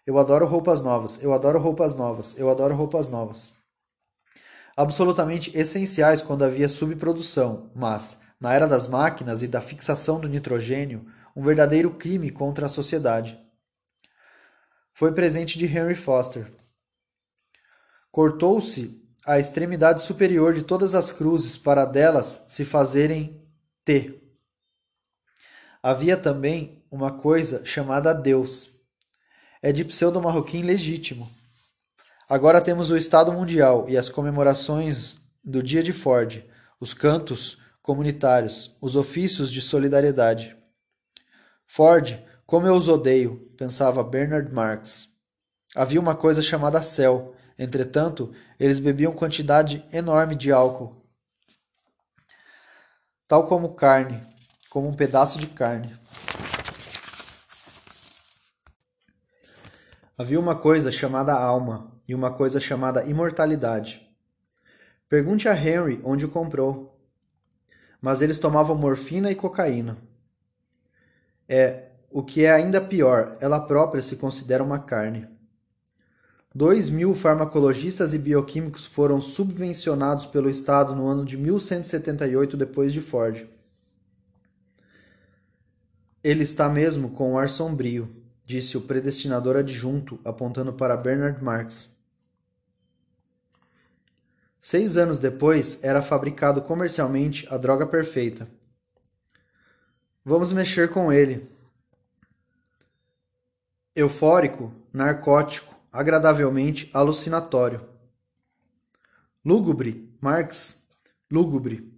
Eu 0.06 0.18
adoro 0.18 0.46
roupas 0.46 0.82
novas, 0.82 1.22
eu 1.22 1.34
adoro 1.34 1.60
roupas 1.60 1.98
novas, 1.98 2.38
eu 2.38 2.50
adoro 2.50 2.74
roupas 2.74 3.10
novas. 3.10 3.57
Absolutamente 4.78 5.58
essenciais 5.58 6.22
quando 6.22 6.44
havia 6.44 6.70
subprodução, 6.70 7.72
mas, 7.74 8.22
na 8.40 8.54
era 8.54 8.68
das 8.68 8.88
máquinas 8.88 9.42
e 9.42 9.48
da 9.48 9.60
fixação 9.60 10.20
do 10.20 10.30
nitrogênio, 10.30 11.12
um 11.36 11.42
verdadeiro 11.42 11.90
crime 11.96 12.30
contra 12.30 12.68
a 12.68 12.70
sociedade. 12.70 13.40
Foi 14.94 15.12
presente 15.12 15.58
de 15.58 15.66
Henry 15.66 15.96
Foster. 15.96 16.52
Cortou-se 18.12 19.04
a 19.26 19.40
extremidade 19.40 20.04
superior 20.04 20.54
de 20.54 20.62
todas 20.62 20.94
as 20.94 21.12
cruzes 21.12 21.58
para 21.58 21.84
delas 21.84 22.46
se 22.48 22.64
fazerem 22.64 23.36
T. 23.84 24.14
Havia 25.82 26.16
também 26.16 26.84
uma 26.92 27.12
coisa 27.18 27.66
chamada 27.66 28.14
Deus. 28.14 28.78
É 29.60 29.72
de 29.72 29.84
pseudo-marroquim 29.84 30.62
legítimo. 30.62 31.28
Agora 32.30 32.60
temos 32.60 32.92
o 32.92 32.98
Estado 32.98 33.32
Mundial 33.32 33.86
e 33.88 33.96
as 33.96 34.10
comemorações 34.10 35.16
do 35.42 35.64
Dia 35.64 35.82
de 35.82 35.94
Ford, 35.94 36.44
os 36.78 36.94
cantos 36.94 37.58
comunitários, 37.82 38.76
os 38.82 38.98
ofícios 38.98 39.50
de 39.50 39.62
solidariedade. 39.62 40.54
Ford, 41.66 42.20
como 42.46 42.68
eu 42.68 42.76
os 42.76 42.90
odeio, 42.90 43.50
pensava 43.56 44.04
Bernard 44.04 44.52
Marx. 44.52 45.08
Havia 45.74 46.02
uma 46.02 46.18
coisa 46.18 46.42
chamada 46.42 46.84
céu. 46.84 47.34
Entretanto, 47.58 48.34
eles 48.60 48.78
bebiam 48.78 49.14
quantidade 49.14 49.86
enorme 49.90 50.36
de 50.36 50.52
álcool. 50.52 51.02
Tal 53.26 53.46
como 53.48 53.74
carne, 53.74 54.22
como 54.70 54.90
um 54.90 54.94
pedaço 54.94 55.40
de 55.40 55.48
carne. 55.48 55.98
Havia 60.20 60.40
uma 60.40 60.56
coisa 60.56 60.92
chamada 60.92 61.32
alma 61.32 61.92
e 62.08 62.16
uma 62.16 62.32
coisa 62.32 62.60
chamada 62.60 63.06
imortalidade. 63.06 64.02
Pergunte 65.08 65.48
a 65.48 65.54
Henry 65.54 66.02
onde 66.04 66.26
o 66.26 66.30
comprou. 66.30 67.00
Mas 68.02 68.24
eles 68.24 68.40
tomavam 68.40 68.76
morfina 68.76 69.30
e 69.30 69.36
cocaína. 69.36 69.96
É, 71.48 71.90
o 72.10 72.24
que 72.24 72.44
é 72.44 72.52
ainda 72.52 72.82
pior, 72.82 73.38
ela 73.40 73.60
própria 73.60 74.02
se 74.02 74.16
considera 74.16 74.64
uma 74.64 74.80
carne. 74.80 75.28
Dois 76.54 76.90
mil 76.90 77.14
farmacologistas 77.14 78.16
e 78.16 78.18
bioquímicos 78.18 78.88
foram 78.88 79.22
subvencionados 79.22 80.26
pelo 80.26 80.50
Estado 80.50 80.96
no 80.96 81.06
ano 81.06 81.24
de 81.24 81.38
1178 81.38 82.58
depois 82.58 82.92
de 82.92 83.02
Ford. 83.02 83.48
Ele 86.24 86.44
está 86.44 86.68
mesmo 86.68 87.12
com 87.12 87.34
um 87.34 87.38
ar 87.38 87.50
sombrio, 87.50 88.17
disse 88.48 88.78
o 88.78 88.82
predestinador 88.82 89.58
adjunto, 89.58 90.18
apontando 90.24 90.72
para 90.72 90.96
Bernard 90.96 91.44
Marx. 91.44 91.98
Seis 94.62 94.96
anos 94.96 95.20
depois, 95.20 95.84
era 95.84 96.02
fabricado 96.02 96.62
comercialmente 96.62 97.46
a 97.54 97.58
droga 97.58 97.86
perfeita. 97.86 98.48
Vamos 100.24 100.54
mexer 100.54 100.90
com 100.90 101.12
ele. 101.12 101.46
Eufórico, 103.94 104.74
narcótico, 104.94 105.76
agradavelmente 105.92 106.90
alucinatório. 106.94 107.86
Lúgubre, 109.44 110.10
Marx, 110.22 110.84
lúgubre. 111.30 111.94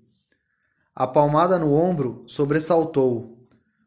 A 0.95 1.05
palmada 1.05 1.59
no 1.59 1.73
ombro 1.73 2.23
sobressaltou-o, 2.25 3.37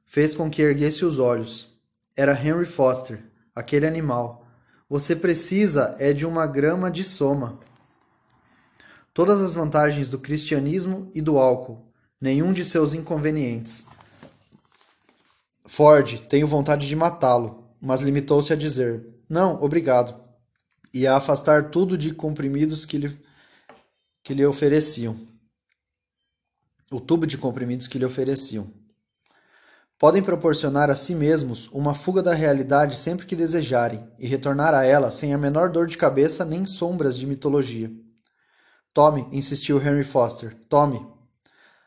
fez 0.06 0.32
com 0.32 0.48
que 0.48 0.62
erguesse 0.62 1.04
os 1.04 1.18
olhos. 1.18 1.71
Era 2.16 2.32
Henry 2.32 2.66
Foster, 2.66 3.22
aquele 3.54 3.86
animal. 3.86 4.46
Você 4.88 5.16
precisa 5.16 5.96
é 5.98 6.12
de 6.12 6.26
uma 6.26 6.46
grama 6.46 6.90
de 6.90 7.02
soma 7.02 7.60
todas 9.14 9.40
as 9.40 9.54
vantagens 9.54 10.08
do 10.08 10.18
cristianismo 10.18 11.10
e 11.14 11.20
do 11.20 11.38
álcool, 11.38 11.86
nenhum 12.20 12.52
de 12.52 12.64
seus 12.64 12.94
inconvenientes. 12.94 13.86
Ford, 15.66 16.20
tenho 16.28 16.46
vontade 16.46 16.86
de 16.86 16.96
matá-lo, 16.96 17.64
mas 17.80 18.00
limitou-se 18.00 18.52
a 18.52 18.56
dizer: 18.56 19.06
Não, 19.28 19.62
obrigado, 19.62 20.20
e 20.92 21.06
a 21.06 21.16
afastar 21.16 21.70
tudo 21.70 21.96
de 21.96 22.12
comprimidos 22.12 22.84
que 22.84 22.98
lhe, 22.98 23.18
que 24.22 24.34
lhe 24.34 24.44
ofereciam. 24.44 25.18
O 26.90 27.00
tubo 27.00 27.26
de 27.26 27.38
comprimidos 27.38 27.86
que 27.86 27.98
lhe 27.98 28.04
ofereciam. 28.04 28.70
Podem 30.02 30.20
proporcionar 30.20 30.90
a 30.90 30.96
si 30.96 31.14
mesmos 31.14 31.68
uma 31.72 31.94
fuga 31.94 32.20
da 32.20 32.34
realidade 32.34 32.98
sempre 32.98 33.24
que 33.24 33.36
desejarem 33.36 34.04
e 34.18 34.26
retornar 34.26 34.74
a 34.74 34.84
ela 34.84 35.12
sem 35.12 35.32
a 35.32 35.38
menor 35.38 35.70
dor 35.70 35.86
de 35.86 35.96
cabeça 35.96 36.44
nem 36.44 36.66
sombras 36.66 37.16
de 37.16 37.24
mitologia. 37.24 37.88
Tome, 38.92 39.28
insistiu 39.30 39.80
Henry 39.80 40.02
Foster. 40.02 40.56
Tome. 40.68 41.06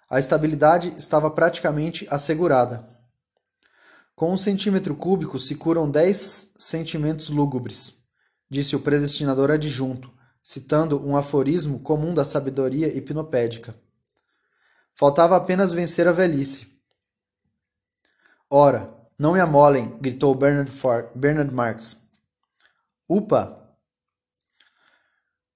A 0.09 0.18
estabilidade 0.18 0.93
estava 0.97 1.30
praticamente 1.30 2.07
assegurada. 2.09 2.88
Com 4.16 4.32
um 4.32 4.38
centímetro 4.38 4.95
cúbico 4.95 5.38
se 5.38 5.53
curam 5.53 5.91
dez 5.91 6.53
sentimentos 6.57 7.28
lúgubres, 7.28 7.95
disse 8.49 8.78
o 8.78 8.80
predestinador 8.80 9.51
adjunto, 9.51 10.09
citando 10.41 11.05
um 11.05 11.18
aforismo 11.18 11.80
comum 11.80 12.13
da 12.13 12.24
sabedoria 12.24 12.97
hipnopédica. 12.97 13.76
Faltava 14.93 15.36
apenas 15.36 15.74
vencer 15.74 16.07
a 16.07 16.13
velhice. 16.13 16.75
Ora, 18.50 18.93
não 19.18 19.34
me 19.34 19.39
amolem, 19.39 19.98
gritou 20.00 20.36
Bernard, 20.36 20.70
Ford, 20.70 21.10
Bernard 21.16 21.54
Marx. 21.54 22.08
Upa! 23.10 23.66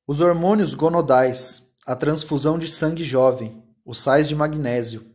Os 0.08 0.22
hormônios 0.22 0.74
gonodais, 0.74 1.72
a 1.86 1.96
transfusão 1.96 2.58
de 2.58 2.70
sangue 2.70 3.04
jovem, 3.04 3.64
os 3.86 4.00
sais 4.00 4.28
de 4.28 4.36
magnésio. 4.36 5.06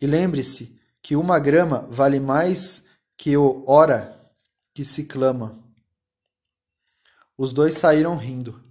E 0.00 0.06
lembre-se 0.06 0.80
que 1.02 1.16
uma 1.16 1.38
grama 1.38 1.86
vale 1.90 2.20
mais 2.20 2.86
que 3.16 3.36
o 3.36 3.64
hora 3.66 4.32
que 4.72 4.84
se 4.84 5.04
clama. 5.04 5.58
Os 7.36 7.52
dois 7.52 7.76
saíram 7.76 8.16
rindo. 8.16 8.62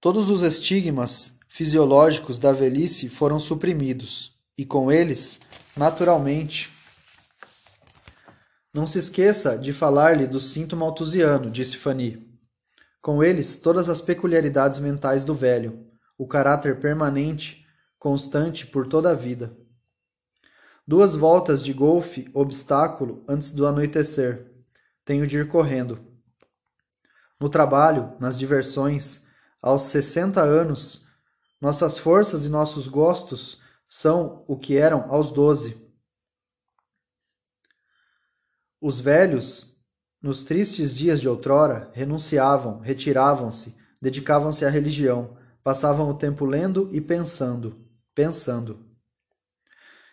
Todos 0.00 0.30
os 0.30 0.42
estigmas 0.42 1.38
fisiológicos 1.48 2.38
da 2.38 2.52
velhice 2.52 3.08
foram 3.08 3.40
suprimidos, 3.40 4.32
e 4.56 4.64
com 4.64 4.90
eles, 4.90 5.40
naturalmente. 5.78 6.70
Não 8.74 8.86
se 8.86 8.98
esqueça 8.98 9.56
de 9.56 9.72
falar-lhe 9.72 10.26
do 10.26 10.40
cinto 10.40 10.76
maltusiano, 10.76 11.50
disse 11.50 11.76
Fanny. 11.76 12.26
Com 13.00 13.22
eles, 13.22 13.56
todas 13.56 13.88
as 13.88 14.00
peculiaridades 14.00 14.80
mentais 14.80 15.24
do 15.24 15.34
velho, 15.34 15.80
o 16.18 16.26
caráter 16.26 16.80
permanente, 16.80 17.64
constante 17.98 18.66
por 18.66 18.88
toda 18.88 19.10
a 19.10 19.14
vida. 19.14 19.50
Duas 20.86 21.14
voltas 21.14 21.62
de 21.62 21.72
golfe, 21.72 22.28
obstáculo, 22.34 23.22
antes 23.28 23.52
do 23.52 23.66
anoitecer. 23.66 24.46
Tenho 25.04 25.26
de 25.26 25.38
ir 25.38 25.48
correndo. 25.48 25.98
No 27.38 27.48
trabalho, 27.48 28.12
nas 28.18 28.36
diversões, 28.36 29.26
aos 29.62 29.82
sessenta 29.82 30.42
anos, 30.42 31.06
nossas 31.60 31.98
forças 31.98 32.44
e 32.44 32.48
nossos 32.48 32.88
gostos 32.88 33.60
são 33.88 34.44
o 34.46 34.56
que 34.56 34.76
eram 34.76 35.10
aos 35.10 35.32
doze. 35.32 35.76
Os 38.80 39.00
velhos 39.00 39.78
nos 40.20 40.44
tristes 40.44 40.96
dias 40.96 41.20
de 41.20 41.28
outrora, 41.28 41.90
renunciavam, 41.92 42.80
retiravam-se, 42.80 43.76
dedicavam-se 44.02 44.64
à 44.64 44.68
religião, 44.68 45.36
passavam 45.62 46.10
o 46.10 46.14
tempo 46.14 46.44
lendo 46.44 46.88
e 46.92 47.00
pensando, 47.00 47.88
pensando. 48.14 48.78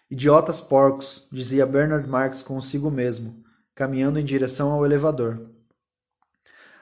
Idiotas 0.10 0.62
porcos, 0.62 1.28
dizia 1.32 1.66
Bernard 1.66 2.08
Marx 2.08 2.44
consigo 2.44 2.92
mesmo, 2.92 3.44
caminhando 3.74 4.20
em 4.20 4.24
direção 4.24 4.72
ao 4.72 4.86
elevador. 4.86 5.50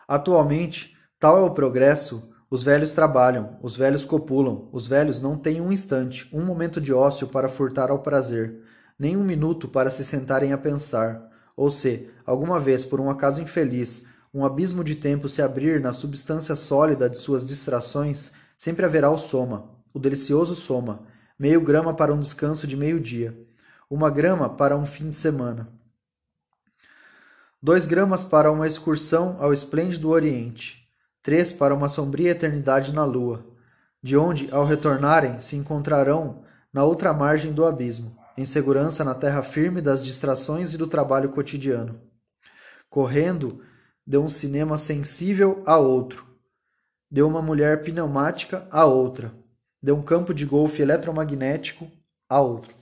Atualmente, 0.05 0.97
tal 1.17 1.37
é 1.37 1.41
o 1.41 1.53
progresso, 1.53 2.32
os 2.53 2.61
velhos 2.61 2.91
trabalham, 2.91 3.57
os 3.63 3.75
velhos 3.75 4.05
copulam, 4.05 4.69
os 4.71 4.85
velhos 4.85 5.19
não 5.19 5.35
têm 5.35 5.59
um 5.59 5.71
instante, 5.71 6.29
um 6.31 6.45
momento 6.45 6.79
de 6.79 6.93
ócio 6.93 7.27
para 7.27 7.49
furtar 7.49 7.89
ao 7.89 8.03
prazer, 8.03 8.59
nem 8.97 9.17
um 9.17 9.23
minuto 9.23 9.67
para 9.67 9.89
se 9.89 10.05
sentarem 10.05 10.53
a 10.53 10.57
pensar 10.59 11.31
ou 11.57 11.71
se, 11.71 12.11
alguma 12.23 12.59
vez 12.59 12.85
por 12.85 13.01
um 13.01 13.09
acaso 13.09 13.41
infeliz, 13.41 14.05
um 14.31 14.45
abismo 14.45 14.83
de 14.83 14.93
tempo 14.93 15.27
se 15.27 15.41
abrir 15.41 15.81
na 15.81 15.91
substância 15.93 16.55
sólida 16.55 17.09
de 17.09 17.17
suas 17.17 17.43
distrações, 17.43 18.33
sempre 18.55 18.85
haverá 18.85 19.09
o 19.09 19.17
soma, 19.17 19.71
o 19.91 19.97
delicioso 19.97 20.53
soma, 20.53 21.07
meio 21.39 21.59
grama 21.59 21.95
para 21.95 22.13
um 22.13 22.19
descanso 22.19 22.67
de 22.67 22.77
meio-dia, 22.77 23.35
uma 23.89 24.11
grama 24.11 24.47
para 24.47 24.77
um 24.77 24.85
fim 24.85 25.09
de 25.09 25.15
semana. 25.15 25.69
Dois 27.59 27.87
gramas 27.87 28.23
para 28.23 28.51
uma 28.51 28.67
excursão 28.67 29.37
ao 29.39 29.51
esplêndido 29.51 30.09
Oriente, 30.09 30.82
três 31.24 31.51
para 31.51 31.74
uma 31.74 31.89
sombria 31.89 32.32
eternidade 32.32 32.93
na 32.93 33.03
Lua, 33.03 33.43
de 34.03 34.15
onde, 34.15 34.51
ao 34.51 34.65
retornarem, 34.65 35.39
se 35.39 35.55
encontrarão 35.55 36.43
na 36.71 36.84
outra 36.84 37.13
margem 37.13 37.51
do 37.51 37.65
abismo 37.65 38.21
em 38.38 38.45
segurança 38.45 39.03
na 39.03 39.13
terra 39.13 39.41
firme 39.41 39.82
das 39.82 40.03
distrações 40.03 40.74
e 40.74 40.78
do 40.78 40.88
trabalho 40.88 41.30
cotidiano. 41.30 42.01
Correndo 42.89 43.63
de 44.05 44.17
um 44.17 44.30
cinema 44.30 44.78
sensível 44.78 45.63
a 45.65 45.78
outro, 45.78 46.26
de 47.09 47.21
uma 47.21 47.41
mulher 47.41 47.84
pneumática 47.84 48.67
a 48.71 48.86
outra, 48.86 49.34
de 49.82 49.91
um 49.91 50.01
campo 50.01 50.34
de 50.34 50.45
golfe 50.45 50.82
eletromagnético 50.82 51.89
a 52.28 52.41
outro. 52.41 52.74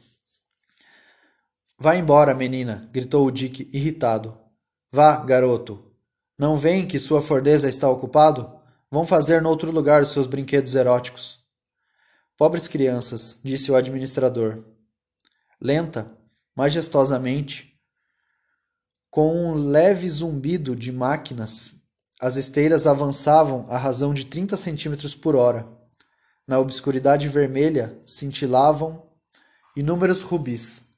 Vá 1.78 1.96
embora, 1.96 2.34
menina, 2.34 2.90
gritou 2.92 3.26
o 3.26 3.32
Dick, 3.32 3.70
irritado. 3.74 4.38
Vá, 4.92 5.18
garoto. 5.18 5.91
Não 6.42 6.58
veem 6.58 6.88
que 6.88 6.98
sua 6.98 7.22
fordeza 7.22 7.70
está 7.70 7.88
ocupado? 7.88 8.52
Vão 8.90 9.06
fazer 9.06 9.44
noutro 9.44 9.72
lugar 9.72 10.02
os 10.02 10.12
seus 10.12 10.26
brinquedos 10.26 10.74
eróticos. 10.74 11.38
Pobres 12.36 12.68
crianças, 12.68 13.40
disse 13.44 13.72
o 13.72 13.76
administrador. 13.76 14.64
Lenta, 15.62 16.12
majestosamente, 16.56 17.80
com 19.08 19.52
um 19.52 19.54
leve 19.54 20.10
zumbido 20.10 20.76
de 20.76 20.92
máquinas, 20.92 21.74
as 22.20 22.38
esteiras 22.38 22.88
avançavam 22.88 23.68
à 23.70 23.78
razão 23.78 24.12
de 24.12 24.26
30 24.26 24.58
centímetros 24.58 25.14
por 25.14 25.36
hora. 25.36 25.68
Na 26.48 26.58
obscuridade 26.58 27.28
vermelha 27.28 27.96
cintilavam 28.08 29.00
inúmeros 29.78 30.24
rubis. 30.24 30.91